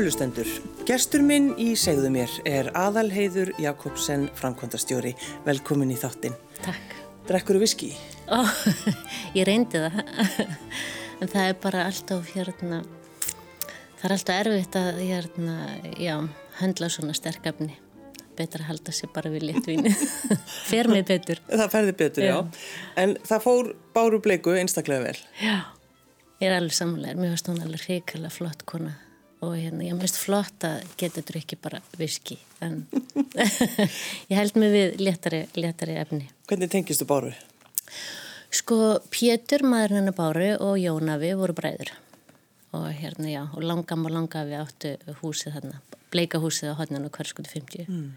Kærulustendur, 0.00 0.48
gestur 0.88 1.20
minn 1.20 1.50
í 1.60 1.74
segðu 1.76 2.08
mér 2.14 2.32
er 2.48 2.70
Aðalheiður 2.72 3.50
Jakobsen, 3.60 4.22
framkvæmdastjóri. 4.38 5.10
Velkomin 5.44 5.90
í 5.92 5.98
þáttinn. 6.00 6.32
Takk. 6.64 6.94
Drekkur 7.28 7.58
þú 7.58 7.60
viski? 7.60 7.88
Ó, 8.32 8.40
ég 9.36 9.44
reyndi 9.44 9.82
það. 9.82 9.98
en 11.20 11.28
það 11.34 11.42
er 11.42 11.58
bara 11.66 11.82
alltaf 11.90 12.30
hérna, 12.32 12.78
það 13.98 14.06
er 14.08 14.14
alltaf 14.16 14.38
erfitt 14.38 14.78
að 14.80 15.02
hérna, 15.02 15.58
já, 16.00 16.14
höndla 16.62 16.88
svona 16.96 17.18
sterkafni. 17.20 17.76
Betra 18.40 18.64
að 18.64 18.70
halda 18.70 18.96
sér 18.96 19.12
bara 19.18 19.34
við 19.36 19.50
léttvíni. 19.50 19.92
Fer 20.70 20.88
mig 20.88 21.04
betur. 21.12 21.44
Það 21.44 21.66
ferði 21.76 21.96
betur, 22.00 22.28
já. 22.30 22.38
já. 22.38 22.64
En 23.04 23.14
það 23.20 23.44
fór 23.50 23.70
báru 23.92 24.24
bleiku 24.24 24.56
einstaklega 24.56 25.10
vel. 25.10 25.22
Já, 25.44 25.60
ég 26.40 26.48
er 26.48 26.56
alveg 26.56 26.80
samanlega. 26.80 27.20
Mér 27.20 27.36
finnst 27.36 27.52
hún 27.52 27.62
alveg 27.68 27.84
hrikalega 27.84 28.32
flott 28.40 28.64
kona 28.64 28.96
og 29.40 29.54
hérna, 29.56 29.86
ég 29.86 29.96
finnst 30.00 30.20
flott 30.20 30.66
að 30.68 30.84
geta 31.00 31.22
drukki 31.26 31.56
bara 31.60 31.80
viski 31.98 32.36
en 32.64 32.82
ég 34.30 34.36
held 34.36 34.58
mig 34.60 34.74
við 34.74 35.00
léttari, 35.00 35.44
léttari 35.56 35.96
efni. 36.00 36.28
Hvernig 36.50 36.72
tengistu 36.72 37.08
Báru? 37.08 37.32
Sko, 38.50 38.98
Pétur, 39.12 39.64
maður 39.64 39.96
hennar 40.00 40.16
Báru 40.16 40.52
og 40.58 40.78
Jónavi 40.80 41.32
voru 41.38 41.56
bræður 41.56 41.94
og 42.76 42.86
hérna, 42.94 43.26
já, 43.30 43.42
og 43.48 43.62
langam 43.66 44.06
og 44.06 44.14
langafi 44.14 44.58
áttu 44.58 44.94
húsið 45.22 45.56
þarna, 45.56 45.80
bleika 46.12 46.38
húsið 46.42 46.74
á 46.74 46.78
hodninu 46.78 47.10
hverskutu 47.10 47.50
50. 47.50 47.88
Mm. 47.90 48.12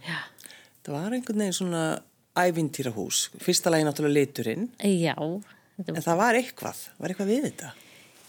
Það 0.84 0.98
var 0.98 1.16
einhvern 1.16 1.42
veginn 1.42 1.58
svona 1.58 1.84
ævintýrahús, 2.38 3.28
fyrsta 3.42 3.74
lagi 3.74 3.88
náttúrulega 3.88 4.20
liturinn. 4.20 4.68
Já. 4.84 5.16
En 5.88 6.04
það 6.06 6.20
var 6.20 6.38
eitthvað, 6.38 6.84
var 7.00 7.14
eitthvað 7.14 7.32
við 7.32 7.48
þetta? 7.48 7.72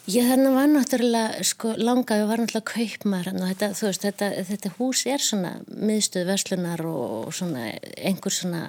Já 0.04 0.20
þannig 0.28 0.52
var 0.52 0.66
náttúrulega, 0.68 1.44
sko 1.48 1.70
langaði 1.80 2.24
var 2.28 2.42
náttúrulega 2.42 2.72
kaupmar 2.74 3.28
og 3.30 3.38
þetta, 3.40 3.68
veist, 3.78 4.02
þetta, 4.04 4.26
þetta 4.50 4.72
hús 4.76 5.04
er 5.08 5.22
svona 5.24 5.52
miðstöð 5.72 6.26
verslunar 6.28 6.82
og 6.84 7.30
svona 7.32 7.70
einhver 7.96 8.34
svona 8.34 8.66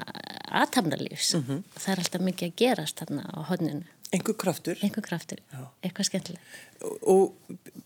aðtamnalífs. 0.62 1.34
Mm 1.36 1.44
-hmm. 1.44 1.66
Það 1.76 1.92
er 1.92 2.04
alltaf 2.04 2.24
mikið 2.30 2.48
að 2.48 2.56
gerast 2.62 3.02
þarna 3.04 3.26
á 3.36 3.40
hodninu. 3.50 3.84
Einhver 4.14 4.38
kraftur? 4.38 4.78
Einhver 4.80 5.04
kraftur, 5.04 5.40
Já. 5.52 5.60
eitthvað 5.84 6.06
skemmtilega. 6.06 6.42
Og, 6.82 7.04
og 7.04 7.34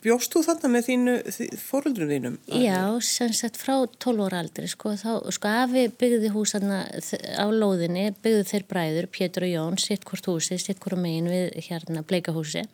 bjóst 0.03 0.33
þú 0.33 0.43
þarna 0.45 0.69
með 0.69 0.85
þínu 0.89 1.13
fóröldrum 1.57 2.09
þínum? 2.09 2.37
Já, 2.53 3.01
sem 3.01 3.33
sagt 3.33 3.57
frá 3.57 3.87
12 3.97 4.25
óra 4.27 4.39
aldri, 4.43 4.67
sko, 4.67 4.93
þá, 4.93 5.31
sko 5.31 5.47
afi 5.47 5.87
byggði 5.89 6.29
hús 6.29 6.53
þarna 6.53 6.85
á 7.33 7.45
lóðinni, 7.49 8.13
byggði 8.21 8.45
þeir 8.51 8.63
bræður, 8.69 9.07
Pétur 9.07 9.43
og 9.43 9.49
Jón, 9.49 9.79
sitt 9.79 10.05
hvort 10.05 10.25
húsi, 10.25 10.59
sitt 10.59 10.79
hvort 10.79 11.01
megin 11.01 11.31
við 11.33 11.49
hérna 11.65 12.03
bleikahúsi 12.03 12.67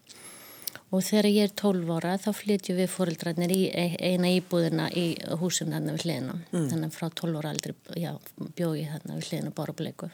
og 0.94 1.02
þegar 1.04 1.30
ég 1.32 1.48
er 1.48 1.56
12 1.58 1.96
ára 1.98 2.18
þá 2.22 2.30
flytjum 2.38 2.78
við 2.80 2.92
fóreldrarnir 2.94 3.54
í 3.56 3.62
e- 3.74 3.98
eina 4.12 4.30
íbúðina 4.36 4.90
í 4.94 5.08
húsum 5.42 5.74
þarna 5.74 5.96
við 5.96 6.06
hliðina 6.06 6.38
mm. 6.52 6.68
þannig 6.72 6.90
að 6.90 7.00
frá 7.00 7.10
12 7.22 7.42
ára 7.42 7.54
aldrei 7.56 7.76
já, 8.02 8.12
bjóð 8.60 8.80
ég 8.82 8.94
þarna 8.94 9.20
við 9.20 9.30
hliðina 9.32 9.56
bara 9.58 9.76
bleiku 9.76 10.12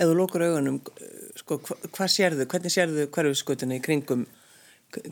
Ef 0.00 0.06
þú 0.06 0.14
lókur 0.16 0.44
augunum 0.46 0.78
sko, 1.36 1.58
hvað 1.66 2.12
sérðu, 2.14 2.46
hvernig 2.48 2.72
sérðu 2.72 3.08
hverjusskutuna 3.12 3.76
í 3.76 3.82
kringum, 3.84 4.22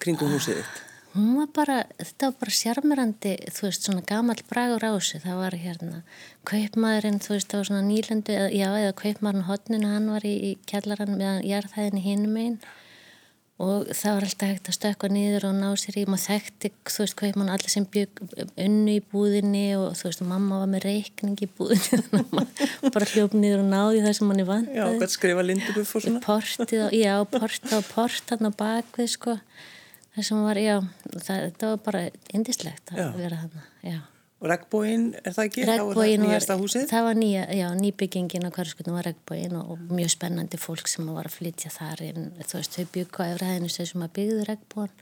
kringum 0.00 0.30
húsið 0.36 0.60
þitt? 0.60 0.84
Hún 1.16 1.38
var 1.38 1.48
bara, 1.56 1.76
þetta 1.98 2.28
var 2.28 2.34
bara 2.42 2.54
sjarmirandi, 2.54 3.30
þú 3.56 3.64
veist, 3.64 3.86
svona 3.86 4.02
gamal 4.06 4.36
bragur 4.50 4.84
ási, 4.86 5.18
það 5.22 5.38
var 5.40 5.56
hérna 5.58 6.02
kaupmaðurinn, 6.46 7.16
þú 7.24 7.32
veist, 7.34 7.48
það 7.48 7.62
var 7.62 7.68
svona 7.70 7.86
nýlandu, 7.86 8.36
já, 8.54 8.68
eða 8.68 8.96
kaupmaðurinn 9.00 9.48
hodninu, 9.48 9.88
hann 9.94 10.10
var 10.12 10.26
í, 10.28 10.34
í 10.50 10.52
kjallarann 10.68 11.16
meðan 11.16 11.46
ég 11.48 11.58
er 11.58 11.70
það 11.72 11.88
inn 11.90 11.98
í 11.98 12.04
hinum 12.04 12.38
einn 12.44 12.60
og 13.58 13.88
það 13.90 14.14
var 14.14 14.24
alltaf 14.26 14.50
hægt 14.52 14.68
að 14.70 14.76
stökka 14.76 15.08
niður 15.10 15.46
og 15.48 15.54
ná 15.58 15.68
sér 15.80 15.96
í. 15.98 16.04
Maður 16.06 16.24
þekkti, 16.24 16.70
þú 16.86 17.02
veist 17.02 17.16
hvað 17.18 17.38
mann 17.40 17.52
allir 17.54 17.72
sem 17.72 17.86
bygg 17.94 18.20
unnu 18.64 18.94
í 18.94 19.00
búðinni 19.12 19.64
og 19.78 19.96
þú 19.98 20.10
veist, 20.10 20.22
mamma 20.30 20.60
var 20.62 20.70
með 20.70 20.86
reikning 20.86 21.42
í 21.42 21.48
búðinni. 21.58 22.22
Og 22.86 22.92
bara 22.94 23.08
hljóf 23.10 23.34
niður 23.34 23.64
og 23.64 23.72
náði 23.72 24.04
það 24.04 24.14
sem 24.18 24.30
mann 24.30 24.42
er 24.42 24.46
vant 24.48 24.70
Já, 24.70 24.84
hvað 24.86 25.10
skrifa 25.10 25.42
lindubuff 25.46 25.96
og 25.98 26.04
svona 26.04 26.22
Portið, 26.22 26.84
já, 26.94 27.14
portið 27.32 27.74
og 27.80 27.88
portan 27.90 28.46
á 28.46 28.50
bakvið, 28.62 29.10
sko. 29.16 29.34
Það 30.14 30.28
sem 30.30 30.44
var, 30.46 30.62
já, 30.62 30.76
það, 31.16 31.50
það 31.58 31.74
var 31.74 31.82
bara 31.90 32.04
indislegt 32.38 32.94
að 32.94 33.02
já. 33.02 33.08
vera 33.18 33.42
þarna, 33.42 33.66
já 33.82 33.98
Og 34.38 34.46
regnbóin, 34.46 35.08
er 35.18 35.34
það 35.34 35.48
ekki? 35.48 35.62
Regnbóin 35.66 36.26
var, 36.30 36.44
það 36.46 37.06
var 37.08 37.16
nýja, 37.18 37.46
já, 37.58 37.66
nýbyggingin 37.74 38.46
á 38.46 38.54
hverjaskutum 38.54 38.94
var 38.94 39.08
regnbóin 39.08 39.56
og, 39.58 39.72
og 39.74 39.96
mjög 39.98 40.12
spennandi 40.14 40.60
fólk 40.62 40.86
sem 40.90 41.08
var 41.10 41.26
að 41.26 41.34
flytja 41.40 41.72
þar 41.74 42.04
inn, 42.06 42.28
þú 42.44 42.60
veist, 42.60 42.76
þau 42.76 42.92
byggja 42.94 43.26
á 43.26 43.30
efraðinu 43.32 43.72
sem 43.74 44.04
að 44.06 44.14
byggðu 44.20 44.46
regnbóin 44.46 44.94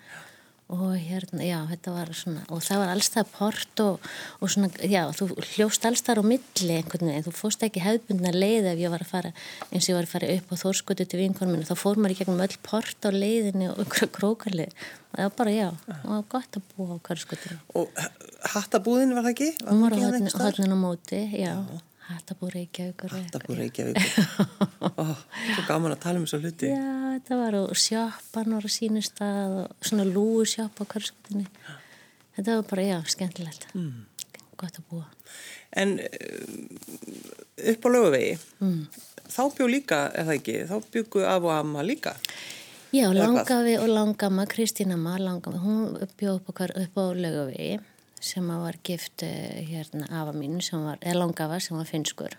og 0.66 0.96
hérna, 0.98 1.44
já, 1.46 1.60
þetta 1.70 1.92
var 1.94 2.08
svona 2.18 2.40
og 2.50 2.62
það 2.66 2.80
var 2.82 2.90
alls 2.90 3.08
það 3.14 3.28
port 3.36 3.82
og, 3.84 4.08
og 4.42 4.50
svona, 4.50 4.70
já, 4.82 5.04
þú 5.14 5.28
hljóst 5.52 5.86
alls 5.86 6.02
þar 6.06 6.20
á 6.20 6.24
milli 6.26 6.78
einhvern 6.80 7.10
veginn, 7.12 7.26
þú 7.28 7.34
fóst 7.38 7.62
ekki 7.62 7.84
hefðbundna 7.84 8.32
leið 8.34 8.66
ef 8.72 8.82
ég 8.82 8.90
var 8.90 9.04
að 9.06 9.12
fara, 9.12 9.32
eins 9.70 9.86
og 9.86 9.92
ég 9.92 9.98
var 10.00 10.08
að 10.08 10.14
fara 10.16 10.32
upp 10.34 10.50
á 10.50 10.54
þórskutu 10.64 11.06
til 11.06 11.22
vinkonuminu, 11.22 11.68
þá 11.70 11.74
fór 11.78 12.02
maður 12.02 12.16
í 12.16 12.20
gegnum 12.20 12.44
öll 12.48 12.58
port 12.66 13.06
á 13.06 13.10
leiðinu 13.14 13.70
og 13.72 13.82
einhverja 13.84 14.12
krókarlið 14.18 14.74
og 14.74 15.20
það 15.20 15.24
var 15.28 15.34
bara, 15.38 15.54
já, 15.54 15.68
það 15.86 16.06
var 16.16 16.28
gott 16.34 16.58
að 16.58 16.70
búa 16.74 16.98
á 16.98 17.04
hverskutinu. 17.06 17.60
Og 17.78 18.00
hattabúðin 18.56 19.14
var 19.14 19.28
það 19.28 19.36
ekki? 19.36 19.52
Hún 19.70 19.84
var 19.86 19.94
á 19.94 19.98
hodninu 20.02 20.74
á 20.74 20.78
móti, 20.82 21.22
já, 21.30 21.52
já. 21.54 21.84
Hattabú 22.06 22.46
Reykjavíkur. 22.54 23.10
Hattabú 23.10 23.54
Reykjavíkur. 23.58 24.02
Oh, 24.96 25.18
Svo 25.52 25.62
gaman 25.66 25.92
að 25.92 25.98
tala 26.04 26.20
um 26.20 26.24
þessu 26.24 26.38
hluti. 26.40 26.68
Já, 26.70 27.05
þetta 27.16 27.40
var 27.40 27.58
og 27.64 27.74
sjápan 27.80 28.54
var 28.54 28.68
á 28.68 28.70
sínu 28.70 29.02
stað 29.04 29.58
og 29.64 29.90
svona 29.90 30.06
lúu 30.06 30.46
sjápa 30.46 30.86
á 30.86 30.90
hverskutinni 30.92 31.48
Þetta 32.36 32.58
var 32.58 32.66
bara, 32.68 32.82
já, 32.84 32.96
skemmtilegt. 33.08 33.64
Mm. 33.72 34.04
Gott 34.60 34.76
að 34.80 34.88
búa. 34.90 35.06
En 35.76 35.96
eh, 36.00 37.72
upp 37.72 37.84
á 37.84 37.88
lögavegi 37.92 38.36
mm. 38.60 38.82
þá 39.32 39.42
bjó 39.56 39.68
líka, 39.68 40.00
eða 40.16 40.36
ekki 40.36 40.58
þá 40.68 40.76
byggu 40.92 41.24
af 41.28 41.48
og 41.48 41.52
amma 41.54 41.84
líka? 41.84 42.14
Já, 42.94 43.08
langafi 43.12 43.76
og 43.80 43.88
langama 43.90 44.46
Kristína 44.48 44.96
Ma, 45.00 45.16
langama, 45.20 45.60
hún 45.60 45.96
bjó 46.16 46.36
upp 46.38 46.52
upp 46.52 46.96
á 46.96 47.04
lögavegi 47.16 47.78
sem 48.20 48.48
var 48.48 48.78
gift 48.84 49.22
eh, 49.22 49.64
hérna 49.68 50.08
afa 50.08 50.32
mín 50.32 50.60
sem 50.64 50.80
var, 50.84 51.00
eða 51.00 51.20
langafa 51.24 51.60
sem 51.60 51.76
var 51.76 51.88
finskur 51.88 52.36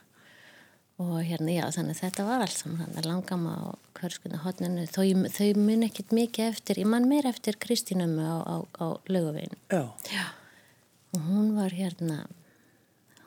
og 0.98 1.20
hérna 1.22 1.54
já 1.54 1.66
þannig 1.76 1.98
að 1.98 2.02
þetta 2.02 2.26
var 2.26 2.44
allt 2.46 2.58
saman 2.58 2.82
hann 2.82 3.06
langama 3.06 3.54
og 3.70 4.00
hverskuna 4.00 4.42
hotninu 4.42 4.88
þau, 4.90 5.06
þau 5.30 5.50
mun 5.60 5.86
ekkert 5.86 6.16
mikið 6.16 6.50
eftir 6.56 6.82
ég 6.82 6.90
man 6.90 7.06
meir 7.10 7.28
eftir 7.30 7.60
Kristínum 7.62 8.18
á, 8.18 8.42
á, 8.42 8.56
á 8.82 8.88
lögavegin 9.10 9.54
og 11.14 11.22
hún 11.30 11.54
var 11.58 11.76
hérna 11.78 12.26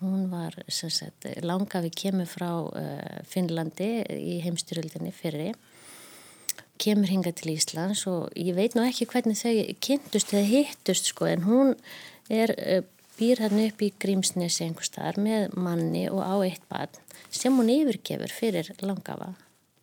hún 0.01 0.31
var 0.33 0.57
sagt, 0.69 1.29
langafi 1.45 1.91
kemur 1.93 2.27
frá 2.27 2.51
uh, 2.65 3.21
Finnlandi 3.29 3.91
í 4.17 4.41
heimstyrjöldinni 4.45 5.13
fyrir 5.15 5.59
kemur 6.81 7.11
hinga 7.13 7.33
til 7.37 7.53
Íslands 7.55 8.07
og 8.09 8.31
ég 8.39 8.57
veit 8.57 8.75
nú 8.75 8.85
ekki 8.87 9.09
hvernig 9.11 9.39
þau 9.39 9.53
kynntust 9.85 10.33
eða 10.35 10.49
hittust 10.49 11.13
sko 11.13 11.29
en 11.29 11.45
hún 11.45 11.75
er, 12.33 12.55
eh, 12.57 12.83
býr 13.21 13.45
hann 13.45 13.61
upp 13.61 13.83
í 13.85 13.91
Grímsnesi 14.01 14.65
einhver 14.65 14.87
staðar 14.87 15.21
með 15.21 15.55
manni 15.61 16.07
og 16.09 16.23
á 16.25 16.35
eitt 16.47 16.65
bad 16.73 16.97
sem 17.29 17.55
hún 17.57 17.69
yfirgefur 17.73 18.33
fyrir 18.33 18.73
langafa 18.81 19.35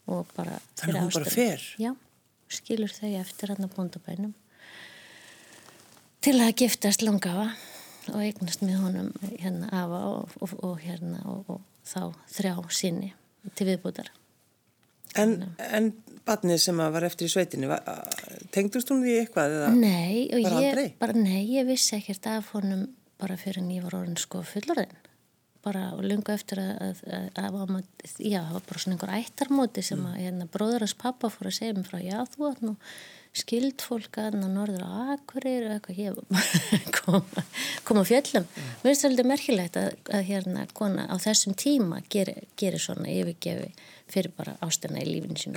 og 0.10 0.28
bara. 0.34 0.58
Þannig 0.80 1.04
hún 1.04 1.16
bara 1.20 1.32
fer? 1.32 1.64
Já, 1.78 1.94
skilur 2.50 2.94
þau 2.96 3.14
eftir 3.22 3.54
hann 3.54 3.68
á 3.68 3.70
bóndabænum 3.70 4.34
til 6.26 6.36
að 6.42 6.56
giftast 6.64 7.06
langafa 7.06 7.52
og 8.10 8.22
eignast 8.24 8.64
með 8.66 8.82
honum 8.82 9.10
hérna 9.38 9.70
afa 9.84 10.04
og, 10.10 10.38
og, 10.42 10.56
og 10.66 10.78
hérna 10.82 11.22
og, 11.30 11.58
og 11.58 11.62
þá 11.88 12.02
þrjá 12.40 12.56
sinni 12.74 13.14
til 13.56 13.70
viðbútar. 13.70 14.10
En, 15.18 15.38
en 15.64 15.92
badnið 16.28 16.60
sem 16.66 16.80
var 16.82 17.06
eftir 17.08 17.30
í 17.30 17.32
sveitinu, 17.32 17.70
tengdust 18.54 18.90
hún 18.92 19.06
því 19.06 19.22
eitthvað 19.22 19.56
nei, 19.78 20.28
bara 20.44 20.64
ég? 20.66 20.82
Bara, 21.00 21.16
nei, 21.16 21.44
ég 21.54 21.68
vissi 21.70 21.96
ekkert 21.98 22.28
af 22.34 22.52
honum 22.56 22.88
bara 23.22 23.38
fyrir 23.40 23.64
en 23.64 23.74
ég 23.74 23.86
var 23.86 24.00
orðin 24.00 24.20
sko 24.22 24.44
fullorðin. 24.46 24.96
Bara 25.66 25.90
og 25.98 26.04
lunga 26.06 26.36
eftir 26.38 26.62
að, 26.62 26.74
að, 26.86 27.00
að, 27.12 27.56
að 27.58 28.20
já, 28.24 28.40
það 28.40 28.54
var 28.56 28.66
bara 28.70 28.82
svona 28.84 28.96
einhver 28.96 29.14
ættarmóti 29.18 29.84
sem 29.84 30.04
að 30.08 30.20
hérna, 30.22 30.50
bróðurars 30.54 30.96
pappa 31.00 31.32
fór 31.34 31.50
að 31.50 31.58
segja 31.58 31.76
mér 31.76 31.90
frá, 31.90 31.98
já 32.06 32.20
þú 32.36 32.52
átt 32.52 32.62
nú 32.64 32.76
skild 33.38 33.84
fólk 33.86 34.18
að 34.22 34.38
norður 34.42 34.86
á 34.86 35.14
Akkurir 35.16 35.68
og 35.68 35.76
eitthvað 35.76 36.00
ég 36.02 36.92
koma, 36.96 37.44
koma 37.88 38.04
fjöllum. 38.08 38.46
Mm. 38.48 38.70
mér 38.82 38.88
finnst 38.88 39.04
það 39.04 39.12
alveg 39.12 39.30
merkilegt 39.32 39.80
að 39.82 40.24
hérna 40.30 40.66
kona 40.78 41.08
á 41.10 41.16
þessum 41.22 41.58
tíma 41.58 42.02
gerir, 42.14 42.48
gerir 42.60 42.82
svona 42.82 43.10
yfirgefi 43.12 43.74
fyrir 44.12 44.34
bara 44.38 44.56
ástina 44.64 45.04
í 45.04 45.10
lífinu 45.10 45.54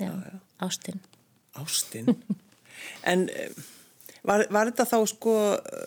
já. 0.00 0.10
Ástin. 0.64 1.00
Ástin? 1.54 2.10
En 3.06 3.28
var, 4.24 4.46
var 4.52 4.70
þetta 4.70 4.86
þá 4.88 4.96
sko 5.10 5.34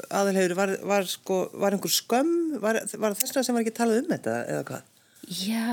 aðalhefur, 0.10 0.56
var, 0.58 0.76
var 0.92 1.10
sko 1.10 1.40
var 1.58 1.76
einhver 1.76 1.94
skömm, 1.94 2.60
var, 2.64 2.80
var 3.02 3.18
þess 3.18 3.38
að 3.38 3.50
sem 3.50 3.58
var 3.58 3.66
ekki 3.66 3.76
talað 3.80 4.04
um 4.04 4.14
þetta 4.14 4.38
eða 4.46 4.64
hvað? 4.70 4.94
Já 5.28 5.66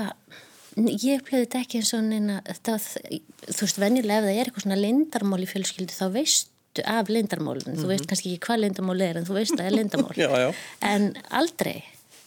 ég 0.75 1.21
upplöði 1.21 1.45
þetta 1.45 1.61
ekki 1.63 1.79
eins 1.79 1.93
og 1.95 2.03
neina 2.03 2.41
þú 2.43 2.73
veist, 2.75 3.79
venjulega 3.79 4.19
ef 4.19 4.25
það 4.25 4.33
er 4.33 4.49
eitthvað 4.49 4.65
svona 4.65 4.79
lindarmál 4.81 5.43
í 5.45 5.47
fjölskyldu 5.47 5.95
þá 5.95 6.07
veist 6.17 6.51
af 6.83 7.07
lindarmálun, 7.07 7.63
mm 7.63 7.71
-hmm. 7.71 7.81
þú 7.81 7.87
veist 7.87 8.03
mhm. 8.03 8.09
kannski 8.09 8.33
ekki 8.33 8.47
hvað 8.47 8.59
lindarmál 8.59 9.01
er 9.01 9.17
en 9.17 9.25
þú 9.25 9.33
veist 9.37 9.53
að 9.53 9.57
það 9.59 9.65
er 9.65 9.77
lindarmál 9.77 10.17
já, 10.23 10.29
já. 10.43 10.55
en 10.81 11.15
aldrei 11.29 11.83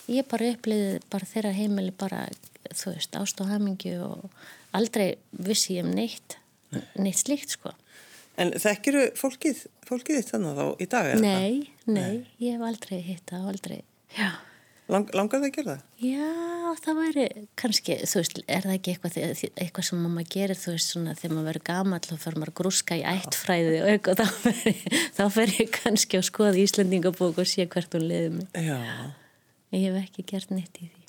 ég 0.09 0.25
bara 0.29 0.51
uppliði 0.55 1.01
bara 1.11 1.27
þeirra 1.27 1.53
heimili 1.53 1.93
bara 1.93 2.29
þú 2.73 2.95
veist 2.95 3.17
ást 3.17 3.41
og 3.41 3.49
hamingju 3.49 4.01
og 4.05 4.31
aldrei 4.73 5.19
vissi 5.31 5.77
ég 5.77 5.85
um 5.85 5.93
neitt 5.93 6.39
neitt 6.97 7.21
slíkt 7.21 7.51
sko 7.51 7.73
En 8.39 8.53
þekkiru 8.55 9.09
fólkið, 9.19 9.65
fólkið 9.89 10.21
þannig 10.29 10.61
þá 10.61 10.67
í 10.85 10.91
dag? 10.93 11.09
Nei, 11.19 11.73
nei, 11.87 11.95
nei, 11.97 12.13
ég 12.43 12.59
hef 12.59 12.69
aldrei 12.69 13.01
hitt 13.03 13.25
það, 13.33 13.49
aldrei, 13.55 13.81
já 14.15 14.31
Lang, 14.89 15.11
langar 15.13 15.43
það 15.43 15.51
að 15.51 15.53
gera 15.53 15.73
það? 15.75 15.81
Já, 16.01 16.29
það 16.81 16.99
væri 17.03 17.25
kannski, 17.61 17.97
þú 18.09 18.21
veist, 18.23 18.39
er 18.49 18.65
það 18.65 18.77
ekki 18.79 18.93
eitthvað, 18.95 19.43
eitthvað 19.61 19.85
sem 19.85 19.99
maður 20.01 20.31
gerir, 20.33 20.57
þú 20.57 20.73
veist, 20.73 20.93
svona 20.95 21.15
þegar 21.19 21.35
maður 21.35 21.49
verður 21.51 21.65
gammal 21.67 21.99
og 22.01 22.23
fyrir 22.23 22.41
maður 22.41 22.53
grúska 22.61 22.97
í 22.97 23.03
ættfræði 23.11 23.75
og 23.83 23.91
eitthvað, 23.93 24.23
þá 24.23 24.39
fer, 24.47 24.95
þá 25.19 25.23
fer 25.35 25.53
ég 25.59 25.75
kannski 25.75 26.21
að 26.21 26.25
skoða 26.31 26.63
Íslandingabók 26.63 27.43
og 27.45 27.51
sé 27.53 27.69
hvert 27.69 27.99
hún 27.99 28.09
liði 28.09 28.33
mig. 28.39 28.49
Já. 28.65 28.81
Ég 29.77 29.85
hef 29.85 30.01
ekki 30.07 30.25
gert 30.33 30.57
neitt 30.57 30.81
í 30.81 30.89
því. 30.89 31.05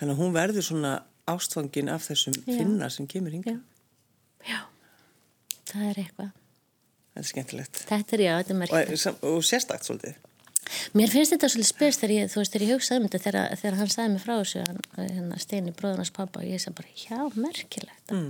Þannig 0.00 0.16
að 0.16 0.24
hún 0.24 0.34
verður 0.34 0.66
svona 0.66 0.92
ástfangin 1.30 1.94
af 1.94 2.10
þessum 2.10 2.34
finna 2.48 2.90
sem 2.90 3.06
kemur 3.06 3.38
hinga. 3.38 3.60
Já. 4.42 4.56
já, 4.56 4.60
það 5.70 5.86
er 5.92 6.02
eitthvað. 6.02 6.34
Það 7.10 7.22
er 7.22 7.28
skemmtilegt. 7.30 7.84
Þetta 7.88 8.16
er 8.16 8.22
já, 8.24 8.32
þetta 8.40 8.52
er 8.54 8.60
merkilegt. 8.60 9.06
Og, 9.10 9.24
og 9.30 9.46
sérstakt 9.46 9.88
svolítið. 9.88 10.18
Mér 10.94 11.10
finnst 11.10 11.34
þetta 11.34 11.48
svolítið 11.50 11.70
spyrst 11.70 12.02
þegar 12.02 12.14
ég, 12.14 12.30
þú 12.30 12.40
veist, 12.40 12.54
þegar 12.54 12.66
ég 12.66 12.76
hugsaði 12.76 13.00
um 13.00 13.06
þetta 13.08 13.20
þegar, 13.24 13.54
þegar 13.60 13.78
hann 13.80 13.92
sagði 13.94 14.12
mig 14.12 14.22
frá 14.22 14.32
þessu 14.36 14.62
hann, 14.62 14.80
hérna, 14.98 15.38
Steini, 15.42 15.74
bróðunars 15.76 16.12
pappa 16.14 16.42
og 16.42 16.46
ég 16.46 16.62
sagði 16.62 16.76
bara, 16.78 16.92
já, 17.00 17.18
merkilegt 17.34 18.14
mm. 18.14 18.28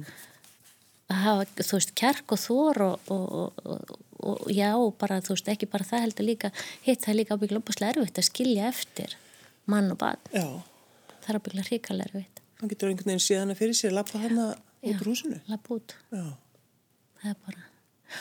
að 1.11 1.21
hafa, 1.25 1.49
þú 1.61 1.77
veist, 1.77 1.93
kjark 2.01 2.35
og 2.37 2.41
þór 2.41 2.83
og, 2.87 3.13
og, 3.13 3.61
og, 3.75 3.95
og 4.31 4.51
já, 4.57 4.71
bara, 5.03 5.21
þú 5.27 5.37
veist, 5.37 5.53
ekki 5.53 5.69
bara 5.75 5.89
það 5.91 6.05
heldur 6.07 6.29
líka 6.31 6.53
hitt 6.87 7.05
það 7.05 7.19
líka 7.21 7.37
ábygglega 7.37 7.65
opaslega 7.65 7.97
erfitt 7.99 8.23
að 8.23 8.29
skilja 8.31 8.71
eftir 8.71 9.17
mann 9.71 9.93
og 9.93 10.01
barn 10.01 10.33
já. 10.33 10.47
það 11.19 11.33
er 11.35 11.41
ábygglega 11.43 11.73
ríkala 11.75 12.09
erfitt 12.09 12.41
Hann 12.61 12.69
getur 12.69 12.91
einhvern 12.91 13.15
veginn 13.15 13.25
síðan 13.25 13.55
að 13.55 13.63
fyrir 13.63 13.77
sér 13.77 13.97
lappa 13.97 14.21
hana 14.21 14.53
út 14.85 15.01
úr 15.01 15.13
húsinu 15.13 15.41
Lappa 15.49 15.77
út 15.79 15.97
Já. 16.13 16.25
Það 17.21 17.31
er 17.33 17.39
bara 17.47 17.70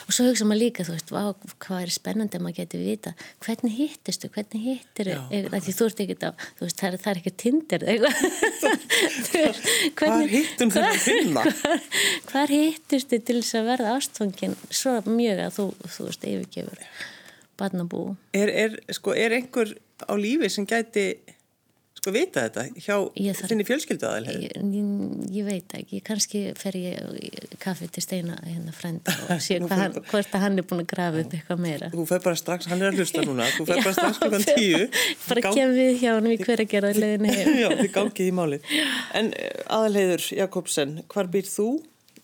og 0.06 0.14
svo 0.14 0.26
hugsa 0.28 0.46
maður 0.48 0.62
líka, 0.64 0.86
þú 0.86 0.94
veist, 0.96 1.12
vá, 1.14 1.22
hvað 1.64 1.84
er 1.84 1.92
spennandi 1.94 2.38
að 2.38 2.44
maður 2.46 2.58
geti 2.60 2.80
vita, 2.80 3.14
hvernig 3.44 3.76
hittistu 3.76 4.30
hvernig 4.34 4.66
hittir 4.66 5.12
því 5.30 5.74
þú 5.76 5.88
ert 5.88 6.02
ekkert 6.04 6.26
á, 6.26 6.30
þú 6.58 6.66
veist, 6.66 6.78
það 6.80 6.88
er, 6.90 6.98
það 7.04 7.12
er 7.12 7.20
ekki 7.20 7.34
tindir 7.44 7.86
hvað 10.00 10.26
hittum 10.34 10.74
þú 10.74 10.84
að 10.86 11.00
finna? 11.04 11.46
hvað 12.30 12.54
hittistu 12.56 13.20
til 13.20 13.38
þess 13.40 13.60
að 13.60 13.70
verða 13.72 13.94
ástfangin? 13.96 14.58
Svo 14.70 14.98
mjög 15.08 15.44
að 15.46 15.56
þú, 15.58 15.66
þú 15.86 16.08
veist, 16.10 16.28
yfirgefur 16.34 16.86
barnabú. 17.60 18.04
Er, 18.36 18.48
er, 18.48 18.78
sko, 18.96 19.12
er 19.16 19.34
einhver 19.36 19.74
á 20.08 20.14
lífi 20.16 20.48
sem 20.52 20.66
gæti 20.68 21.12
sko 22.00 22.12
vita 22.14 22.44
þetta 22.46 22.62
hjá 22.80 22.96
þinni 23.44 23.64
fjölskyldu 23.68 24.06
aðeins? 24.08 24.44
Ég, 24.46 24.84
ég 25.34 25.44
veit 25.46 25.74
ekki, 25.76 26.00
kannski 26.04 26.40
fer 26.56 26.78
ég 26.80 27.56
kaffi 27.60 27.90
til 27.92 28.04
steina 28.04 28.38
hérna 28.46 28.72
frenda 28.74 29.12
og 29.28 29.42
sé 29.44 29.58
hann, 29.60 29.98
hvort 30.08 30.36
að 30.36 30.44
hann 30.46 30.56
er 30.62 30.66
búin 30.66 30.84
að 30.84 30.88
grafa 30.94 31.20
upp 31.24 31.34
eitthvað 31.36 31.62
meira. 31.66 31.90
Þú 31.92 32.06
fer 32.08 32.22
bara 32.24 32.40
strax, 32.40 32.68
hann 32.70 32.80
er 32.80 32.90
að 32.90 33.02
hlusta 33.02 33.24
núna, 33.26 33.48
þú 33.56 33.66
fer 33.68 33.82
bara 33.86 33.94
strax 33.98 34.22
klukkan 34.22 34.46
tíu. 34.48 34.82
Bara 35.26 35.44
Gá... 35.44 35.50
kem 35.58 35.74
við 35.76 35.92
hjá 36.00 36.10
hann 36.14 36.30
við 36.32 36.44
hver 36.46 36.64
að 36.64 36.72
gera 36.72 36.92
leðinu 36.96 37.34
heim. 37.36 37.52
Já, 37.62 37.68
þið 37.82 37.90
gangið 37.98 38.30
í 38.30 38.34
málið. 38.40 38.74
En 39.20 39.32
eh, 39.36 39.64
aðalheiður 39.68 40.28
Jakobsen, 40.40 40.96
hvar 41.12 41.30
býr 41.32 41.50
þú 41.50 41.68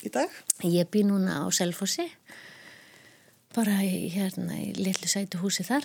í 0.06 0.12
dag? 0.14 0.40
Ég 0.64 0.88
býr 0.92 1.10
núna 1.10 1.42
á 1.44 1.46
Selfossi, 1.52 2.08
bara 3.56 3.82
í, 3.84 4.06
hérna 4.14 4.56
í 4.62 4.72
litlu 4.78 5.10
sætu 5.10 5.42
húsi 5.44 5.66
þar 5.68 5.84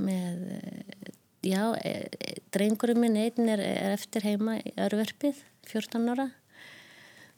með 0.00 0.48
eh, 0.56 1.12
já, 1.44 1.74
e, 1.84 2.08
e, 2.08 2.34
drengurinn 2.54 3.00
minn 3.00 3.18
einn 3.20 3.50
er, 3.52 3.60
er 3.60 3.94
eftir 3.94 4.24
heima 4.26 4.56
í 4.60 4.72
örverfið, 4.80 5.42
14 5.68 6.10
ára. 6.14 6.30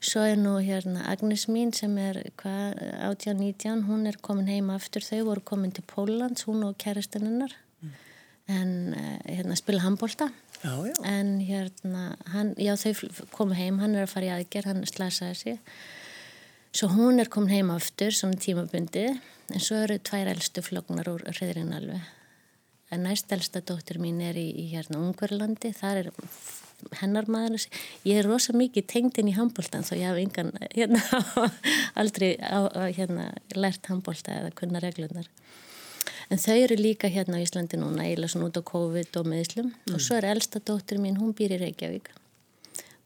Svo 0.07 0.23
er 0.29 0.37
nú 0.39 0.59
hérna 0.61 1.07
Agnes 1.11 1.47
mín 1.49 1.73
sem 1.75 1.95
er 1.99 2.21
18-19, 2.37 3.87
hún 3.89 4.07
er 4.07 4.19
komin 4.23 4.51
heima 4.51 4.77
aftur. 4.77 5.03
Þau 5.03 5.23
voru 5.31 5.45
komin 5.45 5.73
til 5.73 5.87
Pólans, 5.89 6.45
hún 6.47 6.67
og 6.69 6.77
kærastininnar 6.79 7.55
mm. 7.81 7.95
en 8.53 8.75
e, 8.95 9.05
hérna 9.39 9.57
spila 9.59 9.85
handbólta 9.87 10.31
en 11.05 11.39
hérna 11.45 12.17
hann, 12.33 12.55
já 12.57 12.75
þau 12.81 13.27
komu 13.35 13.57
heim, 13.57 13.81
hann 13.83 13.95
er 13.95 14.07
að 14.07 14.13
fara 14.15 14.29
í 14.29 14.35
aðgerð 14.37 14.73
hann 14.73 14.85
slasaði 14.89 15.41
sig. 15.41 15.63
Svo 16.77 16.91
hún 16.93 17.21
er 17.21 17.33
komin 17.33 17.55
heima 17.57 17.79
aftur, 17.81 18.13
svona 18.13 18.41
tímabundi 18.41 19.09
en 19.09 19.63
svo 19.63 19.81
eru 19.85 19.99
tvær 20.03 20.29
eldstu 20.33 20.65
floknar 20.65 21.09
úr 21.13 21.25
hreðrin 21.31 21.75
alveg 21.77 22.16
en 22.91 23.03
næstelsta 23.07 23.63
dóttir 23.67 23.99
mín 24.03 24.21
er 24.23 24.39
í, 24.39 24.47
í 24.55 24.69
hérna 24.71 25.01
Ungverlandi, 25.03 25.73
þar 25.75 26.03
er 26.05 26.11
hennar 27.01 27.29
maður, 27.33 27.65
ég 28.07 28.21
er 28.21 28.29
rosa 28.29 28.55
mikið 28.57 28.87
tengd 28.93 29.19
inn 29.21 29.31
í 29.33 29.37
handbóltan 29.37 29.87
þó 29.87 29.95
ég 29.97 30.11
haf 30.11 30.21
engan 30.21 30.53
hérna, 30.75 31.01
aldrei 32.01 32.37
á, 32.39 32.69
hérna, 32.95 33.31
lært 33.57 33.89
handbólta 33.91 34.35
eða 34.37 34.53
kunna 34.59 34.83
reglunar 34.85 35.31
en 36.31 36.43
þau 36.43 36.55
eru 36.59 36.79
líka 36.79 37.11
hérna 37.11 37.41
á 37.41 37.45
Íslandi 37.45 37.81
núna 37.81 38.07
eiginlega 38.07 38.35
svona 38.35 38.51
út 38.51 38.61
á 38.61 38.63
COVID 38.71 39.21
og 39.21 39.29
meðslum 39.33 39.73
mm. 39.73 39.97
og 39.97 40.05
svo 40.05 40.21
er 40.21 40.29
elsta 40.35 40.61
dóttir 40.61 41.01
mín, 41.03 41.19
hún 41.21 41.35
býr 41.37 41.57
í 41.57 41.63
Reykjavík 41.65 42.13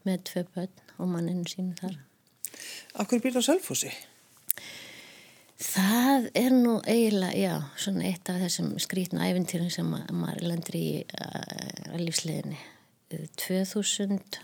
með 0.07 0.23
tvei 0.29 0.45
börn 0.53 0.87
og 0.97 1.11
manninu 1.15 1.47
sínum 1.49 1.75
þar 1.79 1.99
Akkur 3.01 3.21
býr 3.23 3.37
það 3.37 3.45
á 3.45 3.49
Selfossi? 3.49 3.91
Það 5.61 6.29
er 6.33 6.53
nú 6.55 6.79
eiginlega, 6.89 7.37
já, 7.37 7.51
svona 7.77 8.07
eitt 8.09 8.29
af 8.31 8.39
þessum 8.41 8.71
skrítnu 8.81 9.21
æfintýrum 9.21 9.69
sem 9.69 9.91
maður 9.91 10.47
lendur 10.49 10.77
í 10.79 10.87
uh, 11.05 11.97
lífsliðinni. 12.01 12.57
2000, 13.37 14.39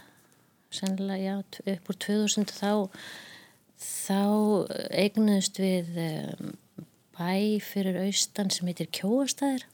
sennilega, 0.70 1.18
já, 1.24 1.74
upp 1.74 1.90
úr 1.90 2.00
2000 2.06 2.54
þá, 2.54 2.72
þá 3.82 4.22
eignuðust 4.92 5.58
við 5.64 5.98
um, 6.06 6.54
bæ 7.18 7.66
fyrir 7.66 7.98
austan 8.04 8.54
sem 8.54 8.70
heitir 8.70 8.92
Kjóastæðir 8.94 9.66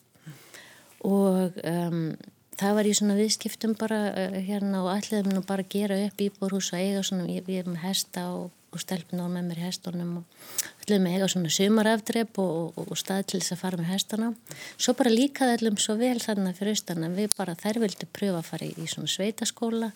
og 1.04 1.60
um, 1.68 2.14
það 2.56 2.78
var 2.78 2.88
í 2.88 2.96
svona 2.96 3.20
viðskiptum 3.20 3.76
bara 3.76 4.04
hérna 4.38 4.86
og 4.86 4.94
allir 4.94 5.28
nú 5.28 5.44
bara 5.44 5.66
gera 5.68 6.00
upp 6.06 6.24
íbúrhús 6.24 6.72
og 6.72 6.80
eiga 6.80 7.04
svona, 7.04 7.28
við 7.28 7.66
erum 7.66 7.82
hesta 7.84 8.30
og 8.38 8.52
og 8.74 8.82
stelpuna 8.82 9.30
með 9.32 9.50
mér 9.50 9.62
í 9.62 9.66
hestunum 9.68 10.12
og 10.20 10.68
ætlum 10.84 11.06
með 11.06 11.18
eiga 11.18 11.30
svona 11.32 11.52
sumarafdrepp 11.54 12.40
og, 12.44 12.54
og, 12.78 12.92
og 12.92 13.00
stað 13.00 13.26
til 13.32 13.42
þess 13.42 13.56
að 13.56 13.62
fara 13.64 13.80
með 13.80 13.92
hestana. 13.94 14.30
Svo 14.78 14.96
bara 15.00 15.14
líkaði 15.14 15.58
allum 15.58 15.80
svo 15.82 15.98
vel 16.00 16.18
þannig 16.24 16.58
fyrir 16.60 16.78
austan 16.78 17.08
að 17.08 17.20
við 17.22 17.36
bara 17.38 17.58
þær 17.60 17.82
vildi 17.84 18.10
pröfa 18.20 18.42
að 18.42 18.50
fara 18.50 18.70
í, 18.70 18.74
í 18.78 18.90
svona 18.92 19.12
sveitaskóla 19.14 19.92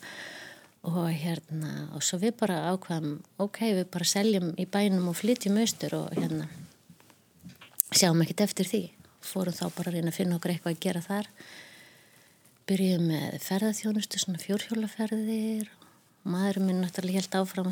og 0.87 1.07
hérna 1.11 1.89
og 1.97 2.05
svo 2.05 2.19
við 2.21 2.37
bara 2.39 2.61
ákvaðum 2.71 3.17
ok, 3.43 3.61
við 3.79 3.87
bara 3.91 4.07
seljum 4.07 4.53
í 4.55 4.67
bænum 4.69 5.09
og 5.11 5.17
flytjum 5.19 5.57
austur 5.61 5.97
og 5.97 6.13
hérna 6.15 6.47
sjáum 7.95 8.21
ekkert 8.23 8.45
eftir 8.47 8.69
því. 8.69 8.83
Fórum 9.27 9.55
þá 9.55 9.65
bara 9.75 9.91
að 9.91 9.97
reyna 9.97 10.13
að 10.13 10.19
finna 10.19 10.37
okkur 10.37 10.53
eitthvað 10.53 10.75
að 10.75 10.83
gera 10.85 11.03
þar. 11.03 11.31
Byrjuðum 12.67 13.09
með 13.11 13.35
ferðarþjónustu, 13.47 14.19
svona 14.19 14.41
fjórhjólaferðir 14.43 15.69
maðurinn 16.27 16.67
minn 16.69 16.81
náttúrulega 16.83 17.21
helt 17.21 17.37
áfram 17.39 17.69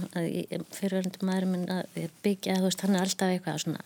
fyrirverðandi 0.75 1.27
maðurinn 1.27 1.53
minn 1.53 1.74
að 1.75 2.12
byggja 2.25 2.57
þú 2.59 2.67
veist 2.69 2.85
hann 2.85 2.97
er 2.97 3.05
alltaf 3.05 3.33
eitthvað 3.33 3.59
svona, 3.63 3.83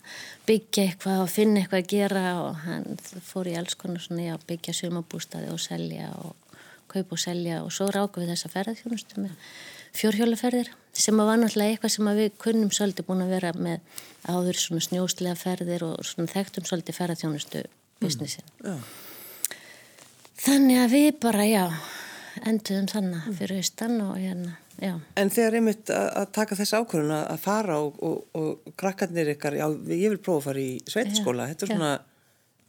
byggja 0.48 0.84
eitthvað 0.86 1.24
og 1.24 1.32
finna 1.32 1.62
eitthvað 1.62 1.82
að 1.82 1.90
gera 1.94 2.24
og 2.44 2.62
hann 2.66 3.00
fór 3.30 3.50
í 3.50 3.56
alls 3.60 3.76
konar 3.80 4.04
svona 4.04 4.28
já, 4.28 4.36
byggja 4.50 4.76
sumabústaði 4.80 5.50
og 5.54 5.60
selja 5.62 6.10
og 6.22 6.36
kaupa 6.90 7.16
og 7.16 7.22
selja 7.22 7.60
og 7.64 7.74
svo 7.74 7.90
ráku 7.94 8.22
við 8.22 8.32
þessa 8.34 8.52
ferðarþjónustu 8.54 9.24
með 9.24 9.36
fjórhjólaferðir 9.96 10.72
sem 11.00 11.20
var 11.22 11.38
náttúrulega 11.38 11.74
eitthvað 11.76 11.94
sem 11.94 12.10
við 12.18 12.32
kunnum 12.42 12.72
svolítið 12.74 13.06
búin 13.08 13.24
að 13.24 13.34
vera 13.34 13.52
með 13.56 14.02
áður 14.26 14.58
svona 14.58 14.86
snjóslega 14.86 15.38
ferðir 15.38 15.86
og 15.86 16.02
svona 16.06 16.30
þekktum 16.30 16.66
svolítið 16.66 16.98
ferðarþjónustu 16.98 17.62
businessin. 18.02 18.46
Mm, 18.64 18.84
þannig 20.44 20.82
að 20.84 20.94
við 20.96 21.10
bara 21.22 21.46
já 21.48 21.64
enduðum 22.46 22.88
þannig 22.90 23.28
fyrir 23.38 23.60
austan 23.60 23.96
og 24.04 24.16
hérna, 24.18 24.56
já. 24.80 24.92
En 25.20 25.32
þegar 25.32 25.58
einmitt 25.60 25.92
að 25.94 26.26
taka 26.36 26.58
þess 26.58 26.76
ákvörðun 26.78 27.14
að 27.18 27.40
fara 27.44 27.78
og, 27.84 28.00
og, 28.04 28.20
og 28.38 28.74
krakkarnir 28.80 29.32
ykkar, 29.34 29.58
já, 29.60 29.66
ég 29.92 30.14
vil 30.14 30.20
prófa 30.20 30.42
að 30.42 30.48
fara 30.50 30.64
í 30.64 30.74
sveitskóla, 30.90 31.48
þetta 31.52 31.66
er 31.66 31.72
svona, 31.74 31.92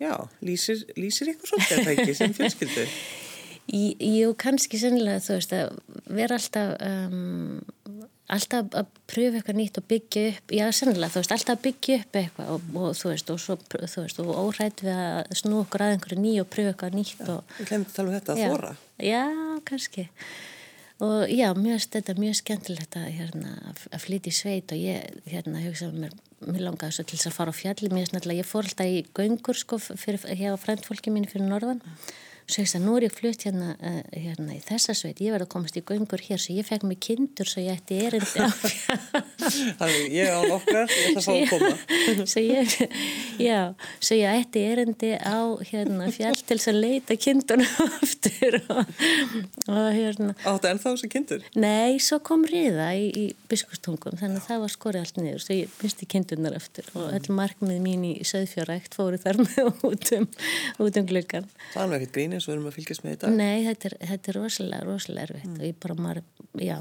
já, 0.01 0.13
lýsir, 0.45 0.85
lýsir 0.99 1.33
ykkur 1.35 1.53
svolítið 1.53 1.77
að 1.77 1.89
það 1.89 1.93
ekki 1.97 2.17
sem 2.21 2.37
fjölskyldu? 2.39 2.87
Jú, 3.71 4.33
kannski 4.41 4.79
sennilega, 4.81 5.21
þú 5.23 5.37
veist, 5.37 5.53
að 5.55 5.77
vera 6.11 6.39
alltaf... 6.39 6.73
Um, 6.83 7.61
alltaf 8.31 8.69
að 8.77 8.91
pröfa 9.11 9.39
eitthvað 9.39 9.57
nýtt 9.57 9.79
og 9.81 9.87
byggja 9.91 10.21
upp 10.31 10.53
já, 10.55 10.63
sennilega, 10.75 11.11
þú 11.11 11.21
veist, 11.21 11.33
alltaf 11.35 11.57
að 11.57 11.63
byggja 11.65 11.97
upp 11.99 12.19
eitthvað 12.21 12.51
og, 12.53 12.69
og 12.79 12.93
þú 12.99 13.11
veist, 13.11 13.31
og 13.33 13.41
svo, 13.43 13.57
þú 13.71 14.05
veist, 14.05 14.21
og 14.23 14.31
órætt 14.39 14.83
við 14.85 15.01
að 15.03 15.33
snú 15.41 15.59
okkur 15.65 15.83
að 15.85 15.95
einhverju 15.95 16.21
ný 16.21 16.33
og 16.43 16.49
pröfa 16.51 16.71
eitthvað 16.71 16.97
nýtt 16.99 17.25
og... 17.27 17.55
Við 17.57 17.71
glemum 17.71 17.87
að 17.89 17.97
tala 17.97 18.11
um 18.11 18.15
þetta 18.15 18.35
að 18.35 18.43
þóra. 18.45 18.71
Já, 19.01 19.25
kannski. 19.67 20.07
og 21.01 21.29
já, 21.33 21.47
mjög, 21.57 21.85
þetta 21.93 22.13
er 22.13 22.19
mjög 22.21 22.35
skemmtilegt 22.37 22.97
að, 22.99 23.07
hérna, 23.17 23.53
að 23.89 24.03
flytja 24.03 24.31
í 24.31 24.37
sveit 24.37 24.73
og 24.73 24.81
ég 24.81 25.21
hérna, 25.31 25.63
hugsaði 25.65 26.03
mér, 26.03 26.17
mér 26.45 26.65
langaði 26.67 26.97
svo 26.97 27.05
til 27.09 27.17
þess 27.17 27.31
að 27.31 27.37
fara 27.39 27.55
á 27.55 27.59
fjalli 27.61 27.89
mér 27.93 28.09
snarlega, 28.11 28.43
ég 28.43 28.49
fór 28.49 28.69
alltaf 28.69 28.91
í 28.91 29.05
göngur 29.17 29.57
sko, 29.57 29.79
fyrir, 29.81 30.21
hjá 30.37 30.53
frændfólki 30.61 31.13
mín 31.13 31.29
fyrir 31.29 31.49
norðan 31.49 31.81
svo 31.81 32.29
ég 32.59 32.67
sagði, 32.67 32.83
nú 32.85 32.95
er 32.97 33.05
ég 33.07 33.13
flutt 33.15 33.45
hérna, 33.47 33.75
uh, 33.79 34.01
hérna 34.11 34.55
í 34.55 34.59
þessa 34.65 34.95
sveit, 34.97 35.21
ég 35.23 35.31
verði 35.31 35.47
að 35.47 35.53
komast 35.53 35.77
í 35.79 35.83
göngur 35.87 36.23
hér 36.25 36.41
svo 36.41 36.55
ég 36.57 36.67
fekk 36.67 36.83
mig 36.89 36.99
kindur 37.03 37.47
svo 37.47 37.63
ég 37.63 37.79
ætti 37.79 37.99
erindi 38.03 38.43
á 38.43 38.49
Þannig 39.79 40.13
ég 40.13 40.29
á 40.29 40.39
okkar, 40.45 40.91
ég 40.91 41.07
ætla 41.09 41.21
að 41.21 41.25
fá 41.25 41.33
að 41.33 41.49
koma. 41.49 41.71
Svo 42.31 42.41
ég, 42.43 42.75
já, 43.41 43.59
svo 44.03 44.17
ég 44.17 44.41
ætti 44.41 44.61
erindi 44.69 45.11
á 45.17 45.39
hérna 45.71 46.09
fjall 46.13 46.37
til 46.47 46.57
að 46.59 46.77
leita 46.77 47.17
kindunum 47.19 47.71
aftur 48.01 48.59
og, 48.61 48.91
og 49.71 49.87
hérna. 49.95 50.35
Áttu 50.47 50.69
ennþá 50.69 50.93
þessu 50.93 51.09
kindur? 51.11 51.45
Nei, 51.57 51.97
svo 52.03 52.19
kom 52.25 52.45
riða 52.47 52.91
í, 52.97 53.09
í 53.09 53.25
biskustungum 53.51 54.19
þannig 54.19 54.43
að 54.43 54.47
það 54.49 54.63
var 54.65 54.75
skorið 54.75 55.05
allt 55.05 55.21
niður 55.21 55.45
svo 55.45 55.57
ég 55.57 55.79
misti 55.81 56.09
kindunar 56.11 56.57
aftur 56.57 56.87
og 56.95 57.09
öll 57.17 57.35
markmið 57.41 57.81
mín 57.83 58.05
í 58.11 58.13
söðfjórækt 58.27 58.97
fóru 58.97 59.19
þar 59.21 59.41
með 59.41 59.71
út 59.87 60.13
um, 60.17 60.29
út 60.81 61.01
um 61.01 61.09
nú 61.11 61.97
ekkert 61.97 62.13
grín 62.15 62.35
eins 62.41 62.47
og 62.47 62.51
við 62.51 62.57
erum 62.57 62.69
að 62.71 62.77
fylgjast 62.77 63.03
með 63.05 63.13
þetta 63.13 63.31
Nei, 63.35 63.65
þetta 63.67 63.87
er, 63.89 63.95
þetta 64.09 64.31
er 64.31 64.37
rosalega, 64.39 64.87
rosalega 64.87 65.27
erfitt 65.27 65.47
mm. 65.47 65.59
og 65.59 65.67
ég 65.67 65.77
bara, 65.85 65.95
maður, 66.01 66.23
já, 66.57 66.75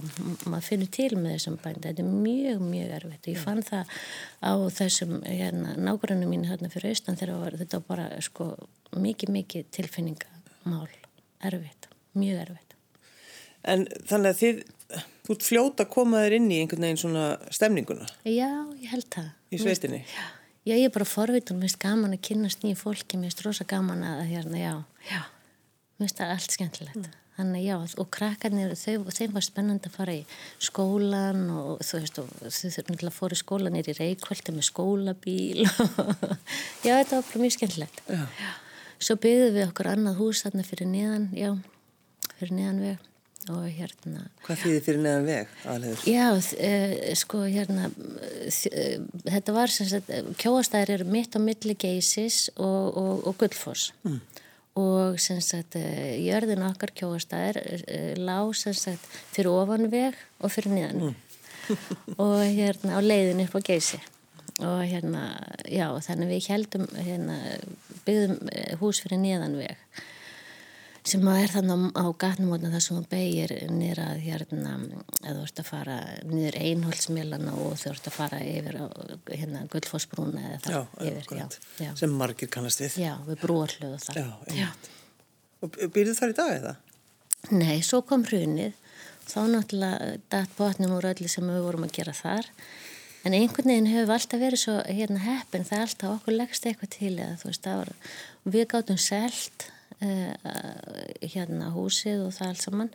maður 0.47 0.67
finnur 0.67 0.91
til 0.97 1.11
með 1.19 1.37
þessum 1.37 1.59
bænd, 1.61 1.85
þetta 1.85 2.05
er 2.05 2.11
mjög, 2.11 2.65
mjög 2.65 2.97
erfitt. 2.97 3.21
Og 3.21 3.31
ég 3.35 3.45
fann 3.45 3.63
það 3.67 3.95
á 4.41 4.53
þessum 4.81 5.15
hérna, 5.27 5.77
nákvæmlega 5.77 6.33
mín 6.33 6.49
hérna 6.49 6.73
fyrir 6.73 6.95
austan 6.95 7.21
þegar 7.21 7.61
þetta 7.61 7.81
var 7.83 7.87
bara, 7.93 8.09
sko 8.25 8.51
mikið, 8.97 9.35
mikið 9.37 9.71
tilfinningamál. 9.77 10.91
Erfitt, 11.51 11.89
mjög 12.19 12.45
erfitt. 12.47 12.77
En 13.69 13.87
þannig 14.09 14.33
að 14.33 14.41
þið 14.41 14.61
þú 15.27 15.35
ert 15.37 15.47
fljóta 15.47 15.85
að 15.87 15.93
koma 15.95 16.25
þér 16.25 16.37
inn 16.41 16.51
í 16.51 16.61
einhvern 16.63 16.87
veginn 16.87 17.01
svona 17.05 17.25
stemninguna? 17.53 18.09
Já, 18.27 18.51
ég 18.81 18.93
held 18.93 19.11
það. 19.13 19.33
Í 19.51 19.61
sveitinni? 19.61 20.01
Já, 20.09 20.25
já 20.69 20.75
ég 20.75 20.89
er 20.89 20.95
bara 20.95 21.07
forvitun, 21.09 21.61
mér 21.61 21.69
finnst 21.69 21.83
gaman 21.83 22.17
að 22.17 22.25
kynast 22.27 22.65
nýju 22.65 22.79
fólki, 22.81 23.21
mér 23.21 23.31
finnst 23.31 23.45
rosa 23.47 23.67
gaman 23.69 24.03
að 24.07 24.25
hérna, 24.33 24.59
já, 24.59 24.75
já 25.11 25.21
mér 26.01 26.09
finnst 26.09 26.21
það 26.21 26.33
allt 26.35 26.55
skemmtilegt 26.55 26.97
mm. 26.97 27.19
þannig 27.37 27.65
já, 27.67 27.75
og 28.01 28.09
krakkarnir 28.15 28.73
þau, 28.79 29.11
þeim 29.13 29.35
var 29.35 29.45
spennand 29.45 29.89
að 29.89 29.97
fara 29.97 30.15
í 30.17 30.23
skólan 30.63 31.43
og 31.53 31.85
þú 31.85 32.01
veist, 32.01 32.23
og 32.23 32.31
þau 32.41 32.73
þurfum 32.77 33.11
að 33.11 33.19
fóra 33.19 33.37
í 33.37 33.43
skólan 33.43 33.77
er 33.81 33.91
í 33.91 33.97
reykvöldi 33.99 34.57
með 34.57 34.67
skólabíl 34.71 35.67
já, 36.87 36.95
þetta 36.95 37.21
var 37.21 37.29
bara 37.29 37.45
mjög 37.45 37.55
skemmtilegt 37.59 38.03
já. 38.07 38.25
Já. 38.25 38.51
svo 38.97 39.21
byggðum 39.21 39.55
við 39.59 39.69
okkur 39.69 39.93
annað 39.93 40.19
hús 40.23 40.43
þarna 40.47 40.67
fyrir 40.71 40.93
neðan, 40.95 41.31
já 41.37 41.53
fyrir 42.39 42.57
neðan 42.57 42.83
veg 42.87 43.07
og 43.51 43.65
hérna 43.73 44.27
Hvað 44.45 44.59
þýðir 44.63 44.83
fyrir 44.85 45.01
neðan 45.05 45.29
veg 45.29 45.55
aðlegur? 45.73 46.03
Já, 46.09 46.27
uh, 46.37 46.97
sko 47.19 47.41
hérna 47.45 47.89
uh, 47.89 49.07
þetta 49.27 49.55
var 49.57 49.73
sem 49.73 49.89
sagt 49.89 50.13
kjóastæðir 50.41 50.99
eru 50.99 51.09
mitt 51.13 51.37
á 51.37 51.41
milli 51.41 51.77
geysis 51.77 52.47
og, 52.57 52.97
og, 52.97 53.27
og 53.29 53.37
gullfoss 53.41 53.93
mm 54.05 54.40
og 54.79 55.19
sem 55.23 55.41
sagt 55.43 55.77
eh, 55.79 56.21
jörðin 56.23 56.63
okkar 56.69 56.93
kjóastæðir 56.95 57.59
eh, 57.87 58.15
lág 58.19 58.55
sem 58.59 58.77
sagt 58.77 59.05
fyrir 59.33 59.51
ofanveg 59.51 60.19
og 60.41 60.53
fyrir 60.55 60.75
niðan 60.77 61.03
mm. 61.11 61.19
og 62.23 62.39
hérna 62.45 62.99
á 62.99 63.01
leiðin 63.03 63.45
upp 63.47 63.59
á 63.59 63.61
geysi. 63.67 64.01
Og 64.61 64.83
hérna 64.85 65.25
já 65.65 65.89
þannig 66.05 66.35
við 66.35 66.49
heldum 66.53 66.87
hérna 66.99 67.39
byggðum 68.07 68.51
eh, 68.53 68.73
hús 68.81 69.03
fyrir 69.03 69.23
niðanveg 69.23 69.77
sem 71.07 71.29
að 71.31 71.39
er 71.43 71.53
þannig 71.55 71.97
á 71.97 72.07
gatnumotna 72.21 72.71
þar 72.75 72.85
sem 72.85 72.99
þú 72.99 73.05
beigir 73.11 73.55
nýra 73.73 74.09
hérna, 74.21 74.75
eða 75.23 75.37
þú 75.39 75.45
ert 75.47 75.63
að 75.63 75.69
fara 75.71 75.97
nýður 76.29 76.59
einholtsmélana 76.61 77.55
og 77.65 77.79
þú 77.81 77.93
ert 77.95 78.11
að 78.11 78.17
fara 78.17 78.41
yfir 78.45 78.79
á 78.81 78.87
hérna 79.31 79.65
gullfossbrúna 79.73 80.45
eða 80.51 80.61
það 80.67 80.77
já, 80.77 80.83
yfir, 81.09 81.41
já, 81.41 81.47
já. 81.87 81.91
sem 82.03 82.19
margir 82.21 82.53
kannast 82.53 82.85
við. 82.85 83.01
Já, 83.01 83.15
við 83.29 83.41
brúarlöðu 83.47 84.03
þar. 84.05 84.21
Og 85.61 85.81
byrjuð 85.97 86.21
þar 86.21 86.35
í 86.35 86.39
dag 86.43 86.55
eða? 86.59 86.77
Nei, 87.57 87.81
svo 87.85 88.03
kom 88.05 88.25
hrunið. 88.29 88.77
Þá 89.31 89.41
náttúrulega 89.49 90.15
dætt 90.33 90.55
botnum 90.59 90.97
úr 90.97 91.11
öllu 91.13 91.29
sem 91.31 91.47
við 91.47 91.65
vorum 91.65 91.85
að 91.87 91.97
gera 91.97 92.17
þar. 92.17 92.49
En 93.25 93.37
einhvern 93.37 93.69
veginn 93.69 93.91
hefur 93.91 94.15
alltaf 94.17 94.41
verið 94.41 94.63
svo 94.63 94.79
hérna 94.89 95.21
heppin, 95.21 95.67
það 95.69 95.77
er 95.77 95.85
alltaf 95.87 96.15
okkur 96.15 96.37
leggst 96.37 96.67
eitthvað 96.67 96.93
til 96.95 97.13
eða 97.19 97.37
þú 97.41 97.51
veist, 97.51 97.67
það 97.67 97.81
var 97.83 97.91
við 98.55 98.67
gáttum 98.73 99.01
selt 99.01 99.67
hérna 100.01 101.73
húsið 101.75 102.27
og 102.27 102.37
það 102.37 102.53
allt 102.53 102.65
saman. 102.65 102.95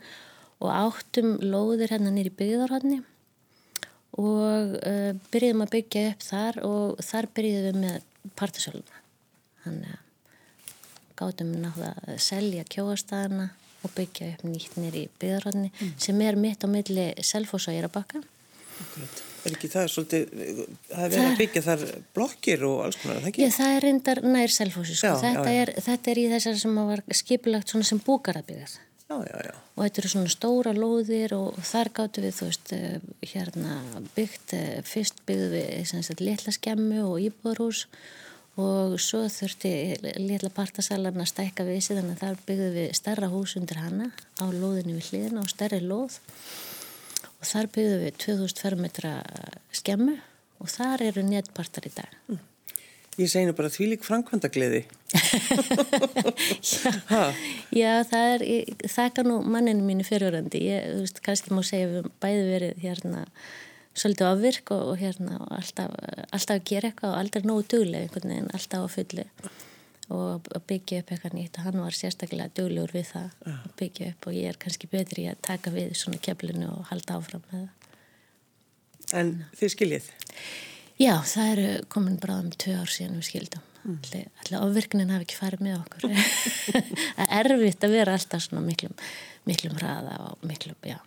Og 0.56 0.72
áttum 0.72 1.36
lóðir 1.44 1.92
hérna 1.92 2.10
nýri 2.14 2.32
byggðarhóðni 2.32 3.02
og 4.16 4.76
uh, 4.80 5.12
byrjuðum 5.32 5.64
að 5.66 5.72
byggja 5.74 6.02
upp 6.12 6.24
þar 6.24 6.58
og 6.64 7.02
þar 7.04 7.28
byrjuðum 7.36 7.66
við 7.66 7.82
með 7.82 8.30
partisöluna 8.38 9.02
þannig 9.64 9.92
að 9.92 10.04
gáttum 11.16 11.52
náttúrulega 11.60 12.06
að 12.14 12.22
selja 12.24 12.64
kjóastæðana 12.72 13.50
og 13.84 13.92
byggja 13.96 14.30
upp 14.32 14.46
nýtt 14.48 14.78
nýri 14.80 15.04
byggðarhóðni 15.20 15.70
mm. 15.72 15.92
sem 16.06 16.24
er 16.24 16.40
mitt 16.40 16.64
á 16.64 16.68
milli 16.70 17.06
Selfos 17.24 17.68
og 17.68 17.76
Írabakka 17.76 18.22
Er 19.46 19.54
ekki 19.54 19.68
það 19.70 19.84
svolítið, 19.92 20.32
það 20.90 21.04
er 21.04 21.12
verið 21.12 21.28
að 21.28 21.36
byggja 21.40 21.62
þar 21.62 21.84
blokkir 22.16 22.64
og 22.66 22.80
alls 22.82 22.96
konar, 22.98 23.20
það 23.22 23.28
ekki? 23.30 23.44
Já, 23.44 23.52
það 23.54 23.74
er 23.76 23.84
reyndar 23.86 24.20
nær 24.26 24.54
selfhósi, 24.56 24.96
sko. 24.98 25.12
Já, 25.12 25.20
þetta, 25.22 25.44
já, 25.46 25.54
já. 25.54 25.62
Er, 25.62 25.72
þetta 25.86 26.12
er 26.12 26.18
í 26.18 26.26
þessar 26.32 26.58
sem 26.62 26.80
var 26.90 27.02
skipilagt 27.20 27.70
svona 27.70 27.86
sem 27.86 28.00
búkarabíðar. 28.02 28.74
Já, 29.06 29.16
já, 29.22 29.36
já. 29.46 29.54
Og 29.76 29.84
þetta 29.84 30.02
eru 30.02 30.10
svona 30.10 30.32
stóra 30.34 30.74
lóðir 30.74 31.36
og 31.36 31.58
þar 31.62 31.92
gáttu 31.94 32.24
við, 32.24 32.34
þú 32.40 32.48
veist, 32.50 32.72
eh, 32.74 33.08
hérna 33.30 33.76
byggt, 34.16 34.54
eh, 34.58 34.80
fyrst 34.82 35.22
byggðu 35.28 35.50
við 35.54 36.22
litla 36.26 36.54
skemmu 36.56 37.04
og 37.06 37.20
íbúðarhús 37.28 37.86
og 38.56 38.96
svo 38.98 39.20
þurfti 39.28 39.70
litla 40.16 40.50
partasalarna 40.50 41.22
að 41.26 41.32
stækka 41.34 41.66
við 41.68 41.82
sig 41.84 41.98
þannig 41.98 42.16
að 42.16 42.22
þar 42.24 42.38
byggðu 42.48 42.70
við 42.72 42.94
starra 42.96 43.28
hús 43.28 43.54
undir 43.60 43.82
hana 43.82 44.10
á 44.40 44.44
lóðinu 44.48 44.96
við 44.96 45.10
hliðina 45.10 45.42
og 45.44 45.52
stærri 45.52 45.82
lóð 45.84 46.16
og 46.16 46.75
þar 47.46 47.70
byggðum 47.76 48.04
við 48.04 48.18
2000 48.24 48.62
fermetra 48.64 49.14
skemmu 49.74 50.18
og 50.62 50.70
þar 50.72 51.04
eru 51.10 51.24
netpartar 51.26 51.88
í 51.88 51.92
dag. 51.94 52.12
Mm. 52.30 52.44
Ég 53.16 53.30
segi 53.32 53.48
nú 53.48 53.54
bara 53.56 53.70
því 53.72 53.86
lík 53.94 54.02
framkvæmdagliði. 54.04 54.82
já, 56.60 56.90
já, 57.80 57.92
það 58.10 58.32
er, 58.34 58.42
það 58.92 59.14
kan 59.16 59.30
nú 59.30 59.38
manninu 59.40 59.86
mínu 59.86 60.04
fyrirörandi. 60.04 60.60
Ég, 60.68 60.90
þú 60.90 61.06
veist, 61.06 61.22
kannski 61.24 61.56
má 61.56 61.62
segja 61.64 61.88
við 61.94 62.10
bæði 62.20 62.42
verið 62.50 62.82
hérna 62.84 63.22
svolítið 63.96 64.28
afvirk 64.28 64.74
og, 64.76 64.82
og 64.92 65.00
hérna 65.00 65.38
alltaf, 65.48 65.96
alltaf 66.28 66.58
að 66.58 66.66
gera 66.68 66.90
eitthvað 66.90 67.14
og 67.14 67.22
aldrei 67.22 67.48
nógu 67.48 67.64
duglega 67.72 68.04
einhvern 68.04 68.34
veginn, 68.34 68.52
alltaf 68.52 68.84
á 68.84 68.88
fulli 68.92 69.24
og 70.14 70.46
byggja 70.68 71.00
upp 71.02 71.10
eitthvað 71.10 71.34
nýtt 71.34 71.58
og 71.58 71.66
hann 71.66 71.80
var 71.82 71.96
sérstaklega 71.96 72.52
döglegur 72.54 72.94
við 72.94 73.08
það 73.10 73.26
ja. 73.26 73.56
að 73.56 73.72
byggja 73.80 74.10
upp 74.12 74.28
og 74.28 74.36
ég 74.36 74.52
er 74.52 74.60
kannski 74.62 74.90
betri 74.90 75.26
að 75.30 75.40
taka 75.48 75.72
við 75.74 75.96
svona 75.98 76.20
keflinu 76.22 76.68
og 76.70 76.86
halda 76.92 77.18
áfram 77.18 77.42
með 77.50 77.64
það 77.64 77.74
En 79.14 79.28
þið 79.54 79.70
skiljið? 79.70 80.06
Já, 80.98 81.12
það 81.30 81.50
eru 81.52 81.66
komin 81.94 82.16
bara 82.18 82.38
um 82.42 82.48
tvö 82.50 82.78
ár 82.80 82.90
síðan 82.90 83.18
við 83.18 83.28
skildum 83.28 83.66
mm. 83.82 83.98
Alltaf 84.42 84.62
ofvirknin 84.62 85.12
hafi 85.14 85.26
ekki 85.26 85.38
farið 85.38 85.66
með 85.66 85.76
okkur 85.82 86.08
Það 87.18 87.36
er 87.40 87.52
erfitt 87.56 87.86
að 87.86 87.94
vera 87.98 88.16
alltaf 88.16 88.46
svona 88.46 88.64
miklum, 88.66 88.96
miklum 89.46 89.78
hraða 89.78 90.16
og 90.30 90.46
miklum, 90.46 90.78
já, 90.86 90.98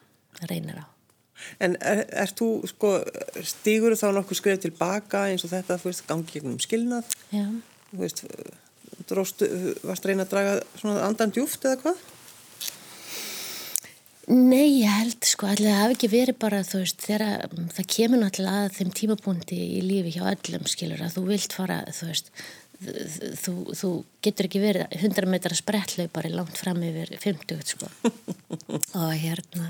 reynir 0.43 0.83
á 0.83 0.87
En 1.63 1.77
er, 1.79 2.03
er 2.19 2.31
þú, 2.35 2.49
sko, 2.67 2.97
stýgur 3.47 3.95
þá 3.95 4.09
nokkuð 4.17 4.41
skrið 4.41 4.63
tilbaka 4.65 5.29
eins 5.31 5.45
og 5.47 5.53
þetta, 5.53 5.77
þú 5.79 5.87
veist, 5.87 6.03
gangi 6.07 6.33
gegnum 6.35 6.59
skilnað? 6.59 7.13
Já 7.31 7.45
Þú 7.89 8.01
veist, 8.03 8.25
dróstu, 9.09 9.49
varst 9.83 10.05
að 10.05 10.11
reyna 10.11 10.25
að 10.27 10.31
draga 10.33 10.55
svona 10.79 11.03
andan 11.07 11.33
djúft 11.35 11.65
eða 11.65 11.81
hvað? 11.83 12.07
Nei, 14.29 14.83
ég 14.83 14.91
held 14.93 15.25
sko 15.25 15.47
allir 15.49 15.73
hafi 15.73 15.95
ekki 15.95 16.07
verið 16.11 16.35
bara 16.37 16.61
þú 16.61 16.83
veist 16.83 17.01
þegar 17.01 17.47
það 17.73 17.87
kemur 17.95 18.19
náttúrulega 18.21 18.67
að 18.67 18.75
þeim 18.75 18.91
tímapunkti 18.99 19.57
í 19.57 19.79
lífi 19.81 20.11
hjá 20.19 20.27
öllum 20.29 20.67
skilur 20.69 21.01
að 21.01 21.15
þú 21.15 21.23
vilt 21.31 21.55
fara 21.57 21.79
þú 21.89 22.09
veist 22.11 22.29
þú, 22.79 23.53
þú 23.75 23.89
getur 24.23 24.47
ekki 24.47 24.61
verið 24.63 24.93
100 24.95 25.27
metra 25.29 25.57
sprettlaupari 25.57 26.31
langt 26.31 26.57
fram 26.59 26.79
yfir 26.85 27.11
50 27.19 27.61
sko. 27.67 27.89
Og 28.99 29.11
hérna 29.19 29.69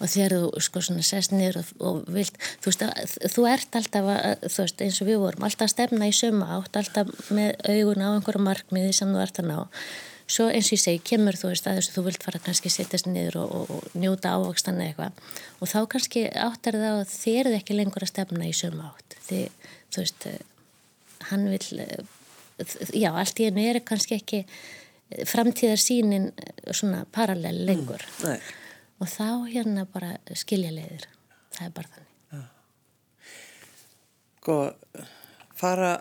og 0.00 0.10
þegar 0.10 0.34
þú 0.36 0.64
sko 0.64 0.82
svona 0.84 1.04
sest 1.06 1.34
niður 1.34 1.60
og, 1.60 1.70
og 1.80 2.00
vilt, 2.12 2.36
þú 2.62 2.70
veist 2.70 2.84
að 2.86 3.14
þú 3.34 3.46
ert 3.50 3.78
alltaf 3.78 4.10
að, 4.12 4.44
þú 4.46 4.64
veist 4.64 4.82
eins 4.86 5.00
og 5.02 5.08
við 5.10 5.22
vorum 5.22 5.46
alltaf 5.48 5.66
að 5.66 5.72
stefna 5.72 6.08
í 6.08 6.16
söma 6.16 6.50
átt, 6.56 6.80
alltaf 6.80 7.30
með 7.34 7.54
augun 7.64 8.04
á 8.04 8.08
einhverju 8.12 8.44
markmiði 8.46 8.92
sem 8.96 9.14
þú 9.14 9.22
ert 9.24 9.40
að 9.42 9.50
ná. 9.50 9.58
Svo 10.26 10.48
eins 10.50 10.72
og 10.72 10.74
ég 10.74 10.82
segi, 10.82 11.02
kemur 11.06 11.38
þú 11.38 11.52
veist 11.52 11.68
að 11.70 11.78
þess 11.78 11.90
að 11.92 11.96
þú 11.96 12.04
vilt 12.08 12.26
fara 12.26 12.42
kannski 12.42 12.72
setjast 12.72 13.06
niður 13.06 13.38
og, 13.44 13.54
og, 13.54 13.72
og 13.76 13.96
njóta 14.02 14.34
ávokstanna 14.34 14.88
eitthvað. 14.88 15.22
Og 15.62 15.70
þá 15.70 15.78
kannski 15.92 16.26
áttar 16.34 16.78
það 16.80 17.00
að 17.04 17.14
þið 17.14 17.40
eruð 17.42 17.58
ekki 17.60 17.78
lengur 17.78 18.06
að 18.06 18.10
stefna 18.10 18.48
í 18.48 18.54
söma 18.56 18.90
átt. 18.90 19.18
Því, 19.28 19.40
þú 19.94 20.02
veist, 20.02 20.28
hann 21.30 21.46
vil 21.52 21.62
já, 22.58 23.10
allt 23.12 23.40
í 23.40 23.48
einu 23.50 23.64
er 23.66 23.80
kannski 23.84 24.16
ekki 24.18 24.42
framtíðarsýnin 25.28 26.30
svona 26.72 27.04
parallel 27.12 27.62
lengur. 27.68 28.02
mm, 28.22 28.40
og 29.00 29.10
þá 29.12 29.28
hérna 29.52 29.86
bara 29.92 30.16
skilja 30.34 30.72
leiðir. 30.74 31.06
Það 31.56 31.68
er 31.68 31.74
bara 31.76 31.92
þannig. 31.94 32.12
Sko, 34.40 34.56
fara 35.58 35.92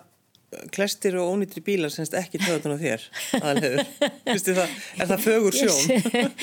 klestir 0.75 1.17
og 1.19 1.33
ónýttir 1.35 1.63
bílar 1.65 1.93
semst 1.93 2.15
ekki 2.17 2.41
töðan 2.43 2.75
á 2.75 2.77
þér 2.81 3.05
aðalhegur, 3.39 3.85
það, 4.25 4.75
er 5.00 5.09
það 5.12 5.25
fögur 5.25 5.57
sjón? 5.57 6.33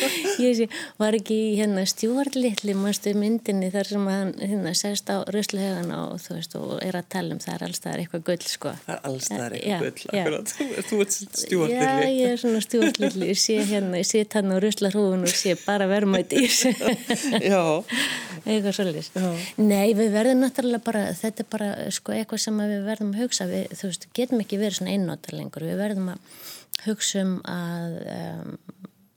ég 0.42 0.56
sé, 0.58 0.68
var 1.00 1.16
ekki 1.16 1.38
hérna 1.58 1.84
stjórnlittli 1.88 2.74
mannstu 2.78 3.14
myndinni 3.18 3.70
þar 3.72 3.90
sem 3.92 4.08
hann 4.10 4.32
hérna 4.40 4.74
sest 4.78 5.10
á 5.12 5.24
rösluhegan 5.32 5.92
og 5.96 6.18
þú 6.22 6.36
veist 6.38 6.56
og 6.58 6.74
er 6.84 6.98
að 6.98 7.08
tala 7.14 7.36
um 7.36 7.42
það 7.42 7.54
er 7.54 7.66
allstaðar 7.68 8.02
eitthvað 8.02 8.24
gull 8.28 8.46
sko. 8.48 8.74
Það 8.86 8.94
er 8.94 9.06
allstaðar 9.10 9.56
eitthvað 9.58 9.84
gull, 9.84 10.08
akkurat. 10.12 10.54
Þú 10.88 11.00
ert 11.04 11.16
stjórnlittli 11.18 11.78
já, 11.78 12.12
ég 12.16 12.34
er 12.34 12.42
svona 12.42 12.62
stjórnlittli 12.66 13.30
ég 13.32 13.40
sé 13.42 13.58
hérna, 13.68 14.00
ég 14.02 14.08
sé 14.08 14.24
hann 14.32 14.54
á 14.54 14.56
röslarhúfun 14.62 15.26
og 15.26 15.34
sé 15.36 15.56
bara 15.66 15.88
verðmæti 15.90 16.42
já. 17.52 17.62
Eitthvað 18.42 18.74
svolítið 18.74 19.10
nei, 19.62 19.92
við 19.94 20.14
verðum 20.16 20.42
náttúrulega 20.42 20.82
bara 20.82 21.04
þetta 21.14 21.44
er 21.44 21.50
bara 21.52 21.68
sko 21.94 22.14
eitthvað 22.16 22.42
sem 22.46 22.62
við 22.62 22.86
verðum 22.88 23.12
að 23.14 23.22
hugsa. 23.22 23.46
Við, 23.50 23.76
þú 23.78 23.90
veist 23.92 24.01
veist, 24.02 24.12
getum 24.16 24.42
ekki 24.42 24.60
verið 24.60 24.80
svona 24.80 24.96
einnóta 24.96 25.36
lengur, 25.36 25.66
við 25.66 25.80
verðum 25.80 26.12
að 26.12 26.38
hugsa 26.86 27.22
um 27.22 27.36
að 27.48 27.98
um, 28.12 28.56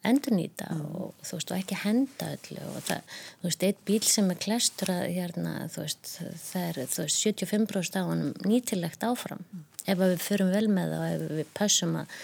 endur 0.06 0.36
nýta 0.38 0.70
mm. 0.70 0.86
og 1.00 1.26
þú 1.26 1.40
veist, 1.40 1.52
og 1.52 1.60
ekki 1.60 1.80
henda 1.82 2.32
öllu 2.36 2.66
og 2.70 2.80
það, 2.86 3.20
þú 3.42 3.50
veist, 3.50 3.68
eitt 3.68 3.84
bíl 3.90 4.02
sem 4.06 4.32
er 4.32 4.42
klestur 4.46 4.94
að 4.94 5.06
hérna, 5.16 5.56
þú 5.74 5.86
veist, 5.86 6.12
það 6.46 6.68
er, 6.70 6.82
þú 6.94 7.06
veist, 7.06 7.22
75% 7.26 8.02
á 8.02 8.04
hann 8.12 8.26
nýtilegt 8.46 9.06
áfram, 9.08 9.46
mm. 9.50 9.68
ef 9.86 10.02
við 10.04 10.18
förum 10.28 10.54
vel 10.54 10.68
með 10.70 10.96
það 10.96 11.06
og 11.06 11.14
ef 11.16 11.38
við 11.42 11.54
passum 11.58 11.96
að 12.02 12.20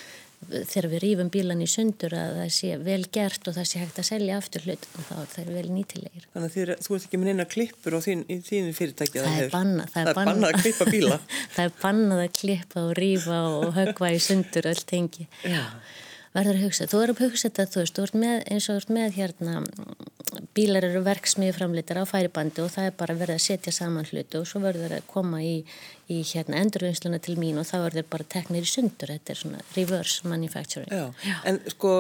þegar 0.50 0.88
við 0.92 1.04
rýfum 1.06 1.32
bílan 1.34 1.64
í 1.64 1.68
sundur 1.70 2.16
að 2.18 2.38
það 2.40 2.52
sé 2.58 2.78
vel 2.82 3.02
gert 3.14 3.48
og 3.48 3.58
það 3.58 3.68
sé 3.70 3.82
hægt 3.82 4.02
að 4.02 4.08
selja 4.10 4.38
aftur 4.42 4.66
hlut 4.68 4.88
og 4.92 5.08
þá 5.08 5.14
er 5.22 5.32
það 5.36 5.52
vel 5.58 5.66
nýtilegir. 5.78 6.28
Þannig 6.34 6.58
að 6.62 6.86
þú 6.86 6.98
ert 6.98 7.08
ekki 7.08 7.22
með 7.22 7.32
neina 7.32 7.48
klippur 7.52 7.98
þín, 8.06 8.26
í 8.26 8.40
þínu 8.48 8.76
fyrirtæki 8.78 9.22
Það 9.22 9.42
er 9.46 9.52
bannað 9.54 9.96
Það 9.96 10.12
er 10.12 10.20
bannað 10.22 10.50
að 10.50 10.62
klippa 10.66 10.90
bíla. 10.92 11.20
Það 11.56 11.66
er 11.66 11.76
bannað 11.82 12.24
að 12.26 12.32
klippa 12.42 12.86
og 12.86 12.94
rýfa 13.00 13.42
og 13.56 13.68
högva 13.78 14.14
í 14.16 14.22
sundur 14.24 14.72
öll 14.72 14.86
tengi. 14.92 15.28
Já 15.46 15.66
verður 16.36 16.58
að 16.58 16.66
hugsa, 16.66 16.88
þú 16.88 17.02
verður 17.02 17.18
að 17.18 17.26
hugsa 17.28 17.50
þetta 17.50 17.66
þú 17.72 17.82
veist, 17.82 17.98
þú 17.98 18.06
ert 18.08 18.18
með, 18.24 18.36
eins 18.52 18.68
og 18.68 18.76
þú 18.76 18.82
ert 18.82 18.94
með 18.98 19.18
hérna 19.18 19.56
bílar 20.56 20.86
eru 20.88 21.02
verksmiði 21.04 21.56
framleitar 21.56 22.00
á 22.00 22.06
færibandi 22.08 22.64
og 22.64 22.72
það 22.72 22.88
er 22.90 22.96
bara 23.00 23.16
verið 23.20 23.38
að 23.38 23.44
setja 23.46 23.74
saman 23.76 24.08
hlutu 24.08 24.42
og 24.42 24.48
svo 24.48 24.62
verður 24.64 24.92
það 24.92 25.02
að 25.02 25.10
koma 25.12 25.42
í, 25.44 25.54
í 26.12 26.20
hérna 26.28 26.62
endurvinnsluna 26.64 27.20
til 27.24 27.38
mín 27.40 27.60
og 27.60 27.68
þá 27.68 27.76
verður 27.86 28.08
bara 28.12 28.28
teknir 28.36 28.68
í 28.68 28.72
sundur, 28.72 29.12
þetta 29.12 29.34
er 29.34 29.42
svona 29.42 29.64
reverse 29.76 30.28
manufacturing. 30.28 30.92
Já, 30.92 31.08
Já. 31.28 31.36
en 31.52 31.60
sko 31.72 31.96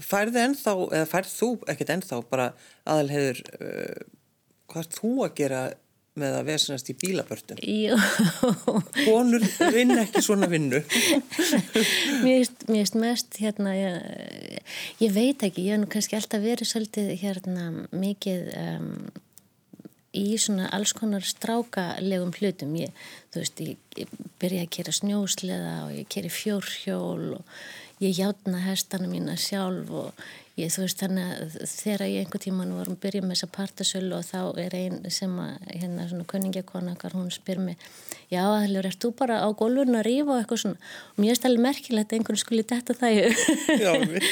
færði 0.00 0.44
ennþá, 0.48 0.76
eða 1.00 1.10
færð 1.10 1.32
þú 1.32 1.50
ekkert 1.72 1.94
ennþá 1.96 2.20
bara 2.32 2.50
aðalhegur 2.84 3.42
uh, 3.60 4.04
hvað 4.72 4.84
er 4.84 4.92
þú 4.98 5.14
að 5.24 5.36
gera 5.40 5.64
með 6.20 6.36
að 6.38 6.48
vesenast 6.52 6.90
í 6.92 6.94
bílabörtum. 6.98 7.58
Konur 9.08 9.44
vinn 9.74 9.96
ekki 9.98 10.22
svona 10.22 10.48
vinnu. 10.50 10.80
Mér 12.22 12.46
finnst 12.46 12.98
mest 12.98 13.38
hérna 13.42 13.74
ég, 13.74 13.98
ég 15.02 15.14
veit 15.14 15.42
ekki, 15.42 15.66
ég 15.66 15.74
hef 15.74 15.82
nú 15.82 15.90
kannski 15.90 16.18
alltaf 16.18 16.44
verið 16.44 16.70
svolítið 16.70 17.10
hérna 17.24 17.66
mikið 17.90 18.50
um, 18.60 18.90
í 20.14 20.26
svona 20.38 20.68
alls 20.74 20.94
konar 20.94 21.26
strákalegum 21.26 22.34
hlutum. 22.38 22.76
Ég, 22.78 22.94
þú 23.34 23.42
veist, 23.42 23.64
ég, 23.66 23.82
ég 23.98 24.14
byrja 24.42 24.68
að 24.68 24.72
kera 24.78 24.94
snjósleða 24.94 25.74
og 25.88 25.96
ég 25.98 26.10
keri 26.14 26.30
fjórhjól 26.30 27.40
og 27.40 27.58
ég 28.04 28.14
játna 28.22 28.62
hestana 28.68 29.10
mína 29.10 29.34
sjálf 29.40 29.90
og 29.90 30.24
Ég, 30.54 30.70
þú 30.70 30.84
veist 30.84 31.00
þannig 31.02 31.30
að 31.34 31.54
þegar 31.66 32.02
ég 32.06 32.24
einhver 32.24 32.42
tíman 32.44 32.74
vorum 32.76 32.98
byrjað 33.02 33.24
með 33.26 33.34
þessa 33.34 33.50
partasölu 33.56 34.14
og 34.14 34.26
þá 34.28 34.40
er 34.62 34.76
einn 34.78 35.00
sem 35.10 35.32
að 35.42 35.64
hérna 35.72 36.04
svona 36.10 36.26
kunningjakonakar 36.30 37.16
hún 37.16 37.32
spyr 37.34 37.58
mig 37.58 37.88
já 38.30 38.42
aðlur, 38.44 38.86
ert 38.88 39.00
þú 39.02 39.10
bara 39.18 39.40
á 39.42 39.48
gólfurinn 39.50 39.98
að 39.98 40.06
rífa 40.06 40.34
og 40.34 40.40
eitthvað 40.40 40.60
svona? 40.62 40.92
Og 41.14 41.22
mér 41.22 41.32
er 41.32 41.38
stæðilega 41.38 41.64
merkilegt 41.64 42.12
að 42.12 42.18
einhvern 42.18 42.40
skuli 42.40 42.64
detta 42.70 42.96
það 42.98 43.18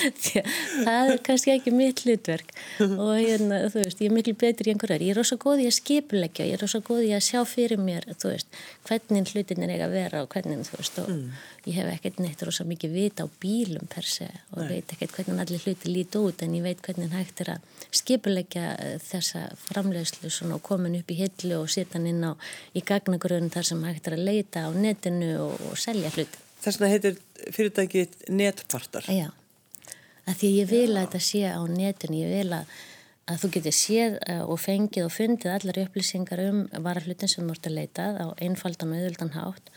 það 0.86 1.12
er 1.12 1.20
kannski 1.26 1.54
ekki 1.54 1.74
mitt 1.74 2.02
hlutverk. 2.06 2.54
Og 2.86 3.12
hérna 3.18 3.60
þú 3.72 3.82
veist 3.82 4.02
ég 4.02 4.10
er 4.10 4.16
miklu 4.16 4.34
betur 4.38 4.70
í 4.70 4.74
einhverjar, 4.74 5.04
ég 5.06 5.14
er 5.14 5.22
ósað 5.22 5.42
góð 5.42 5.64
í 5.64 5.68
að 5.68 5.76
skipulegja 5.78 6.48
ég 6.48 6.58
er 6.58 6.66
ósað 6.66 6.86
góð 6.88 7.04
í 7.08 7.12
að 7.16 7.24
sjá 7.28 7.40
fyrir 7.48 7.82
mér 7.82 8.06
þú 8.14 8.32
veist, 8.32 8.60
hvernig 8.88 9.34
hlutin 9.34 9.66
er 9.66 9.74
eiga 9.74 9.88
að 9.88 9.96
vera 9.98 10.22
og 10.24 10.30
hvernig 10.32 10.64
þú 10.68 10.80
veist 10.80 11.02
og 11.02 11.12
mm. 11.12 11.42
ég 11.70 11.78
hef 11.80 11.92
ekkert 11.96 12.22
neitt 12.22 12.46
ósað 12.46 12.70
mikið 12.72 12.96
vita 12.96 13.26
á 13.26 13.28
bílum 13.42 13.90
per 13.90 14.06
se 14.08 14.28
og 14.54 14.62
Nei. 14.62 14.68
veit 14.76 14.94
ekkert 14.96 15.16
hvernig 15.18 15.44
allir 15.44 15.66
hluti 15.66 15.92
líti 16.12 16.18
út 16.18 16.42
en 16.42 16.54
ég 16.54 16.62
veit 16.62 16.80
hvernig 16.80 17.12
hægt 17.12 17.40
er 17.40 17.56
að 17.56 17.60
skipulegja 17.92 18.76
eh, 18.78 18.98
þessa 19.00 19.50
framleiðslu 19.56 20.52
og 20.52 20.62
komin 20.62 20.98
upp 20.98 21.10
í 21.10 21.16
hillu 21.16 21.62
og 21.62 21.70
setja 21.70 21.98
hann 21.98 22.06
inn 22.06 22.24
á 22.24 22.32
í 22.74 22.80
gagnagröðun 22.80 23.50
þar 23.50 23.64
sem 23.64 23.84
hægt 23.84 24.06
er 24.06 24.16
að 24.16 24.24
leita 24.24 24.66
á 24.68 24.70
netinu 24.72 25.38
og, 25.40 25.60
og 25.70 25.78
selja 25.78 26.10
hlut. 26.14 26.36
Þess 26.62 26.78
vegna 26.78 26.92
heitir 26.92 27.18
fyrirtækið 27.50 28.16
netpartar. 28.30 29.04
Já, 29.08 29.30
að 30.26 30.36
því 30.38 30.52
ég 30.60 30.70
vil 30.70 30.96
að 30.96 31.06
þetta 31.06 31.20
sé 31.20 31.42
á 31.48 31.62
netinu, 31.66 32.20
ég 32.22 32.36
vil 32.36 32.52
að, 32.52 32.76
að 33.26 33.42
þú 33.42 33.52
getur 33.56 33.76
séð 33.76 34.20
eh, 34.26 34.44
og 34.44 34.60
fengið 34.60 35.08
og 35.08 35.16
fundið 35.16 35.56
allar 35.56 35.82
upplýsingar 35.86 36.46
um 36.48 36.62
varahlutin 36.84 37.28
sem 37.28 37.44
þú 37.44 37.56
ert 37.56 37.68
að 37.68 37.78
leitað 37.80 38.22
á 38.22 38.26
einfaldan 38.38 38.94
og 38.94 39.00
auðvöldan 39.00 39.36
hátt 39.36 39.74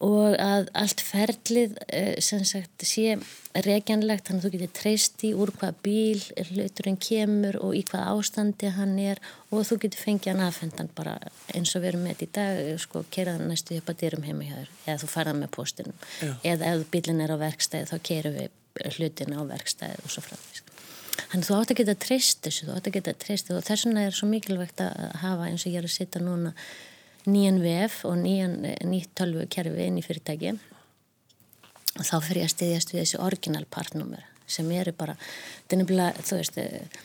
og 0.00 0.36
að 0.40 0.70
allt 0.80 1.02
ferlið 1.04 1.76
eh, 1.92 2.14
sem 2.24 2.40
sagt 2.48 2.84
sé 2.88 3.18
regjanlegt 3.52 4.28
þannig 4.28 4.40
að 4.40 4.46
þú 4.46 4.52
getur 4.54 4.72
treyst 4.78 5.24
í 5.26 5.32
úr 5.36 5.52
hvað 5.58 5.82
bíl 5.84 6.22
hluturinn 6.48 6.96
kemur 7.02 7.58
og 7.60 7.74
í 7.76 7.82
hvað 7.88 8.08
ástandi 8.14 8.70
hann 8.76 8.94
er 9.02 9.20
og 9.50 9.66
þú 9.68 9.80
getur 9.84 10.04
fengið 10.06 10.32
hann 10.32 10.46
aðfendan 10.46 10.90
bara 10.96 11.18
eins 11.52 11.74
og 11.74 11.84
við 11.84 11.92
erum 11.92 12.06
með 12.06 12.22
þetta 12.22 12.28
í 12.28 12.32
dag 12.38 12.80
sko 12.86 13.04
keraðan 13.12 13.52
næstu 13.52 13.76
upp 13.76 13.92
að 13.92 14.00
dyrum 14.04 14.24
heima 14.24 14.48
hjá 14.48 14.56
þér 14.56 14.72
eða 14.86 14.98
þú 15.02 15.12
farað 15.16 15.40
með 15.42 15.54
postinum 15.58 16.00
Já. 16.22 16.32
eða 16.54 16.72
ef 16.72 16.88
bílinn 16.94 17.24
er 17.26 17.36
á 17.36 17.42
verkstæði 17.44 17.90
þá 17.92 17.96
kerum 18.10 18.38
við 18.40 18.94
hlutin 18.96 19.36
á 19.36 19.40
verkstæði 19.52 20.04
og 20.04 20.14
svo 20.14 20.24
framvís 20.30 20.66
Þannig 21.30 21.46
þú 21.46 21.56
átt 21.58 21.72
að 21.74 21.78
geta 21.80 21.94
treyst 22.00 22.38
þessu, 22.46 22.66
þú 22.66 22.76
átt 22.78 22.86
að 22.88 22.94
geta 22.96 23.12
treyst 23.20 23.50
og 23.52 23.64
þess 23.66 23.86
vegna 23.86 24.04
er 24.06 24.14
svo 24.16 24.28
mikilvægt 24.30 24.80
að 24.80 25.10
hafa 25.20 25.50
eins 25.50 25.66
og 25.66 25.74
ég 25.74 25.82
er 25.82 25.86
að 25.86 25.92
sitja 25.92 26.22
núna 26.24 26.54
nýjan 27.28 27.60
VF 27.62 28.04
og 28.08 28.18
nýjan, 28.22 28.56
nýtt 28.88 29.12
tölvu 29.18 29.46
kerfi 29.52 29.86
inn 29.86 30.00
í 30.00 30.04
fyrirtæki 30.04 30.54
og 31.98 32.04
þá 32.06 32.16
fyrir 32.24 32.42
ég 32.44 32.48
að 32.48 32.54
stiðjast 32.54 32.92
við 32.94 33.02
þessi 33.02 33.22
orginal 33.22 33.64
partnúmer 33.70 34.26
sem 34.50 34.70
eru 34.74 34.92
bara, 34.96 35.14
þetta 35.62 35.76
er 35.76 35.80
nefnilega, 35.82 36.24
þú 36.26 36.38
veist, 36.40 36.58
eh, 36.58 37.00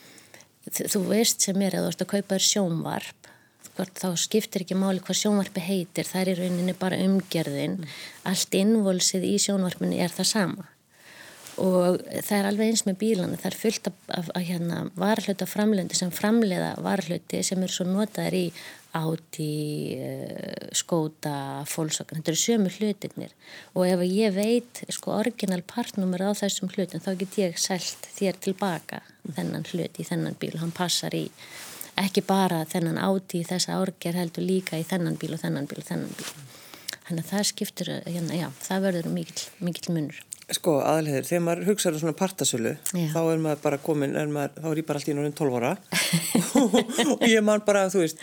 þú 0.94 1.02
veist 1.12 1.46
sem 1.46 1.62
er 1.62 1.78
að 1.78 1.86
þú 1.86 1.92
ert 1.92 2.06
að 2.06 2.12
kaupa 2.14 2.36
þér 2.36 2.48
sjónvarp 2.50 3.32
hvort 3.76 4.00
þá 4.00 4.08
skiptir 4.16 4.64
ekki 4.64 4.78
máli 4.80 5.04
hvað 5.04 5.20
sjónvarpi 5.20 5.62
heitir, 5.62 6.08
það 6.08 6.22
er 6.22 6.32
í 6.32 6.36
rauninni 6.40 6.76
bara 6.80 7.02
umgerðin, 7.04 7.82
mm. 7.82 7.98
allt 8.32 8.56
innvolsið 8.56 9.28
í 9.28 9.36
sjónvarpinu 9.42 10.00
er 10.00 10.14
það 10.16 10.32
sama 10.32 10.70
og 11.62 12.02
það 12.04 12.38
er 12.38 12.48
alveg 12.50 12.72
eins 12.72 12.86
með 12.88 12.98
bílana, 13.02 13.38
það 13.40 13.52
er 13.52 13.60
fullt 13.60 13.90
af, 13.90 14.00
af, 14.20 14.32
af 14.36 14.48
hérna, 14.48 14.80
varhluta 15.00 15.48
framlendi 15.48 15.96
sem 15.96 16.12
framleiða 16.12 16.74
varhluti 16.84 17.44
sem 17.48 17.64
eru 17.64 17.72
svo 17.76 17.86
notaður 17.88 18.38
í 18.40 18.48
áti, 18.96 19.96
eh, 20.00 20.70
skóta, 20.76 21.64
fólksokkan, 21.68 22.22
þetta 22.22 22.32
eru 22.32 22.42
sömu 22.42 22.72
hlutinir 22.78 23.34
og 23.74 23.88
ef 23.88 24.04
ég 24.08 24.36
veit 24.36 24.84
sko 24.90 25.18
orginal 25.18 25.64
partnumur 25.68 26.24
á 26.24 26.32
þessum 26.32 26.72
hlutin 26.72 27.04
þá 27.04 27.12
get 27.20 27.40
ég 27.42 27.60
sælt 27.60 28.08
þér 28.16 28.40
tilbaka 28.48 29.02
þennan 29.36 29.68
hlut 29.72 30.00
í 30.00 30.08
þennan 30.08 30.38
bíl. 30.40 30.54
Og 30.56 30.64
hann 30.64 30.76
passar 30.76 31.16
í 31.16 31.26
ekki 32.00 32.24
bara 32.28 32.64
þennan 32.68 33.02
áti 33.02 33.42
í 33.42 33.48
þessa 33.48 33.80
orger 33.82 34.16
heldur 34.16 34.48
líka 34.48 34.80
í 34.80 34.88
þennan 34.88 35.20
bíl 35.20 35.34
og 35.36 35.44
þennan 35.44 35.68
bíl 35.68 35.82
og 35.82 35.90
þennan 35.90 36.16
bíl. 36.16 36.32
Þannig 37.06 37.26
að 37.26 37.32
það 37.34 37.50
skiptur, 37.52 37.92
hérna, 38.08 38.40
já, 38.40 38.48
það 38.64 38.88
verður 38.88 39.12
mikil, 39.14 39.44
mikil 39.62 39.94
munur 39.94 40.24
Sko 40.54 40.76
aðalhegur, 40.86 41.26
þegar 41.26 41.42
maður 41.42 41.70
hugsaður 41.72 41.96
um 41.96 42.02
svona 42.04 42.18
partasölu 42.20 42.74
Já. 42.94 43.06
þá 43.16 43.22
er 43.24 43.40
maður 43.42 43.62
bara 43.64 43.80
komin, 43.82 44.12
er 44.20 44.30
maður, 44.30 44.52
þá 44.62 44.68
er 44.70 44.82
ég 44.82 44.86
bara 44.86 45.00
alltaf 45.02 45.10
í 45.10 45.16
núna 45.18 45.32
12 45.40 45.56
ára 45.58 45.72
og 47.16 47.24
ég 47.26 47.46
man 47.48 47.64
bara, 47.66 47.88
þú 47.90 48.04
veist, 48.04 48.22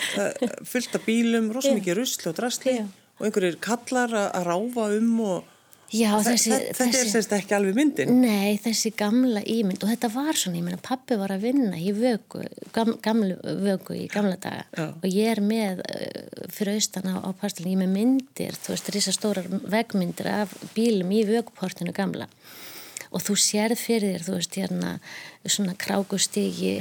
fullt 0.70 0.98
af 0.98 1.08
bílum, 1.08 1.50
rosa 1.54 1.74
mikið 1.74 1.98
rusli 1.98 2.30
og 2.30 2.36
drasli 2.38 2.76
Já. 2.78 2.84
og 3.18 3.26
einhverjir 3.26 3.58
kallar 3.64 4.14
að 4.22 4.46
ráfa 4.46 4.86
um 5.00 5.10
og 5.26 5.51
Já, 5.92 6.10
þessi, 6.24 6.50
þetta 6.54 6.78
þessi, 6.78 7.00
er 7.02 7.10
sérst 7.12 7.34
ekki 7.36 7.56
alveg 7.56 7.76
myndin? 7.76 8.14
Nei, 8.22 8.56
þessi 8.62 8.94
gamla 8.96 9.42
ímynd 9.44 9.84
og 9.84 9.92
þetta 9.92 10.08
var 10.14 10.38
svona, 10.40 10.58
ég 10.60 10.66
meina, 10.66 10.80
pappi 10.80 11.18
var 11.20 11.34
að 11.34 11.44
vinna 11.44 11.76
í 11.76 11.92
vöku, 11.96 12.40
gam, 12.72 12.94
gamlu 13.04 13.36
vöku 13.60 13.98
í 13.98 14.06
gamla 14.12 14.38
daga. 14.40 14.64
Já. 14.72 14.86
og 14.88 15.06
ég 15.10 15.32
er 15.34 15.42
með 15.44 15.84
uh, 15.84 16.48
fyrir 16.52 16.80
austan 16.80 17.10
á, 17.12 17.20
á 17.20 17.30
parstalinn, 17.36 17.74
ég 17.74 17.78
er 17.78 17.84
með 17.84 17.96
myndir, 17.98 18.56
þú 18.56 18.74
veist, 18.74 18.92
þessar 18.96 19.18
stórar 19.18 19.52
vegmyndir 19.76 20.32
af 20.32 20.56
bílum 20.76 21.12
í 21.12 21.26
vökuportinu 21.28 21.92
gamla 21.96 22.30
og 23.12 23.22
þú 23.22 23.36
sérð 23.38 23.80
fyrir 23.80 24.14
þér, 24.14 24.24
þú 24.26 24.34
veist, 24.36 24.56
hérna 24.56 24.92
svona 25.42 25.74
krákustigi 25.78 26.72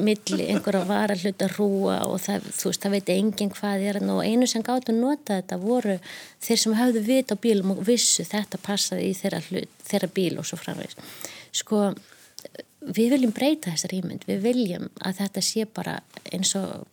milli 0.00 0.48
einhverja 0.50 0.84
hlut 1.20 1.44
að 1.44 1.54
rúa 1.58 1.96
og 2.08 2.18
það, 2.24 2.48
þú 2.58 2.70
veist, 2.70 2.82
það 2.82 2.94
veit 2.96 3.12
enginn 3.14 3.52
hvað 3.54 3.86
er 3.90 4.00
og 4.02 4.22
einu 4.24 4.48
sem 4.50 4.64
gáttu 4.66 4.94
að 4.94 5.00
nota 5.02 5.40
þetta 5.40 5.58
voru 5.62 5.98
þeir 6.42 6.62
sem 6.62 6.76
hafðu 6.80 7.04
vit 7.06 7.32
á 7.32 7.36
bílum 7.36 7.74
og 7.76 7.82
vissu 7.86 8.24
þetta 8.24 8.60
passaði 8.62 9.10
í 9.10 9.16
þeirra, 9.18 9.42
hlut, 9.50 9.80
þeirra 9.84 10.12
bíl 10.16 10.38
og 10.40 10.48
svo 10.48 10.60
framvegs 10.60 10.96
sko 11.56 11.90
við 12.86 13.16
viljum 13.16 13.34
breyta 13.34 13.72
þessar 13.72 13.96
ímynd, 13.98 14.26
við 14.28 14.42
viljum 14.44 14.88
að 15.02 15.20
þetta 15.22 15.44
sé 15.44 15.66
bara 15.66 16.00
eins 16.32 16.54
og 16.58 16.86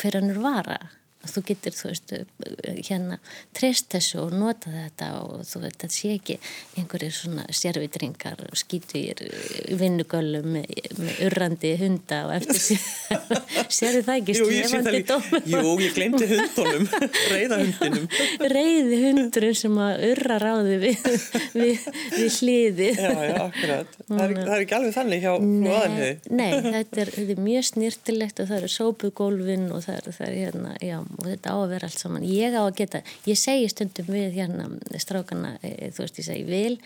hverjanur 0.00 0.40
vara 0.42 0.78
þú 1.28 1.42
getur, 1.50 1.74
þú 1.76 1.90
veist, 1.90 2.12
hérna 2.88 3.18
treyst 3.56 3.90
þessu 3.92 4.22
og 4.22 4.34
nota 4.36 4.72
þetta 4.72 5.08
og 5.20 5.42
þú 5.44 5.62
veit, 5.64 5.76
þetta 5.76 5.92
sé 5.92 6.12
ekki 6.16 6.36
einhverjir 6.80 7.12
svona 7.14 7.44
sérvitringar 7.52 8.40
og 8.46 8.56
skýtur 8.56 9.20
vinnugöllum 9.80 10.48
með, 10.56 10.70
með 11.00 11.20
urrandi 11.28 11.74
hunda 11.80 12.22
og 12.28 12.36
eftir 12.38 12.62
sér. 12.64 14.00
Það 14.10 14.14
ekki 14.14 14.34
slefandi 14.38 15.00
dómum 15.08 15.48
Jú, 15.50 15.72
ég 15.82 15.94
glemdi 15.94 16.26
hundunum. 16.30 16.86
Reyðahundinum 17.32 18.06
Reyði 18.50 18.98
hundurinn 19.04 19.56
sem 19.58 19.76
að 19.82 20.04
urra 20.08 20.38
ráði 20.40 20.78
við, 20.82 21.04
við, 21.54 21.86
við 22.14 22.38
hliði 22.40 22.88
Já, 22.96 23.10
já, 23.10 23.36
akkurat. 23.44 23.98
Það 24.08 24.24
er, 24.24 24.34
það 24.40 24.54
er 24.56 24.64
ekki 24.64 24.78
alveg 24.78 24.96
þannig 24.96 25.24
hjá 25.24 25.32
Nei, 25.40 26.10
nei 26.30 26.50
þetta, 26.56 27.02
er, 27.04 27.12
þetta 27.14 27.36
er 27.36 27.44
mjög 27.44 27.68
snirtilegt 27.70 28.42
og 28.42 28.50
það 28.50 28.60
eru 28.60 28.72
sópugólfin 28.74 29.68
og 29.70 29.84
það 29.86 30.00
er, 30.00 30.10
það 30.18 30.26
er 30.30 30.38
hérna, 30.40 30.74
já 30.84 30.98
og 31.18 31.24
þetta 31.26 31.54
á 31.54 31.56
að 31.58 31.70
vera 31.74 31.88
allt 31.88 32.02
saman. 32.02 32.26
Ég 32.26 32.54
á 32.54 32.62
að 32.62 32.76
geta, 32.80 33.02
ég 33.26 33.38
segi 33.38 33.70
stundum 33.72 34.10
við 34.10 34.36
hérna 34.38 34.68
strákana, 35.00 35.56
e, 35.62 35.90
þú 35.94 36.04
veist 36.04 36.20
ég 36.20 36.28
segi 36.28 36.44
vil 36.48 36.76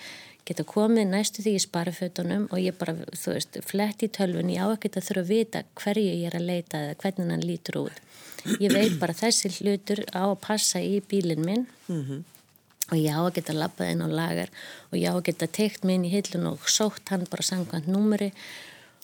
geta 0.44 0.64
komið 0.68 1.08
næstu 1.08 1.42
því 1.44 1.54
í 1.56 1.62
sparafötunum 1.62 2.48
og 2.52 2.60
ég 2.60 2.76
bara, 2.76 2.94
þú 3.16 3.36
veist, 3.36 3.58
flett 3.64 4.04
í 4.04 4.10
tölvun 4.12 4.52
ég 4.52 4.60
á 4.60 4.68
að 4.68 4.82
geta 4.84 5.02
þurfa 5.04 5.24
að 5.24 5.32
vita 5.32 5.62
hverju 5.80 6.10
ég 6.10 6.26
er 6.28 6.36
að 6.36 6.48
leita 6.50 6.82
eða 6.82 6.98
hvernig 7.00 7.32
hann 7.32 7.46
lítur 7.48 7.80
út. 7.86 8.02
Ég 8.60 8.74
veit 8.74 8.98
bara 9.00 9.16
þessi 9.16 9.48
hlutur 9.56 10.04
á 10.12 10.28
að 10.28 10.40
passa 10.44 10.82
í 10.84 11.00
bílinn 11.00 11.44
minn 11.44 11.66
mm 11.88 12.02
-hmm. 12.02 12.20
og 12.90 12.96
ég 12.98 13.16
á 13.16 13.20
að 13.24 13.34
geta 13.40 13.56
lappað 13.56 13.90
inn 13.92 14.04
á 14.04 14.08
lagar 14.08 14.50
og 14.92 14.98
ég 14.98 15.08
á 15.08 15.16
að 15.16 15.26
geta 15.28 15.46
teikt 15.46 15.84
minn 15.84 16.04
í 16.04 16.12
hillun 16.12 16.52
og 16.52 16.68
sótt 16.68 17.08
hann 17.08 17.24
bara 17.30 17.42
sangkvæmt 17.42 17.88
númeri 17.88 18.32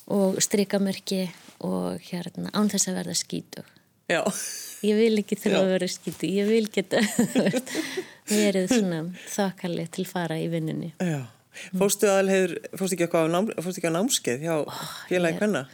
og 0.06 0.42
strikamerki 0.42 1.30
og 1.60 2.00
hérna 2.10 2.50
án 2.52 2.68
þess 2.68 2.88
að 2.88 2.98
verða 3.00 3.14
skítug 3.14 3.79
Já. 4.10 4.22
Ég 4.80 4.96
vil 4.96 5.20
ekki 5.20 5.36
þurfa 5.36 5.60
að 5.60 5.72
vera 5.74 5.88
skýtu 5.92 6.28
ég 6.32 6.48
vil 6.48 6.64
geta 6.72 7.02
verið 8.30 8.70
svona 8.72 9.02
þakkarlega 9.28 9.92
til 9.96 10.06
fara 10.08 10.38
í 10.40 10.46
vinninni 10.52 10.94
Já, 10.96 11.26
fórstu 11.76 12.08
aðalhegur 12.08 12.56
fórstu 12.72 12.96
ekki 12.96 13.06
eitthvað 13.06 13.28
á, 13.28 13.32
nám, 13.34 13.50
á 13.52 13.90
námskeið 13.98 14.46
hjá 14.46 14.54
félagi 15.10 15.42
hvenna? 15.42 15.66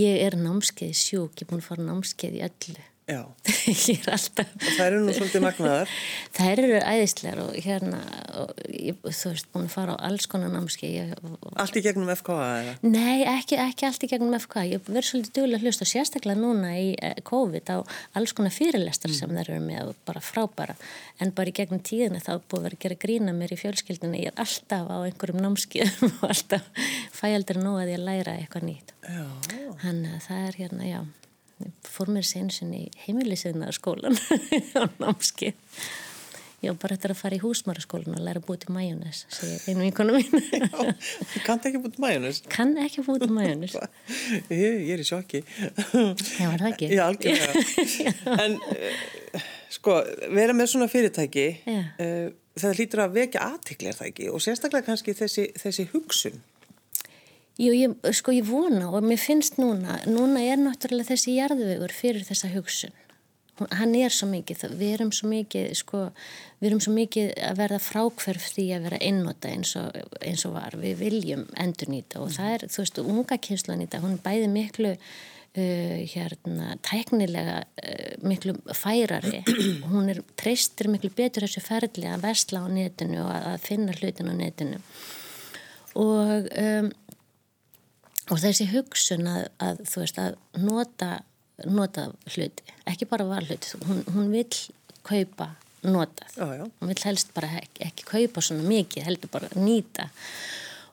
Ég 0.00 0.22
er 0.24 0.38
námskeið 0.40 0.94
sjúk, 0.96 1.36
ég 1.36 1.44
er 1.44 1.50
búin 1.50 1.60
að 1.60 1.68
fara 1.68 1.84
námskeið 1.90 2.38
í 2.38 2.44
öllu 2.48 2.86
Já. 3.10 3.24
ég 3.90 3.98
er 3.98 4.12
alltaf 4.14 4.50
og 4.54 4.66
það 4.76 4.84
eru 4.84 4.98
nú 5.02 5.12
svolítið 5.16 5.42
magnaðar. 5.42 5.94
Það 6.36 6.50
eru 6.52 6.76
æðislegar 6.78 7.40
og 7.42 7.56
hérna 7.64 7.98
og 8.38 8.52
ég, 8.70 8.98
þú 9.02 9.32
veist, 9.32 9.48
búin 9.50 9.66
að 9.66 9.72
fara 9.74 9.96
á 9.98 10.04
alls 10.06 10.28
konar 10.30 10.52
námski 10.52 10.90
Allt 11.58 11.78
í 11.80 11.82
gegnum 11.82 12.12
FK 12.14 12.36
eða? 12.36 12.74
Nei, 12.86 13.24
ekki, 13.26 13.58
ekki 13.58 13.88
allt 13.88 14.06
í 14.06 14.10
gegnum 14.12 14.36
FK 14.38 14.62
ég 14.70 14.84
verður 14.86 15.08
svolítið 15.08 15.34
duglega 15.40 15.58
að 15.58 15.66
hlusta 15.66 15.88
sérstaklega 15.90 16.38
núna 16.38 16.70
í 16.78 16.92
eh, 17.02 17.18
COVID 17.26 17.72
á 17.74 17.78
alls 18.20 18.34
konar 18.38 18.54
fyrirlestar 18.54 19.10
mm. 19.10 19.18
sem 19.18 19.34
þeir 19.34 19.50
eru 19.56 19.64
með 19.64 19.90
og 19.90 19.98
bara 20.06 20.22
frábæra 20.22 20.76
en 21.18 21.34
bara 21.34 21.50
í 21.50 21.56
gegnum 21.58 21.82
tíðina 21.82 22.22
þá 22.22 22.36
búið 22.38 22.60
að 22.60 22.68
vera 22.68 22.78
að 22.78 22.84
gera 22.86 23.00
grína 23.02 23.34
mér 23.34 23.56
í 23.56 23.58
fjölskyldinu 23.64 24.22
ég 24.22 24.30
er 24.30 24.44
alltaf 24.46 24.86
á 24.86 24.96
einhverjum 25.02 25.42
námski 25.42 25.82
og 26.06 26.22
alltaf 26.30 26.86
fæaldur 27.18 27.58
nú 27.64 27.74
að 27.82 27.96
ég 27.96 28.06
læra 28.06 28.38
eitthvað 28.38 28.68
nýtt. 28.70 28.94
Þannig 29.82 30.14
að 30.14 30.24
það 30.28 30.46
er 30.46 30.60
hérna, 30.62 30.86
já 30.86 31.02
fór 31.86 32.12
mér 32.12 32.26
sensin 32.26 32.72
í 32.76 32.86
heimilisina 33.06 33.72
skólan 33.74 34.16
á 34.80 34.84
námski 35.02 35.52
ég 36.62 36.70
var 36.70 36.78
bara 36.84 36.96
eftir 36.96 37.10
að 37.10 37.18
fara 37.18 37.36
í 37.36 37.40
húsmaraskólan 37.42 38.16
og 38.16 38.22
læra 38.22 38.38
að 38.38 38.46
búið 38.46 38.60
til 38.64 38.74
majónes 38.76 39.22
einu 39.66 39.82
vinkonu 39.82 40.14
mín. 40.14 40.28
Kann 41.46 41.58
ekki 41.58 41.80
búið 41.82 41.96
til 41.96 42.04
majónes? 42.04 42.42
Kann 42.52 42.76
ekki 42.78 43.02
búið 43.06 43.24
til 43.24 43.34
majónes. 43.34 43.74
Ég, 44.62 44.78
ég 44.86 44.92
er 44.94 45.02
í 45.02 45.06
sjokki. 45.06 45.42
Já, 45.42 46.46
var 46.46 46.62
það 46.62 46.68
ekki? 46.68 46.90
Já, 46.94 47.02
algjörlega. 47.08 48.14
En 48.36 48.56
uh, 48.62 49.50
sko, 49.74 49.98
vera 50.38 50.54
með 50.54 50.70
svona 50.74 50.88
fyrirtæki 50.92 51.48
uh, 51.66 52.30
það 52.62 52.78
hlýtur 52.78 53.04
að 53.06 53.18
vekja 53.18 53.44
aðtikli 53.50 53.90
er 53.90 53.98
það 53.98 54.12
ekki? 54.12 54.30
Og 54.30 54.44
sérstaklega 54.44 54.86
kannski 54.86 55.16
þessi, 55.18 55.48
þessi 55.58 55.88
hugsun 55.90 56.42
Jú, 57.60 57.72
ég, 57.76 57.92
sko 58.16 58.32
ég 58.32 58.46
vona 58.48 58.88
og 58.88 59.04
mér 59.04 59.20
finnst 59.20 59.58
núna, 59.60 59.98
núna 60.08 60.40
er 60.40 60.60
náttúrulega 60.60 61.12
þessi 61.12 61.34
jarðvegur 61.36 61.92
fyrir 61.92 62.24
þessa 62.24 62.48
hugsun. 62.54 62.94
Hann 63.76 63.92
er 63.94 64.10
svo 64.10 64.26
mikið, 64.30 64.62
við 64.80 64.94
erum 64.94 65.10
svo 65.12 65.28
mikið, 65.28 65.66
sko, 65.76 66.06
við 66.62 66.70
erum 66.70 66.80
svo 66.82 66.94
mikið 66.96 67.34
að 67.44 67.58
verða 67.60 67.80
frákverf 67.84 68.46
því 68.54 68.64
að 68.74 68.86
vera 68.88 69.00
einnota 69.04 69.50
eins 69.52 69.74
og, 69.78 69.98
eins 70.24 70.46
og 70.48 70.54
var. 70.56 70.78
Við 70.80 70.96
viljum 71.02 71.44
endur 71.60 71.92
nýta 71.92 72.22
og 72.22 72.32
það 72.32 72.54
er, 72.54 72.64
þú 72.72 72.80
veist, 72.82 73.02
unga 73.04 73.38
kynslan 73.44 73.84
í 73.84 73.88
dag, 73.92 74.02
hún 74.02 74.16
bæði 74.24 74.48
miklu, 74.50 74.94
uh, 74.96 76.00
hérna, 76.14 76.72
tæknilega 76.88 77.58
uh, 77.60 78.16
miklu 78.24 78.56
færari. 78.72 79.44
Hún 79.92 80.08
er, 80.08 80.22
treystir 80.40 80.88
miklu 80.90 81.12
betur 81.20 81.44
þessu 81.44 81.62
ferli 81.68 82.08
að 82.08 82.24
vesla 82.24 82.64
á 82.64 82.66
netinu 82.72 83.20
og 83.26 83.36
að 83.36 83.60
finna 83.68 84.00
hlutin 84.00 84.32
á 84.32 84.34
netinu. 84.40 84.82
Og... 86.00 86.50
Um, 86.56 86.92
og 88.32 88.40
þessi 88.40 88.68
hugsun 88.72 89.28
að, 89.28 89.44
að 89.62 89.82
þú 89.90 90.04
veist 90.04 90.20
að 90.22 90.38
nota, 90.62 91.10
nota 91.68 92.08
hluti, 92.32 92.64
ekki 92.88 93.08
bara 93.10 93.28
var 93.28 93.44
hluti 93.46 93.82
hún, 93.84 94.02
hún 94.14 94.32
vil 94.32 94.48
kaupa 95.04 95.52
notað, 95.82 96.34
já, 96.38 96.46
já. 96.60 96.64
hún 96.80 96.92
vil 96.92 97.04
helst 97.04 97.32
bara 97.36 97.50
ekki, 97.60 97.86
ekki 97.88 98.08
kaupa 98.08 98.44
svona 98.44 98.66
mikið, 98.68 99.06
heldur 99.08 99.32
bara 99.32 99.50
nýta. 99.58 100.08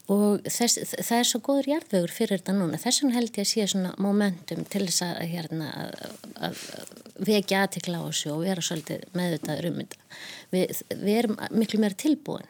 Og 0.10 0.42
þess, 0.50 0.96
það 1.06 1.20
er 1.20 1.28
svo 1.30 1.40
góður 1.46 1.68
jarðvegur 1.70 2.10
fyrir 2.10 2.40
þetta 2.40 2.56
núna. 2.58 2.80
Þess 2.82 3.04
vegna 3.04 3.18
held 3.20 3.36
ég 3.38 3.46
að 3.46 3.50
sé 3.52 3.66
svona 3.70 3.92
momentum 4.02 4.64
til 4.66 4.88
þess 4.88 5.04
að, 5.06 5.20
hérna, 5.30 5.68
að, 5.84 6.16
að 6.48 6.64
vekja 7.30 7.60
aðtikla 7.68 8.00
á 8.02 8.08
þessu 8.08 8.32
og 8.34 8.42
vera 8.42 8.64
svolítið 8.66 9.06
með 9.14 9.36
þetta 9.36 9.58
um 9.70 9.78
þetta. 9.84 10.08
Við, 10.56 10.82
við 10.96 11.20
erum 11.20 11.38
miklu 11.54 11.84
meira 11.84 12.02
tilbúin 12.02 12.50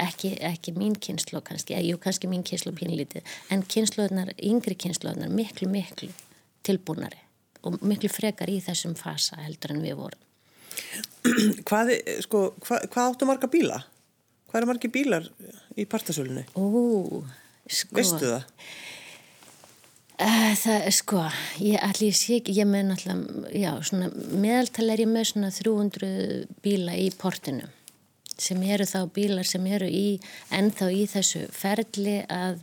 ekki, 0.00 0.34
ekki 0.46 0.74
mín 0.76 0.96
kynslu 1.00 1.42
kannski, 1.44 1.76
jú 1.86 1.98
kannski 2.02 2.30
mín 2.30 2.44
kynslu 2.46 2.72
pínlítið, 2.76 3.26
en 3.52 3.64
kynsluðnar, 3.66 4.32
yngri 4.36 4.76
kynsluðnar 4.78 5.32
miklu 5.32 5.68
miklu 5.70 6.10
tilbúnari 6.66 7.20
og 7.66 7.80
miklu 7.84 8.10
frekar 8.12 8.50
í 8.50 8.60
þessum 8.64 8.96
fasa 8.98 9.40
heldur 9.44 9.76
en 9.76 9.82
við 9.84 9.98
vorum 10.00 10.26
Hvað, 11.68 11.94
sko, 12.24 12.44
hvað, 12.64 12.86
hvað 12.92 13.10
áttu 13.10 13.28
marga 13.28 13.50
bíla? 13.50 13.82
Hvað 14.50 14.62
eru 14.62 14.70
margi 14.70 14.90
bílar 14.92 15.26
í 15.78 15.84
partasölunni? 15.88 16.46
Ó, 16.56 17.20
sko 17.70 17.98
Veistu 17.98 18.24
það? 18.24 18.46
Uh, 20.20 20.50
það, 20.60 20.86
sko, 20.92 21.20
ég 21.64 21.80
allir 21.84 22.16
sé 22.16 22.40
ekki, 22.40 22.52
ég 22.58 22.68
með 22.68 22.90
náttúrulega, 22.90 23.52
já, 23.56 23.70
svona 23.88 24.10
meðaltal 24.36 24.88
er 24.92 25.00
ég 25.00 25.08
með 25.08 25.30
svona 25.30 25.52
300 25.56 26.10
bíla 26.64 26.96
í 27.00 27.06
portinu 27.16 27.70
sem 28.40 28.62
eru 28.64 28.86
þá 28.88 29.00
bílar 29.14 29.48
sem 29.48 29.66
eru 29.68 29.88
í 29.88 30.18
ennþá 30.54 30.90
í 30.94 31.04
þessu 31.10 31.46
ferli 31.54 32.20
að, 32.32 32.60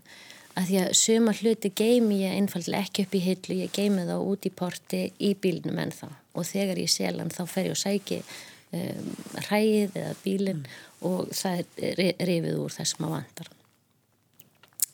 að 0.57 0.69
því 0.69 0.79
að 0.83 0.93
suma 1.01 1.35
hluti 1.37 1.73
geimi 1.77 2.21
ég 2.23 2.37
einfallega 2.37 2.85
ekki 2.85 3.07
upp 3.07 3.17
í 3.17 3.23
hillu, 3.23 3.59
ég 3.63 3.73
geimi 3.75 4.07
þá 4.09 4.15
út 4.17 4.47
í 4.47 4.53
porti 4.53 5.03
í 5.23 5.33
bílnum 5.37 5.81
ennþá 5.85 6.11
og 6.37 6.47
þegar 6.47 6.81
ég 6.81 6.93
selan 6.93 7.33
þá 7.33 7.43
fer 7.49 7.69
ég 7.69 7.75
og 7.75 7.81
sæki 7.81 8.21
um, 8.21 9.11
ræðið 9.49 10.01
eða 10.01 10.17
bílinn 10.23 10.63
mm. 10.63 10.81
og 11.09 11.29
það 11.35 11.63
er 11.91 12.01
rifið 12.29 12.59
úr 12.63 12.75
þess 12.77 12.99
maður 13.01 13.15
vantar. 13.19 13.53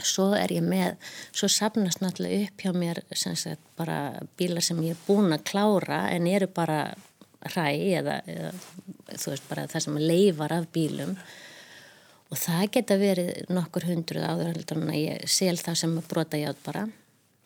Svo 0.03 0.31
er 0.35 0.51
ég 0.51 0.65
með, 0.65 0.97
svo 1.31 1.47
sapnast 1.51 2.01
náttúrulega 2.03 2.49
upp 2.49 2.63
hjá 2.65 2.71
mér 2.75 2.99
sem 3.15 3.35
sagt 3.39 3.63
bara 3.77 4.25
bílar 4.39 4.65
sem 4.65 4.79
ég 4.83 4.97
er 4.97 5.03
búin 5.07 5.31
að 5.31 5.45
klára 5.47 6.07
en 6.11 6.27
eru 6.27 6.49
bara 6.51 6.81
ræ 7.53 7.69
eða, 7.99 8.19
eða 8.27 8.51
þú 9.19 9.33
veist 9.33 9.47
bara 9.49 9.67
það 9.71 9.85
sem 9.85 9.99
leifar 10.01 10.55
af 10.55 10.67
bílum. 10.73 11.15
Og 12.33 12.39
það 12.41 12.65
geta 12.73 12.97
verið 12.97 13.31
nokkur 13.53 13.87
hundruð 13.91 14.25
áður 14.25 14.61
en 14.63 14.89
að 14.89 14.99
ég 14.99 15.29
sel 15.29 15.55
það 15.59 15.79
sem 15.83 15.95
brota 16.09 16.39
játt 16.41 16.61
bara. 16.65 16.87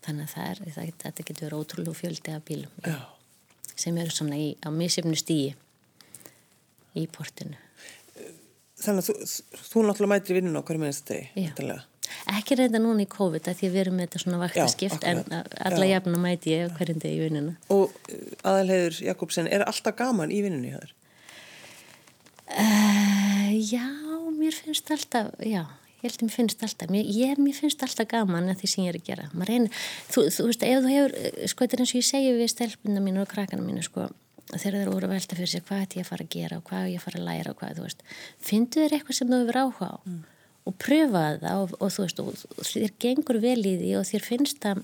Þannig 0.08 0.27
að 0.27 0.34
það 0.34 0.49
er, 0.49 0.60
það, 0.75 0.91
þetta 1.03 1.27
getur 1.27 1.47
verið 1.47 1.62
ótrúlega 1.62 1.99
fjöldi 1.99 2.34
af 2.38 2.43
bílum 2.47 2.84
Já. 2.86 2.97
sem 3.75 3.97
eru 3.99 4.13
svona 4.15 4.38
í, 4.39 4.53
á 4.63 4.71
misjöfnu 4.71 5.17
stíi 5.19 5.49
í 6.95 7.03
portinu. 7.12 7.58
Þannig 8.77 9.03
að 9.03 9.10
þú, 9.10 9.43
þú 9.67 9.84
náttúrulega 9.84 10.13
mætir 10.13 10.36
í 10.36 10.38
vinnun 10.39 10.60
á 10.62 10.63
hverju 10.63 10.84
minnst 10.86 11.12
degi 11.12 11.47
Ekki 12.32 12.56
reynda 12.56 12.80
núna 12.80 13.03
í 13.03 13.10
COVID 13.12 13.49
að 13.49 13.58
því 13.60 13.67
að 13.67 13.73
við 13.73 13.82
erum 13.82 13.97
með 13.97 14.08
þetta 14.08 14.21
svona 14.23 14.39
vaktaskipt 14.41 15.08
en 15.08 15.23
alla 15.34 15.89
jafna 15.89 16.21
mæti 16.21 16.53
ég 16.53 16.77
hverjum 16.77 17.01
degi 17.03 17.17
í 17.17 17.23
vinnuna. 17.25 17.56
Og 17.73 17.91
aðalhegur 18.47 19.01
Jakobsen, 19.10 19.49
er 19.51 19.65
alltaf 19.67 19.97
gaman 19.99 20.32
í 20.32 20.39
vinnunni 20.45 20.71
hér? 20.75 20.93
Uh, 22.47 23.51
já, 23.60 23.83
mér 24.38 24.55
finnst 24.55 24.91
alltaf, 24.93 25.33
já, 25.43 25.65
ég 25.97 26.05
held 26.05 26.21
að 26.21 26.27
mér 26.27 26.36
finnst 26.38 26.62
alltaf, 26.63 26.93
mér, 26.93 27.10
ég, 27.12 27.41
mér 27.41 27.57
finnst 27.57 27.81
alltaf 27.83 28.07
gaman 28.07 28.47
að 28.53 28.62
því 28.62 28.69
sem 28.71 28.86
ég 28.86 28.93
er 28.93 29.01
að 29.01 29.10
gera. 29.10 29.27
Reynir, 29.49 29.81
þú, 30.07 30.29
þú 30.31 30.47
veist, 30.51 30.63
ef 30.63 30.86
þú 30.86 30.93
hefur, 30.93 31.17
sko, 31.51 31.65
þetta 31.65 31.77
er 31.77 31.83
eins 31.83 31.91
og 31.91 31.99
ég 31.99 32.07
segi 32.07 32.31
við 32.38 32.53
stelpunna 32.53 33.03
mínu 33.03 33.25
og 33.25 33.29
krakkana 33.33 33.65
mínu, 33.65 33.83
sko, 33.83 34.07
þegar 34.53 34.63
þeir 34.63 34.79
eru 34.81 34.95
úr 34.95 35.05
að 35.07 35.13
velta 35.13 35.38
fyrir 35.38 35.51
sig 35.51 35.63
hvað 35.67 35.83
er 35.83 35.97
ég 35.97 36.05
að 36.05 36.10
fara 36.12 36.25
að 36.25 36.33
gera 36.33 36.57
og 36.57 36.65
hvað 36.67 36.83
er 36.83 36.89
ég 36.93 37.01
að 37.01 37.05
fara 37.07 37.19
að 37.19 37.27
læra 37.27 37.51
og 37.51 37.60
hvað, 37.60 37.77
þú 37.77 37.86
veist, 37.88 38.03
fyndu 38.47 38.83
þér 38.83 38.95
eitthvað 38.97 39.17
sem 39.17 39.31
þú 39.31 39.39
hefur 39.41 39.60
áhuga 39.62 39.88
á 39.91 39.97
mm. 39.97 40.19
og 40.69 40.77
pröfa 40.83 41.23
það 41.41 41.63
og, 41.63 41.73
og 41.81 41.93
þú 41.95 42.05
veist 42.05 42.21
og 42.23 42.69
þér 42.71 42.93
gengur 43.03 43.39
vel 43.43 43.60
í 43.60 43.73
því 43.81 43.93
og 43.99 44.07
þér 44.07 44.27
finnst 44.27 44.62
það 44.63 44.83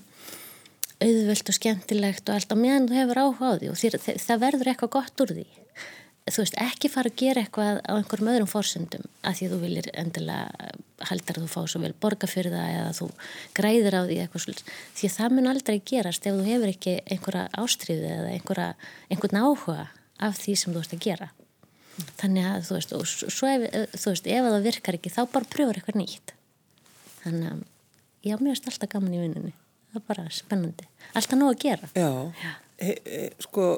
auðvöld 1.04 1.52
og 1.52 1.58
skemmtilegt 1.58 2.28
og 2.28 2.36
allt 2.36 2.52
á 2.52 2.56
meðan 2.60 2.88
þú 2.90 2.98
hefur 3.00 3.22
áhuga 3.24 3.52
á 3.56 3.58
því 3.62 3.72
og 3.72 3.80
þér, 3.80 3.98
það 4.26 4.44
verður 4.44 4.72
eitthvað 4.72 4.94
gott 4.98 5.24
úr 5.24 5.34
því 5.38 5.46
þú 6.24 6.40
veist, 6.40 6.54
ekki 6.56 6.88
fara 6.88 7.10
að 7.10 7.18
gera 7.20 7.42
eitthvað 7.44 7.80
á 7.84 7.92
einhverjum 7.98 8.30
öðrum 8.32 8.48
fórsöndum 8.48 9.04
að 9.20 9.34
því 9.36 9.46
að 9.46 9.52
þú 9.52 9.58
viljir 9.60 9.88
endilega 9.92 10.70
haldar 11.04 11.36
að 11.36 11.44
þú 11.44 11.50
fá 11.52 11.60
svo 11.68 11.80
vel 11.82 11.92
borga 12.00 12.28
fyrir 12.30 12.54
það 12.54 12.70
eða 12.78 12.94
þú 12.96 13.08
græðir 13.58 13.96
á 14.00 14.02
því 14.08 14.16
eitthvað 14.22 14.44
svolítið 14.44 14.70
því 14.96 15.10
að 15.10 15.16
það 15.18 15.34
mun 15.36 15.50
aldrei 15.52 15.76
gerast 15.92 16.28
ef 16.30 16.38
þú 16.38 16.46
hefur 16.48 16.72
ekki 16.72 16.94
einhverja 17.12 17.44
ástriði 17.60 18.08
eða 18.14 18.32
einhverja, 18.38 18.70
einhvern 19.12 19.42
áhuga 19.42 19.78
af 20.24 20.40
því 20.40 20.56
sem 20.56 20.72
þú 20.72 20.84
ert 20.84 20.96
að 20.96 21.04
gera. 21.04 21.30
Þannig 22.18 22.48
að 22.48 22.64
þú 22.68 22.78
veist, 22.78 22.96
og 22.96 23.04
svo 23.06 23.50
ef, 23.50 23.68
þú 23.92 24.14
veist, 24.14 24.32
ef 24.32 24.48
það 24.48 24.64
virkar 24.64 24.98
ekki 24.98 25.12
þá 25.12 25.22
bara 25.30 25.52
pröfur 25.52 25.78
eitthvað 25.78 26.00
nýtt. 26.00 26.34
Þannig 27.20 27.52
að 27.52 27.62
já, 28.24 28.34
mér 28.40 28.54
finnst 28.54 28.72
alltaf 28.72 28.94
gaman 28.96 29.14
í 29.14 29.22
vinnunni. 29.22 29.54
Það 29.92 30.00
er 30.00 30.08
bara 30.08 30.26
spennandi, 30.34 30.88
alltaf 31.12 31.38
nóg 31.38 31.52
að 31.52 31.64
gera. 31.68 31.92
Já, 31.94 32.10
já 32.40 32.54
he, 32.80 32.94
he, 33.06 33.24
sko, 33.42 33.68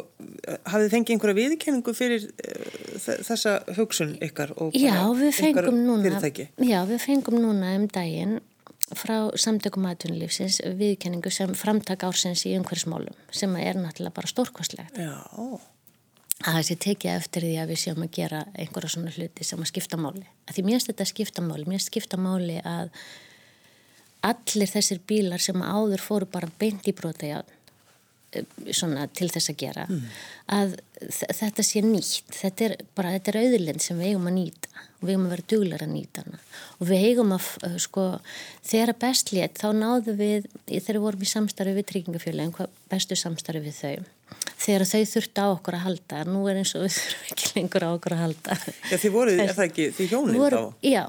hafið 0.64 0.86
þið 0.86 0.92
fengið 0.94 1.14
einhverja 1.14 1.38
viðkenningu 1.38 1.94
fyrir 1.96 2.26
uh, 2.26 3.06
þessa 3.26 3.56
hugsun 3.76 4.16
ykkar 4.24 4.54
og 4.56 4.76
já, 4.76 4.94
núna, 5.04 6.02
fyrirtæki? 6.04 6.48
Já, 6.64 6.78
við 6.88 7.02
fengum 7.04 7.40
núna 7.42 7.74
um 7.76 7.86
daginn 7.92 8.38
frá 8.94 9.32
samtökum 9.34 9.88
aðtunlífsins 9.90 10.60
viðkenningu 10.78 11.32
sem 11.34 11.52
framtak 11.58 12.04
ársins 12.06 12.44
í 12.46 12.54
umhverfsmálum 12.58 13.16
sem 13.34 13.56
er 13.58 13.78
náttúrulega 13.80 14.14
bara 14.20 14.30
stórkostlegt. 14.30 15.00
Já. 15.00 15.18
Að 16.46 16.58
þessi 16.60 16.76
tekja 16.84 17.16
eftir 17.16 17.46
því 17.46 17.54
að 17.62 17.70
við 17.72 17.80
séum 17.82 18.04
að 18.04 18.12
gera 18.14 18.42
einhverja 18.54 18.92
svona 18.92 19.12
hluti 19.14 19.44
sem 19.48 19.62
að 19.62 19.70
skipta 19.72 19.98
máli. 19.98 20.26
Að 20.46 20.58
því 20.58 20.64
mér 20.66 20.76
finnst 20.76 20.90
þetta 20.92 21.08
skipta 21.10 21.44
máli, 21.44 21.64
mér 21.64 21.80
finnst 21.80 21.90
skipta 21.90 22.20
máli 22.20 22.58
að 22.60 22.92
allir 24.26 24.70
þessir 24.70 25.00
bílar 25.08 25.42
sem 25.42 25.62
áður 25.62 26.02
fóru 26.04 26.28
bara 26.30 26.50
beint 26.60 26.86
í 26.86 26.94
brota 26.96 27.26
í 27.26 27.32
átn 27.34 27.55
svona 28.74 29.06
til 29.16 29.28
þess 29.32 29.52
að 29.52 29.60
gera 29.60 29.84
mm. 29.88 30.02
að 30.56 30.74
þetta 31.36 31.64
sé 31.66 31.82
nýtt. 31.84 32.32
Þetta 32.34 32.66
er 32.66 32.74
bara, 32.96 33.12
þetta 33.16 33.32
er 33.32 33.40
auðlind 33.44 33.84
sem 33.84 34.00
við 34.00 34.12
eigum 34.12 34.28
að 34.30 34.36
nýta. 34.40 34.72
Og 34.96 35.04
við 35.04 35.12
eigum 35.12 35.26
að 35.26 35.32
vera 35.34 35.46
duglar 35.52 35.84
að 35.84 35.92
nýta 35.92 36.24
hana. 36.24 36.42
Og 36.80 36.90
við 36.90 37.06
eigum 37.10 37.32
að, 37.36 37.48
sko 37.84 38.04
þegar 38.64 38.94
bestlétt, 39.02 39.60
þá 39.60 39.68
náðu 39.76 40.16
við 40.16 40.50
þegar 40.66 40.98
við 40.98 41.06
vorum 41.06 41.24
í 41.24 41.32
samstarfi 41.32 41.74
við 41.76 41.88
tryggingafjölu 41.92 42.68
bestu 42.90 43.18
samstarfi 43.18 43.64
við 43.66 43.80
þau. 43.80 43.96
Þegar 44.56 44.82
þau 44.88 45.02
þurfti 45.12 45.42
á 45.44 45.46
okkur 45.52 45.76
að 45.76 45.84
halda 45.84 46.22
nú 46.26 46.40
er 46.50 46.58
eins 46.62 46.72
og 46.74 46.86
við 46.86 46.94
þurfum 46.96 47.28
ekki 47.30 47.50
lengur 47.58 47.86
á 47.86 47.90
okkur 47.92 48.16
að 48.16 48.22
halda. 48.24 48.56
Já, 48.90 48.96
þið 49.04 49.14
voruð, 49.14 49.42
er 49.44 49.52
það 49.52 49.68
ekki, 49.68 49.86
þið 49.98 50.12
hjónið 50.14 50.40
voru, 50.40 50.62
þá? 50.64 50.88
Já, 50.88 51.02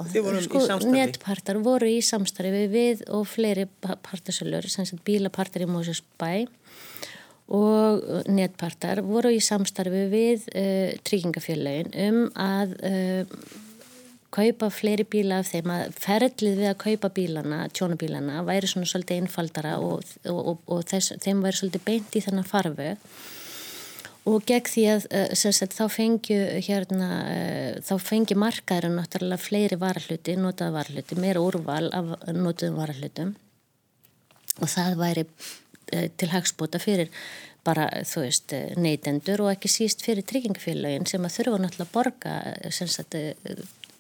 sko, 0.44 0.66
netpartar 0.92 1.62
voru 1.64 1.90
í 1.90 1.98
samstarfi 2.06 2.68
við 2.76 3.04
og 3.08 3.26
fleiri 3.32 3.66
partasölur, 3.82 4.68
bílapartar 5.08 5.64
í 5.64 5.70
Mósus 5.72 6.04
bæ 6.20 6.46
og 7.48 8.28
netpartar 8.28 9.00
voru 9.06 9.32
í 9.32 9.40
samstarfi 9.44 10.04
við 10.12 10.50
uh, 10.52 10.92
tryggingafélagin 11.08 11.94
um 12.08 12.20
að 12.36 12.74
uh, 12.84 13.38
kaupa 14.36 14.68
fleiri 14.74 15.06
bíla 15.08 15.40
af 15.40 15.54
þeim 15.54 15.72
að 15.72 15.96
ferðlið 15.96 16.60
við 16.60 16.70
að 16.74 16.82
kaupa 16.82 17.10
bílana, 17.16 17.62
tjónabílana 17.72 18.44
væri 18.46 18.68
svona 18.68 18.90
svolítið 18.90 19.24
einfaldara 19.24 19.78
og, 19.80 20.04
og, 20.28 20.42
og, 20.52 20.60
og 20.68 20.84
þess, 20.92 21.16
þeim 21.24 21.42
væri 21.46 21.60
svolítið 21.62 21.86
beint 21.88 22.18
í 22.20 22.24
þennan 22.26 22.50
farfu 22.50 22.90
og 24.28 24.44
gegn 24.44 24.68
því 24.68 24.84
að 24.92 25.08
uh, 25.08 25.32
sagt, 25.40 25.78
þá 25.78 25.86
fengju 25.94 26.42
hérna, 26.68 27.10
þá 27.88 27.94
fengju 28.04 28.36
markaður 28.44 28.92
náttúrulega 28.98 29.40
fleiri 29.40 29.80
varahluti, 29.80 30.36
notaða 30.36 30.82
varahluti, 30.82 31.20
meira 31.24 31.40
úrval 31.40 31.86
af 31.96 32.12
notuðum 32.36 32.82
varahlutum. 32.82 33.38
Og 34.58 34.66
það 34.66 34.96
væri 34.98 35.24
Eh, 35.24 35.67
til 35.92 36.30
hagspóta 36.32 36.80
fyrir 36.80 37.12
bara 37.68 37.88
þú 38.08 38.26
veist 38.26 38.54
eh, 38.56 38.76
neytendur 38.80 39.46
og 39.46 39.54
ekki 39.54 39.72
síst 39.72 40.04
fyrir 40.06 40.26
tryggingafélagin 40.28 41.08
sem 41.10 41.26
að 41.26 41.40
þurfa 41.40 41.62
náttúrulega 41.64 41.88
að 41.88 41.96
borga 41.96 42.36
eh, 42.54 42.78
sagt, 42.78 43.18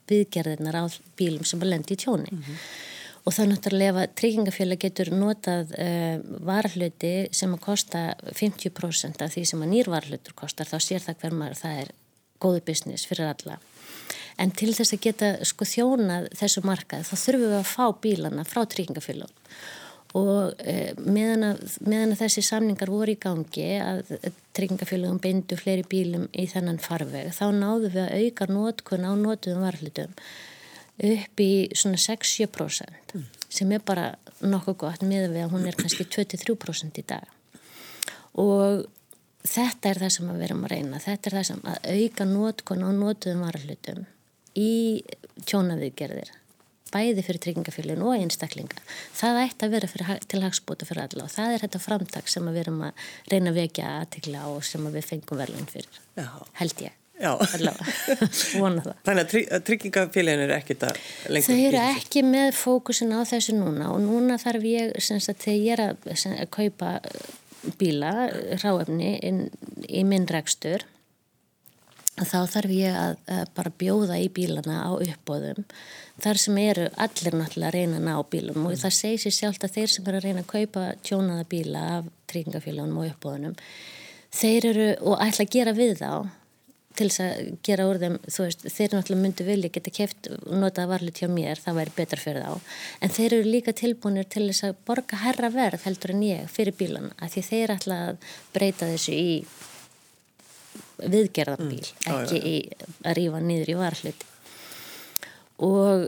viðgerðirnar 0.07 0.77
á 0.79 0.83
bílum 1.19 1.47
sem 1.47 1.63
að 1.63 1.73
lendi 1.73 1.97
í 1.97 1.99
tjóni. 1.99 2.31
Mm 2.31 2.43
-hmm. 2.43 2.59
og 3.27 3.33
það 3.35 3.49
náttúrulega 3.51 4.03
ef 4.03 4.13
tryggingafélag 4.19 4.79
getur 4.79 5.09
notað 5.11 5.73
uh, 5.75 6.17
varhluti 6.47 7.27
sem 7.31 7.53
að 7.53 7.59
kosta 7.59 8.15
50% 8.23 9.23
af 9.23 9.33
því 9.33 9.43
sem 9.45 9.63
að 9.63 9.71
nýrvarhlutur 9.73 10.33
kostar 10.33 10.69
þá 10.71 10.77
sér 10.79 11.01
það 11.03 11.19
hver 11.21 11.33
maður 11.39 11.57
það 11.63 11.81
er 11.81 11.89
góðu 12.39 12.61
business 12.69 13.05
fyrir 13.05 13.27
alla. 13.33 13.59
En 14.37 14.51
til 14.51 14.71
þess 14.73 14.93
að 14.93 15.03
geta 15.03 15.27
sko 15.43 15.65
þjónað 15.65 16.29
þessu 16.39 16.61
markað 16.63 17.03
þá 17.09 17.15
þurfum 17.23 17.49
við 17.49 17.57
að 17.59 17.73
fá 17.75 17.85
bílana 18.01 18.43
frá 18.45 18.61
tryggingafélag 18.65 19.31
og 20.17 20.61
e, 20.63 20.93
meðan, 21.03 21.45
að, 21.51 21.77
meðan 21.85 22.13
að 22.15 22.21
þessi 22.23 22.43
samningar 22.45 22.91
voru 22.91 23.13
í 23.13 23.19
gangi 23.21 23.67
að 23.81 24.11
tryggingafélagum 24.57 25.21
beindu 25.21 25.57
fleiri 25.59 25.85
bílum 25.87 26.27
í 26.33 26.47
þennan 26.49 26.81
farveg 26.81 27.33
þá 27.35 27.45
náðu 27.55 27.91
við 27.93 28.03
að 28.03 28.13
auka 28.23 28.49
nótkun 28.51 29.05
á 29.05 29.11
nótuðum 29.19 29.65
varhlutum 29.67 30.15
upp 30.97 31.43
í 31.43 31.51
svona 31.77 31.99
6-7% 32.01 33.13
mm. 33.13 33.25
sem 33.59 33.73
er 33.75 33.83
bara 33.85 34.11
nokkuð 34.41 34.79
gott 34.85 35.05
með 35.05 35.37
að 35.43 35.51
hún 35.53 35.67
er 35.69 35.77
kannski 35.77 36.07
23% 36.07 37.01
í 37.01 37.05
dag 37.07 37.27
og 38.37 38.87
þetta 39.47 39.91
er 39.91 40.01
það 40.01 40.13
sem 40.15 40.31
við 40.31 40.47
erum 40.47 40.65
að 40.65 40.73
reyna 40.73 41.03
þetta 41.03 41.29
er 41.29 41.37
það 41.37 41.47
sem 41.51 41.63
að 41.73 41.87
auka 41.93 42.29
nótkun 42.31 42.85
á 42.85 42.89
nótuðum 42.95 43.45
varhlutum 43.45 44.03
í 44.57 44.73
tjónaðiðgerðir 45.45 46.33
bæði 46.93 47.23
fyrir 47.25 47.41
tryggingafélagin 47.45 48.05
og 48.05 48.15
einstaklinga. 48.17 48.83
Það 49.17 49.41
ætti 49.45 49.67
að 49.67 49.73
vera 49.75 49.89
fyrir, 49.91 50.21
til 50.31 50.43
hagsbúta 50.43 50.87
fyrir 50.89 51.03
alla 51.07 51.25
og 51.25 51.33
það 51.33 51.55
er 51.55 51.65
þetta 51.65 51.83
framtak 51.83 52.31
sem 52.31 52.47
við 52.51 52.61
erum 52.65 52.85
að 52.89 53.09
reyna 53.33 53.53
að 53.53 53.59
vekja 53.63 53.91
aðtikla 54.03 54.45
og 54.51 54.63
sem 54.67 54.87
við 54.93 55.11
fengum 55.11 55.41
verðin 55.41 55.69
fyrir 55.71 56.01
Já. 56.17 56.29
held 56.61 56.87
ég. 56.87 56.95
Þannig 59.07 59.31
að 59.33 59.63
tryggingafélagin 59.65 60.43
er 60.45 60.53
ekkit 60.59 60.85
að 60.85 60.99
lengja 61.33 61.49
Þau 61.49 61.63
eru 61.71 61.81
ekki 61.95 62.23
með 62.27 62.51
fókusin 62.59 63.15
á 63.17 63.25
þessu 63.25 63.57
núna 63.57 63.89
og 63.93 64.03
núna 64.05 64.37
þarf 64.41 64.67
ég 64.69 64.93
senst, 65.01 65.33
þegar 65.41 65.57
ég 65.57 65.73
er 65.73 65.83
að, 65.87 66.11
að 66.13 66.51
kaupa 66.53 66.91
bíla, 67.79 68.13
ráefni 68.61 69.15
í 69.17 70.03
minn 70.07 70.29
rekstur 70.29 70.85
þá 72.25 72.39
þarf 72.55 72.73
ég 72.73 72.97
að, 72.97 73.19
að 73.29 73.51
bara 73.57 73.73
bjóða 73.83 74.17
í 74.23 74.29
bílana 74.33 74.79
á 74.87 74.91
uppbóðum 74.95 75.67
þar 76.23 76.41
sem 76.41 76.57
eru 76.63 76.87
allir 76.97 77.37
náttúrulega 77.37 77.69
að 77.69 77.77
reyna 77.77 77.99
að 77.99 78.07
ná 78.07 78.15
bílum 78.31 78.65
og 78.65 78.79
það 78.81 78.97
segir 78.97 79.21
sér 79.21 79.37
sjálft 79.37 79.67
að 79.67 79.77
þeir 79.77 79.93
sem 79.93 80.09
eru 80.09 80.21
að 80.21 80.25
reyna 80.25 80.43
að 80.45 80.51
kaupa 80.55 80.87
tjónaða 81.05 81.45
bíla 81.51 81.85
af 81.99 82.09
tryggingafélagunum 82.31 83.03
og 83.03 83.11
uppbóðunum 83.11 83.55
þeir 84.33 84.69
eru 84.71 84.89
og 85.05 85.23
ætla 85.27 85.45
að 85.45 85.55
gera 85.59 85.77
við 85.77 85.95
þá 86.01 86.11
til 86.97 87.07
þess 87.11 87.21
að 87.23 87.49
gera 87.65 87.85
úr 87.87 87.99
þeim 88.01 88.17
veist, 88.25 88.65
þeir 88.65 88.95
náttúrulega 88.95 89.23
myndu 89.23 89.45
vilja 89.47 89.71
geta 89.75 89.93
keft 89.93 90.29
notaða 90.49 90.89
varlit 90.95 91.21
hjá 91.21 91.29
mér, 91.31 91.61
það 91.61 91.79
væri 91.81 91.95
betra 91.97 92.21
fyrir 92.21 92.45
þá. 92.47 92.75
En 93.05 93.13
þeir 93.13 93.37
eru 93.37 93.51
líka 93.53 93.73
tilbúinir 93.77 94.27
til 94.33 94.47
þess 94.47 94.67
að 94.67 94.79
borga 94.87 95.21
herra 95.21 95.51
verð 95.53 95.85
heldur 95.85 96.15
en 96.15 96.25
ég 96.25 96.51
fyrir 96.51 96.77
bílana, 96.77 97.13
af 97.21 97.35
því 97.35 97.43
þeir 97.51 97.75
ætla 97.77 97.99
að 98.07 98.29
breyta 98.55 98.89
þessu 98.89 99.13
í 99.13 99.31
viðgerðarbíl, 101.03 101.85
mm, 101.85 102.09
ekki 102.15 102.41
í 102.41 102.57
að 103.05 103.17
rýfa 103.19 103.43
niður 103.43 103.73
í 103.73 103.77
varhluti 103.81 104.33
og 105.67 106.07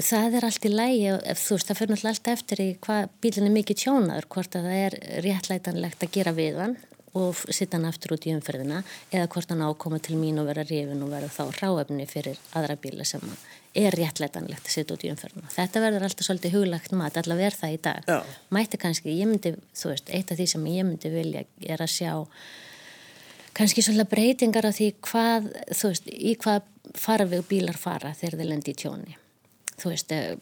það 0.00 0.38
er 0.38 0.46
allt 0.48 0.66
í 0.68 0.72
lægi 0.72 1.10
ef 1.12 1.42
þú 1.42 1.56
veist 1.56 1.68
það 1.68 1.78
fyrir 1.80 1.92
náttúrulega 1.92 2.14
allt 2.14 2.32
eftir 2.32 2.62
í 2.64 2.68
hvað 2.84 3.12
bílinn 3.24 3.48
er 3.48 3.54
mikið 3.58 3.82
tjónaður 3.82 4.28
hvort 4.34 4.56
að 4.56 4.68
það 4.68 4.80
er 4.86 4.96
réttlætanlegt 5.26 6.06
að 6.06 6.14
gera 6.16 6.34
við 6.36 6.60
hann 6.62 6.76
og 7.18 7.36
sitta 7.52 7.76
hann 7.76 7.88
aftur 7.90 8.14
út 8.16 8.24
í 8.24 8.32
umferðina 8.32 8.80
eða 9.12 9.28
hvort 9.34 9.50
hann 9.52 9.64
ákoma 9.66 10.00
til 10.00 10.16
mín 10.16 10.40
og 10.40 10.48
vera 10.48 10.64
rifin 10.64 11.02
og 11.04 11.12
vera 11.12 11.28
þá 11.28 11.42
ráefni 11.60 12.06
fyrir 12.08 12.40
aðra 12.56 12.78
bíla 12.80 13.04
sem 13.08 13.24
er 13.76 13.92
réttlætanlegt 13.96 14.68
að 14.68 14.74
sitta 14.74 14.96
út 14.96 15.04
í 15.04 15.10
umferðina. 15.12 15.48
Þetta 15.52 15.82
verður 15.84 16.06
alltaf 16.08 16.28
svolítið 16.28 16.56
huglagt 16.56 16.92
mat 16.96 17.16
allavega 17.20 17.50
er 17.50 17.56
það 17.56 17.76
í 17.76 17.78
dag. 17.84 18.08
Já. 18.08 18.18
mætti 18.52 18.80
kannski, 18.80 19.14
ég 19.16 19.28
myndi, 19.28 19.54
þú 19.76 19.92
veist, 19.92 20.12
eitt 20.12 20.32
af 20.32 20.40
því 20.40 20.48
sem 20.52 20.66
ég 20.72 20.88
myndi 20.88 21.12
vilja 21.12 21.44
er 21.68 21.84
að 21.84 21.92
sjá 21.92 22.12
kannski 23.56 23.84
svolítið 23.84 24.10
breytingar 24.12 24.68
af 24.68 24.76
því 24.78 24.88
hvað, 25.08 25.48
þú 25.72 25.90
veist, 25.92 26.08
í 26.12 26.36
hvað 26.40 26.68
farveg 26.98 27.44
bílar 27.48 27.78
fara 27.78 28.14
þegar 28.16 28.38
þeir 28.40 28.50
lendi 28.50 28.72
í 28.72 28.78
tjóni. 28.82 29.16
Þú 29.80 29.90
veist, 29.90 30.12
eh, 30.12 30.36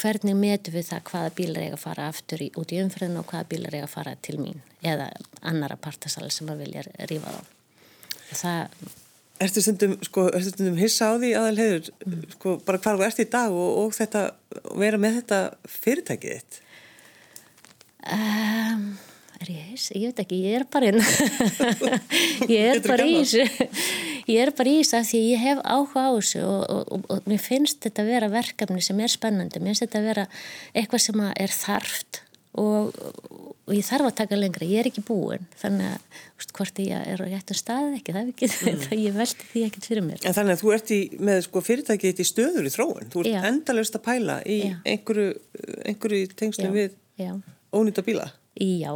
hvernig 0.00 0.36
metu 0.36 0.74
við 0.74 0.88
það 0.90 1.06
hvaða 1.10 1.34
bílar 1.38 1.62
eiga 1.62 1.78
að 1.78 1.84
fara 1.84 2.08
aftur 2.10 2.42
í, 2.42 2.50
út 2.58 2.72
í 2.74 2.80
umfriðinu 2.82 3.22
og 3.22 3.30
hvaða 3.30 3.48
bílar 3.48 3.76
eiga 3.76 3.86
að 3.86 3.94
fara 3.94 4.16
til 4.20 4.36
mín 4.38 4.60
eða 4.82 5.08
annara 5.42 5.76
partasal 5.76 6.30
sem 6.30 6.50
að 6.52 6.66
vilja 6.66 6.84
rífa 7.10 7.32
þá. 7.32 7.40
Það... 8.34 8.90
Erstu 9.44 9.62
stundum, 9.62 9.96
sko, 10.06 10.26
erstu 10.30 10.52
stundum 10.54 10.76
hissa 10.78 11.10
á 11.10 11.14
því 11.18 11.30
aðalhegur, 11.38 11.88
mm. 12.06 12.26
sko, 12.36 12.58
bara 12.66 12.78
hvað 12.82 13.00
þú 13.00 13.06
ert 13.08 13.22
í 13.24 13.30
dag 13.30 13.56
og, 13.62 13.70
og 13.84 13.96
þetta, 13.96 14.26
vera 14.78 15.00
með 15.00 15.18
þetta 15.22 15.40
fyrirtækið 15.80 16.36
þitt? 16.36 16.60
Um, 18.04 18.86
ég 19.52 19.70
heis? 19.70 19.88
Ég 19.94 20.10
veit 20.10 20.22
ekki, 20.24 20.40
ég 20.44 20.58
er 20.60 20.66
bara 20.70 20.88
inn 20.92 21.00
ég 22.50 22.70
er 22.70 22.82
bara 22.84 23.06
í 23.08 23.16
þessu 23.20 23.44
ég 24.30 24.40
er 24.44 24.52
bara 24.56 24.72
í 24.72 24.82
þess 24.82 24.98
að 24.98 25.08
því 25.10 25.22
ég 25.28 25.44
hef 25.44 25.62
áhuga 25.64 26.06
á 26.08 26.12
þessu 26.16 26.44
og, 26.48 26.60
og, 26.64 26.84
og, 26.96 27.08
og 27.12 27.30
mér 27.30 27.42
finnst 27.42 27.82
þetta 27.84 28.04
að 28.04 28.12
vera 28.14 28.32
verkefni 28.32 28.84
sem 28.84 29.00
er 29.04 29.12
spennandi, 29.12 29.62
mér 29.62 29.74
finnst 29.74 29.86
þetta 29.86 30.02
að 30.02 30.10
vera 30.12 30.28
eitthvað 30.72 31.04
sem 31.08 31.24
er 31.32 31.56
þarft 31.56 32.22
og 32.60 32.94
ég 33.72 33.86
þarf 33.86 34.10
að 34.10 34.16
taka 34.20 34.38
lengra, 34.38 34.66
ég 34.68 34.82
er 34.82 34.88
ekki 34.90 35.02
búin 35.06 35.46
þannig 35.58 35.94
að 35.94 36.20
veist, 36.36 36.52
hvort 36.56 36.80
ég 36.84 37.08
er 37.14 37.22
á 37.22 37.26
réttum 37.26 37.58
stað 37.58 37.96
ekki, 37.96 38.14
það 38.14 38.20
er 38.20 38.30
ekki 38.34 38.48
mm. 38.52 38.84
ég 39.06 39.16
veldi 39.16 39.48
því 39.50 39.64
ekkert 39.68 39.88
fyrir 39.88 40.06
mér. 40.06 40.20
En 40.22 40.36
þannig 40.36 40.56
að 40.56 40.62
þú 40.62 40.74
ert 40.76 40.94
í, 40.94 41.00
með 41.30 41.42
sko, 41.48 41.64
fyrirtækið 41.64 42.12
þetta 42.12 42.24
í 42.24 42.30
stöður 42.30 42.68
í 42.68 42.72
þróun 42.74 43.10
þú 43.12 43.24
ert 43.24 43.32
Já. 43.32 43.40
endalust 43.50 43.98
að 43.98 44.04
pæla 44.04 44.38
í 44.44 44.60
Já. 44.60 44.76
einhverju, 44.92 45.28
einhverju 45.90 46.30
tengslu 46.36 46.70
við 46.74 46.96
ónýta 47.74 48.04
bíla. 48.06 48.28
Já 48.60 48.92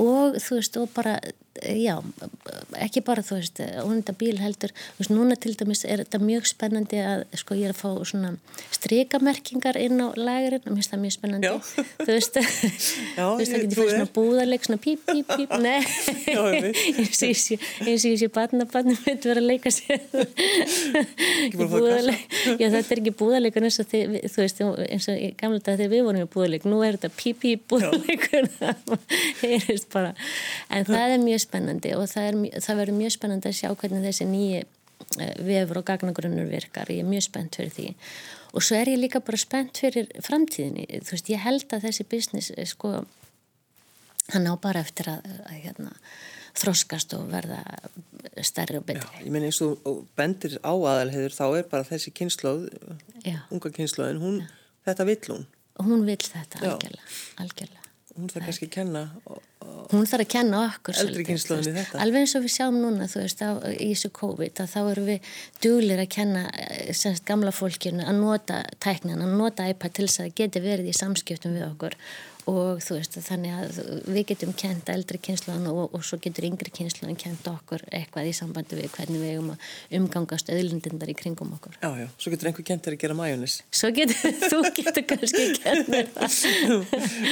og 0.00 0.38
þú 0.42 0.60
veist 0.60 0.78
og 0.80 0.92
bara 0.96 1.18
já, 1.62 2.02
ekki 2.82 3.00
bara 3.06 3.22
þú 3.24 3.34
veist 3.38 3.58
ónunda 3.82 4.12
bíl 4.18 4.38
heldur, 4.42 4.72
þú 4.74 4.98
veist 5.02 5.12
núna 5.14 5.34
til 5.38 5.54
dæmis 5.58 5.82
er 5.86 5.98
þetta 6.02 6.18
mjög 6.22 6.44
spennandi 6.50 6.98
að 7.02 7.20
sko 7.38 7.50
ég 7.58 7.64
er 7.68 7.74
að 7.74 7.82
fá 7.82 7.90
svona 8.10 8.30
strikamerkingar 8.74 9.76
inn 9.78 9.98
á 10.02 10.08
lægurinn 10.18 10.64
og 10.64 10.70
mér 10.72 10.78
finnst 10.80 10.92
það 10.94 11.04
mjög 11.04 11.14
spennandi 11.18 11.46
já. 11.50 11.54
þú 12.02 12.10
veist, 12.10 12.34
já, 13.18 13.22
þú 13.22 13.38
veist 13.38 13.52
það 13.54 13.62
getur 13.64 13.78
fyrir 13.80 13.94
svona 13.94 14.14
búðarleik, 14.18 14.62
svona 14.66 14.82
píp, 14.82 15.00
píp, 15.06 15.26
píp 15.30 15.50
nei, 15.64 15.80
eins 17.94 18.04
og 18.04 18.10
ég 18.10 18.18
sé 18.20 18.28
barnabarnum 18.34 18.98
mitt 19.06 19.24
verið 19.24 19.42
að 19.42 19.48
leika 19.48 19.70
sér. 19.74 20.00
Búðarleik. 21.54 22.22
Já 22.58 22.66
þetta 22.72 22.94
er 22.94 22.98
ekki 23.00 23.12
búðarleikun 23.18 23.66
eins 23.68 23.78
og 23.82 23.86
þið, 23.90 24.04
þú 24.32 24.38
veist, 24.42 24.58
eins 24.88 25.06
og 25.12 25.16
gamla 25.40 25.60
dag 25.60 25.74
þegar 25.78 25.92
við 25.92 26.02
vorum 26.08 26.24
í 26.24 26.32
búðarleik, 26.34 26.64
nú 26.68 26.78
er 26.86 26.92
þetta 26.98 27.10
píp, 27.14 27.36
píp 27.44 27.60
bara. 29.94 30.10
En 30.72 30.82
það 30.88 31.08
er 31.16 31.20
mjög 31.24 31.40
spennandi 31.44 31.94
og 31.96 32.06
það, 32.10 32.46
það 32.64 32.80
verður 32.80 32.98
mjög 33.00 33.14
spennandi 33.16 33.50
að 33.50 33.58
sjá 33.60 33.68
hvernig 33.72 34.06
þessi 34.08 34.28
nýji 34.30 34.60
eh, 34.62 35.34
vefur 35.46 35.80
og 35.80 35.88
gagnagrunnur 35.90 36.48
virkar. 36.50 36.92
Ég 36.92 37.04
er 37.04 37.10
mjög 37.10 37.26
spennt 37.28 37.58
fyrir 37.60 37.74
því. 37.74 37.88
Og 38.54 38.64
svo 38.64 38.78
er 38.78 38.92
ég 38.92 39.00
líka 39.02 39.22
bara 39.24 39.40
spennt 39.40 39.80
fyrir 39.82 40.10
framtíðinni. 40.24 40.86
Þú 41.04 41.16
veist, 41.16 41.32
ég 41.32 41.44
held 41.44 41.74
að 41.74 41.88
þessi 41.88 42.08
business 42.10 42.52
eh, 42.54 42.68
sko, 42.70 42.94
hann 44.32 44.48
á 44.50 44.54
bara 44.60 44.84
eftir 44.84 45.10
að, 45.12 45.28
að 45.44 45.60
hérna, 45.66 45.94
þroskast 46.54 47.16
og 47.18 47.28
verða 47.32 47.62
stærri 48.46 48.78
og 48.78 48.86
betri. 48.86 49.06
Já, 49.18 49.24
ég 49.26 49.34
menn 49.34 49.46
eins 49.48 49.60
og 49.64 50.04
bendir 50.18 50.58
á 50.62 50.72
aðalhegur 50.72 51.34
þá 51.34 51.46
er 51.50 51.70
bara 51.70 51.86
þessi 51.88 52.14
kynnslóð, 52.14 52.68
unga 53.50 53.74
kynnslóðin 53.74 54.22
hún, 54.22 54.42
Já. 54.44 54.52
þetta 54.90 55.08
vill 55.10 55.22
hún. 55.32 55.48
Hún 55.82 56.04
vill 56.06 56.22
þetta, 56.22 56.60
algjörlega, 56.62 57.08
algjörlega 57.42 57.83
hún 58.14 58.30
þarf 58.30 58.48
kannski 58.48 58.68
að 58.70 58.74
kenna 58.78 59.04
hún 59.90 60.06
þarf 60.08 60.24
að 60.24 60.30
kenna 60.34 60.60
okkur 60.68 60.98
þetta. 60.98 62.00
Alveg 62.02 62.24
eins 62.24 62.34
og 62.36 62.44
við 62.44 62.54
sjáum 62.54 62.76
núna 62.82 63.08
veist 63.10 63.42
á, 63.44 63.50
í 63.72 63.90
þessu 63.92 64.10
COVID 64.16 64.62
þá 64.70 64.78
erum 64.82 65.08
við 65.08 65.32
duglir 65.64 66.02
að 66.02 66.10
kenna 66.14 66.44
eh, 66.52 66.92
semst 66.96 67.24
gamla 67.28 67.52
fólkinu 67.54 68.04
að 68.04 68.20
nota 68.20 68.62
tæknan, 68.84 69.24
að 69.24 69.34
nota 69.40 69.68
iPad 69.70 69.96
til 69.96 70.08
þess 70.08 70.24
að 70.24 70.36
geti 70.40 70.62
verið 70.64 70.90
í 70.92 70.96
samskiptum 70.96 71.56
við 71.56 71.66
okkur 71.70 71.98
og 72.50 72.82
þú 72.84 72.98
veist 72.98 73.16
þannig 73.24 73.54
að 73.56 73.78
við 74.10 74.26
getum 74.32 74.52
kent 74.58 74.90
eldri 74.92 75.20
kynsluðan 75.24 75.68
og, 75.70 75.94
og 75.96 76.04
svo 76.04 76.18
getur 76.22 76.46
yngri 76.48 76.72
kynsluðan 76.74 77.18
kent 77.20 77.48
okkur 77.48 77.84
eitthvað 77.88 78.28
í 78.28 78.34
sambandi 78.36 78.78
við 78.78 78.90
hvernig 78.96 79.22
við 79.22 79.32
eigum 79.32 79.52
að 79.54 79.98
umgangast 80.00 80.52
öðlindindar 80.52 81.12
í 81.12 81.16
kringum 81.18 81.54
okkur 81.56 81.78
Já, 81.80 81.90
já, 82.02 82.06
svo 82.20 82.34
getur 82.34 82.50
einhver 82.50 82.68
kent 82.68 82.86
þér 82.86 82.98
að 82.98 83.02
gera 83.06 83.18
majónis 83.18 83.58
Svo 83.72 83.92
getur, 83.96 84.38
þú 84.52 84.62
getur 84.76 85.08
kannski 85.14 85.48
kent 85.58 85.92
það 86.14 86.38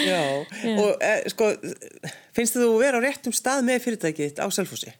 Já, 0.08 0.22
já. 0.64 0.76
og 0.76 0.92
e, 0.96 1.14
sko 1.32 1.52
finnst 2.36 2.56
þú 2.56 2.68
að 2.72 2.82
vera 2.86 3.02
á 3.02 3.04
réttum 3.04 3.36
stað 3.36 3.66
með 3.68 3.84
fyrirtækið 3.86 4.40
á 4.40 4.46
Selfossi? 4.48 4.96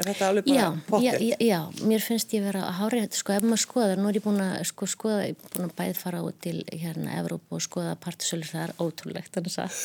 Er 0.00 0.08
þetta 0.08 0.30
alveg 0.30 0.48
bara 0.48 0.72
pottir? 0.88 1.22
Já, 1.28 1.36
já, 1.44 1.84
mér 1.84 2.04
finnst 2.04 2.34
ég 2.34 2.44
vera 2.46 2.64
að 2.66 2.76
hári 2.80 3.04
þetta, 3.04 3.20
sko, 3.20 3.36
ef 3.36 3.46
maður 3.46 3.62
skoðar, 3.66 4.00
nú 4.00 4.10
er 4.10 4.18
ég 4.18 4.24
búin 4.24 4.42
að 4.44 4.56
sko, 4.70 4.88
skoða, 4.88 5.22
ég 5.28 5.36
er 5.36 5.54
búin 5.54 5.68
að 5.68 5.76
bæð 5.80 6.00
fara 6.00 6.22
út 6.24 6.42
til 6.46 6.56
hérna 6.72 7.16
Evróp 7.20 7.56
og 7.56 7.64
skoða 7.64 7.96
partisölur, 8.00 8.48
það 8.48 8.66
er 8.66 8.74
ótrúlegt, 8.80 9.32
þannig 9.36 9.58
að 9.64 9.80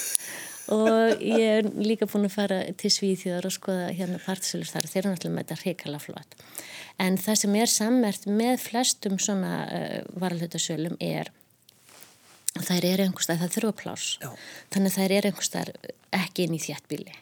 og 0.75 1.21
ég 1.21 1.59
er 1.59 1.67
líka 1.77 2.07
búin 2.09 2.25
að 2.25 2.37
fara 2.39 2.59
til 2.79 2.89
Svíþjóðar 2.93 3.49
og 3.49 3.53
skoða 3.53 3.89
hérna 3.93 4.21
partisölur 4.23 4.71
þar, 4.71 4.87
þeir 4.89 5.01
eru 5.03 5.11
náttúrulega 5.13 5.35
með 5.35 5.43
þetta 5.43 5.61
hrikala 5.61 6.01
flott. 6.01 6.37
En 7.05 7.19
það 7.21 7.41
sem 7.41 7.57
er 7.59 7.69
sammert 7.69 8.25
með 8.25 8.63
flestum 8.63 9.19
svona 9.21 9.51
uh, 9.67 9.99
varalhutasölum 10.15 10.95
er 11.03 11.29
þær 12.63 12.87
eru 12.87 13.05
einhverstað, 13.09 13.43
það 13.43 13.55
þurfa 13.57 13.75
plás 13.81 14.07
þannig 14.71 14.93
að 14.93 14.97
þær 14.97 15.15
eru 15.17 15.31
einhverstað 15.31 15.71
ekki 16.15 16.45
inn 16.47 16.55
í 16.55 16.61
þjættbíli 16.63 17.15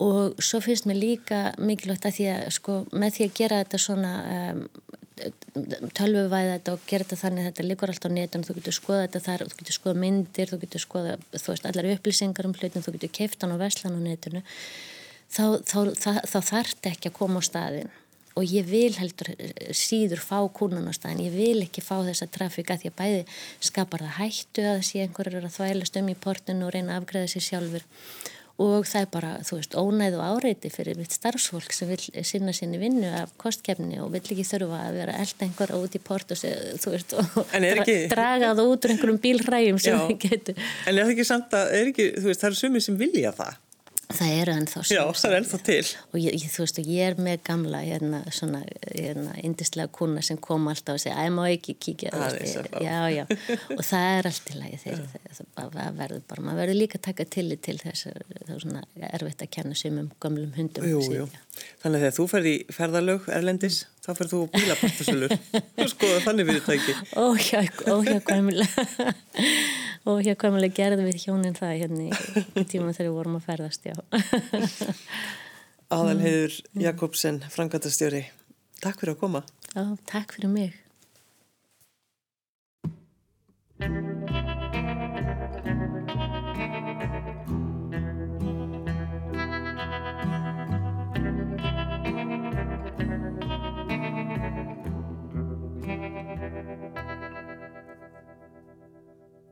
og 0.00 0.38
svo 0.40 0.62
finnst 0.64 0.86
mér 0.88 0.96
líka 1.00 1.40
mikilvægt 1.60 2.06
að 2.08 2.16
því 2.16 2.28
að 2.34 2.46
sko 2.56 2.76
með 2.92 3.16
því 3.16 3.26
að 3.26 3.36
gera 3.40 3.60
þetta 3.60 3.80
svona 3.84 4.12
um, 4.36 4.62
tölvuvæða 5.96 6.54
þetta 6.54 6.74
og 6.74 6.84
gera 6.88 7.04
þetta 7.04 7.20
þannig 7.20 7.42
að 7.42 7.48
þetta 7.50 7.66
likur 7.68 7.92
alltaf 7.92 8.12
á 8.12 8.16
netun, 8.16 8.44
þú 8.46 8.56
getur 8.58 8.76
skoða 8.76 9.02
þetta 9.04 9.22
þar 9.26 9.44
þú 9.44 9.58
getur 9.60 9.76
skoða 9.76 10.02
myndir, 10.04 10.50
þú 10.50 10.60
getur 10.64 10.84
skoða 10.84 11.16
þú 11.34 11.52
veist 11.52 11.68
allar 11.68 11.90
upplýsingar 11.94 12.48
um 12.48 12.54
hlutin, 12.56 12.86
þú 12.86 12.94
getur 12.96 13.14
keiftan 13.20 13.54
og 13.54 13.60
veslan 13.60 13.98
á 13.98 14.00
netunu 14.00 14.42
þá, 15.28 15.44
þá, 15.68 15.78
þá, 16.00 16.10
þá 16.24 16.38
þarf 16.52 16.88
ekki 16.94 17.10
að 17.12 17.18
koma 17.20 17.44
á 17.44 17.48
staðin 17.50 17.92
og 18.38 18.46
ég 18.46 18.68
vil 18.70 18.94
heldur 18.96 19.32
síður 19.76 20.22
fá 20.22 20.38
kúnun 20.54 20.88
á 20.88 20.94
staðin, 20.96 21.26
ég 21.26 21.34
vil 21.36 21.64
ekki 21.66 21.84
fá 21.84 21.98
þessa 22.06 22.30
trafíka 22.30 22.78
því 22.80 22.92
að 22.92 22.98
bæði 23.02 23.22
skapar 23.68 24.04
það 24.06 24.18
hættu 24.20 24.66
að 24.70 24.84
sé 24.86 25.04
einhverjur 25.04 25.48
að 25.48 25.56
þvælast 25.58 25.98
um 26.00 26.12
í 26.12 26.16
portun 26.16 26.62
og 26.64 26.72
reyna 26.72 26.94
að 26.94 27.02
afgreða 27.02 27.32
sér 27.34 27.46
sjálfur 27.50 27.88
og 28.60 28.84
það 28.88 29.04
er 29.04 29.08
bara, 29.14 29.30
þú 29.46 29.56
veist, 29.58 29.76
ónæð 29.78 30.16
og 30.18 30.24
áreiti 30.36 30.70
fyrir 30.72 30.98
mitt 31.00 31.14
starfsfólk 31.16 31.72
sem 31.72 31.88
vil 31.88 32.24
sinna 32.28 32.52
sinni 32.56 32.80
vinnu 32.80 33.08
af 33.22 33.32
kostkefni 33.40 34.00
og 34.02 34.12
vill 34.12 34.22
ekki 34.22 34.44
þurfa 34.44 34.82
að 34.88 34.98
vera 35.00 35.16
elda 35.22 35.46
einhver 35.46 35.72
út 35.78 35.96
í 35.96 36.02
port 36.04 36.34
og 36.34 36.42
þú 36.42 36.94
veist, 36.94 37.16
og 37.16 37.56
ekki... 37.56 37.96
draga 38.12 38.52
það 38.52 38.74
út 38.74 38.84
úr 38.84 38.94
einhverjum 38.94 39.22
bílræjum 39.24 39.80
sem 39.80 39.98
við 40.04 40.16
getum. 40.26 40.60
En 40.84 40.92
er 40.92 41.02
það 41.06 41.14
ekki 41.16 41.28
samt 41.30 41.56
að, 41.56 41.74
er 41.78 41.92
ekki, 41.94 42.08
þú 42.18 42.28
veist, 42.28 42.44
það 42.44 42.50
eru 42.50 42.60
sumið 42.60 42.86
sem 42.88 43.00
vilja 43.00 43.34
það? 43.40 43.58
Það 44.10 44.32
eru 44.40 44.54
ennþá 44.58 44.82
Já, 44.90 45.02
það 45.14 45.26
er 45.30 45.36
ennþá 45.38 45.58
til. 45.66 45.82
Og 46.10 46.16
ég, 46.18 46.46
þú 46.50 46.64
veist, 46.64 46.80
ég 46.82 47.10
er 47.10 47.18
með 47.22 47.42
gamla 47.46 47.82
hérna, 47.84 48.20
svona, 48.34 48.62
hérna, 48.90 49.34
indislega 49.46 49.92
kuna 49.94 50.24
sem 50.26 50.40
kom 50.42 50.66
alltaf 50.70 50.98
og 50.98 51.02
segja, 51.02 51.16
að 51.20 51.28
ég 51.28 51.34
má 51.36 51.42
ekki 51.46 51.76
kíkja? 51.86 52.12
Veist, 52.16 52.72
já, 52.82 52.96
já, 53.14 53.22
og 53.76 53.84
það 53.86 54.08
er 54.16 54.30
allt 54.30 54.50
í 54.50 54.58
lagi 54.58 54.80
þegar 54.84 55.04
það 55.38 56.00
verður 56.00 56.24
bara 56.32 56.46
maður 56.46 56.62
verður 56.64 56.80
líka 56.80 56.98
að 56.98 57.06
taka 57.06 57.28
tillit 57.36 57.62
til 57.66 57.76
þess 57.80 58.08
það 58.10 58.54
er 58.56 58.64
svona 58.64 58.82
erfitt 59.10 59.44
að 59.46 59.52
kenna 59.56 59.78
sem 59.78 60.00
um 60.00 60.10
gamlum 60.22 60.52
hundum 60.56 60.88
jú, 60.90 61.02
jú. 61.14 61.28
Þannig 61.82 62.00
að 62.00 62.04
þegar 62.04 62.16
þú 62.16 62.26
ferði 62.30 62.52
í 62.56 62.60
ferðalög 62.74 63.28
erlendis 63.36 63.82
þá 64.00 64.10
ferð 64.16 64.32
þú 64.32 64.40
bílapartasölur 64.54 65.34
og 65.36 65.90
skoða 65.94 66.20
þannig 66.24 66.50
fyrirtæki. 66.50 66.96
Óhjá, 67.20 67.62
óhjá, 67.92 68.16
hverjulega 68.26 68.86
og 70.08 70.22
hér 70.24 70.38
komulega 70.40 70.76
gerðum 70.80 71.08
við 71.10 71.24
hjónin 71.26 71.56
það 71.58 71.76
hérna 71.82 72.08
í 72.08 72.64
tíma 72.64 72.94
þegar 72.96 73.08
við 73.10 73.16
vorum 73.18 73.38
að 73.40 73.48
ferðast 73.48 73.88
já. 73.90 73.96
Aðalheiður 75.96 76.60
Jakobsen 76.78 77.42
frangatastjóri, 77.50 78.22
takk 78.80 79.02
fyrir 79.02 79.16
að 79.16 79.22
koma. 79.24 79.42
Já, 79.74 79.84
takk 80.10 80.36
fyrir 80.36 80.54
mig 80.54 80.78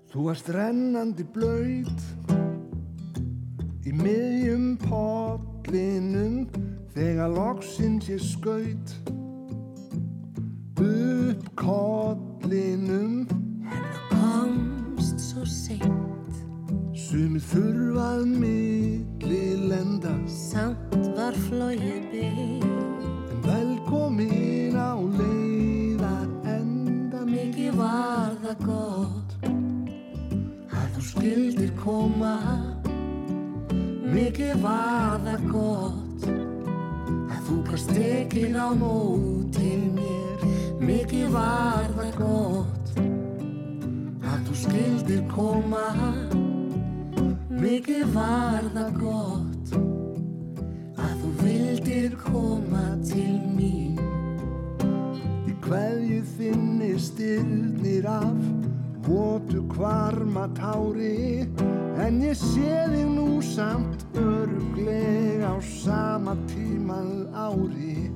Þú 0.09 0.23
varst 0.25 0.47
rennandi 0.49 1.25
blöyt 1.35 2.05
í 3.85 3.93
miðjum 3.93 4.79
potlinum 4.81 6.47
þegar 6.95 7.35
loksins 7.35 8.09
ég 8.09 8.23
skaut 8.25 8.95
upp 10.81 11.45
kollinum. 11.61 13.29
En 13.69 13.85
þú 13.93 14.07
komst 14.15 15.21
svo 15.27 15.45
seint. 15.45 16.41
Sumið 16.97 17.45
þurfað 17.53 18.25
milli 18.33 19.45
lenda. 19.69 20.17
Samt 20.25 20.97
var 21.19 21.37
flóið 21.51 22.09
bygg 22.15 22.65
En 23.29 23.45
velkomin 23.45 24.73
á 24.73 24.97
leiðar 24.97 26.29
enda 26.57 27.27
Mikið 27.29 27.77
var 27.77 28.39
það 28.41 28.65
gott 28.65 29.28
þú 30.99 31.05
skildir 31.07 31.71
koma. 31.79 32.35
Mikið 34.11 34.63
var 34.65 35.21
það 35.23 35.45
gott. 35.53 36.25
Að 36.27 37.43
þú 37.47 37.59
gast 37.69 37.93
tekið 37.95 38.57
á 38.59 38.69
mótið 38.81 39.85
mér. 39.95 40.43
Mikið 40.83 41.31
var 41.37 41.87
það 41.95 42.19
gott. 42.19 42.91
Að 44.27 44.43
þú 44.49 44.59
skildir 44.65 45.23
koma. 45.31 45.87
Mikið 47.47 48.15
var 48.17 48.67
það 48.75 48.99
gott. 48.99 49.75
Að 50.99 51.17
þú 51.23 51.35
vildir 51.45 52.21
koma 52.27 52.87
til 53.07 53.39
mín. 53.55 54.03
Í 55.47 55.55
hverju 55.63 56.25
þinni 56.35 56.97
styrnir 56.99 58.11
af 58.19 58.58
votu 59.09 59.63
kvarma 59.73 60.49
tári 60.53 61.49
en 62.05 62.21
ég 62.21 62.37
sé 62.37 62.85
þig 62.93 63.09
nú 63.17 63.41
samt 63.41 64.05
öruglega 64.21 65.55
á 65.57 65.57
sama 65.65 66.35
tímað 66.51 67.13
ári. 67.33 68.11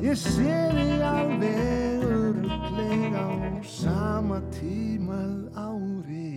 Ég 0.00 0.16
sé 0.16 0.56
þig 0.76 1.02
alveg 1.04 2.06
öruglega 2.08 3.20
á 3.20 3.28
sama 3.68 4.40
tímað 4.56 5.36
ári. 5.52 6.32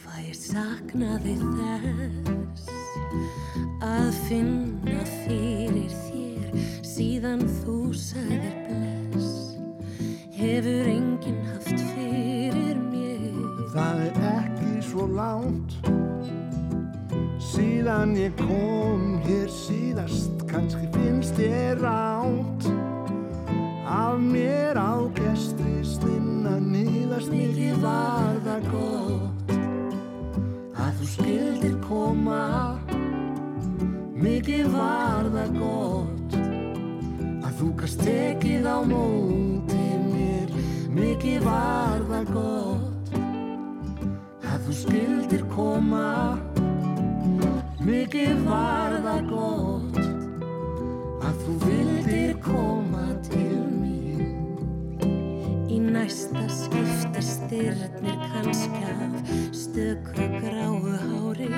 Hvað 0.00 0.20
ég 0.24 0.38
saknaði 0.40 1.36
þess 1.42 2.72
að 3.84 4.08
finna 4.24 5.04
fyrir 5.20 5.92
þér 6.08 6.64
síðan 6.96 7.44
þú 7.60 7.78
sagðir 7.92 8.67
hefur 10.38 10.86
enginn 10.86 11.38
haft 11.50 11.80
fyrir 11.92 12.78
mér. 12.92 13.38
Það 13.72 14.02
er 14.06 14.18
ekki 14.30 14.82
svo 14.86 15.06
lánt 15.10 15.74
síðan 17.42 18.14
ég 18.18 18.36
kom 18.38 19.18
hér 19.26 19.50
síðast. 19.50 20.44
Kannski 20.48 20.86
finnst 20.94 21.40
ég 21.42 21.82
ránt 21.82 22.68
af 23.84 24.20
mér 24.22 24.78
á 24.78 25.10
gestri 25.18 25.82
stinna 25.82 26.56
nýðast 26.62 27.34
mikið 27.34 27.82
var 27.82 28.38
það 28.46 28.70
gott 28.70 29.54
að 30.78 31.02
þú 31.02 31.10
skildir 31.16 31.76
koma. 31.88 32.78
Mikið 34.18 34.70
var 34.74 35.28
það 35.34 35.60
gott 35.60 36.40
að 37.42 37.52
þú 37.58 37.74
gast 37.82 38.06
tekið 38.06 38.70
á 38.70 38.78
mér 38.86 39.47
mikið 41.28 41.44
var 41.44 42.04
það 42.08 42.30
gott 42.32 43.10
að 44.48 44.62
þú 44.64 44.74
skildir 44.78 45.42
koma 45.52 46.38
mikið 47.84 48.38
var 48.46 48.94
það 49.04 49.26
gott 49.28 49.98
að 51.28 51.42
þú 51.42 51.56
vildir 51.66 52.32
koma 52.46 53.04
til 53.28 53.60
mín 53.74 54.24
Í 55.68 55.78
næsta 55.84 56.46
skipti 56.48 57.24
styrnir 57.28 58.22
kannski 58.32 58.80
af 58.88 59.34
stöku 59.52 60.30
gráu 60.38 60.80
hári 61.02 61.50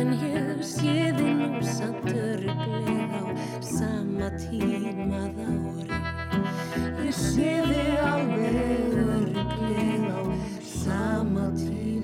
en 0.00 0.16
ég 0.18 0.66
sé 0.66 1.12
þið 1.14 1.44
nú 1.44 1.62
samt 1.62 2.10
öruglega 2.10 3.22
á 3.22 3.62
sama 3.62 4.34
tímað 4.42 5.38
ári. 5.46 6.19
Ég 7.04 7.16
sé 7.16 7.54
þig 7.70 7.96
alveg 8.10 8.60
öruglega 9.04 10.14
á 10.16 10.22
sama 10.74 11.46
tímað 11.58 11.99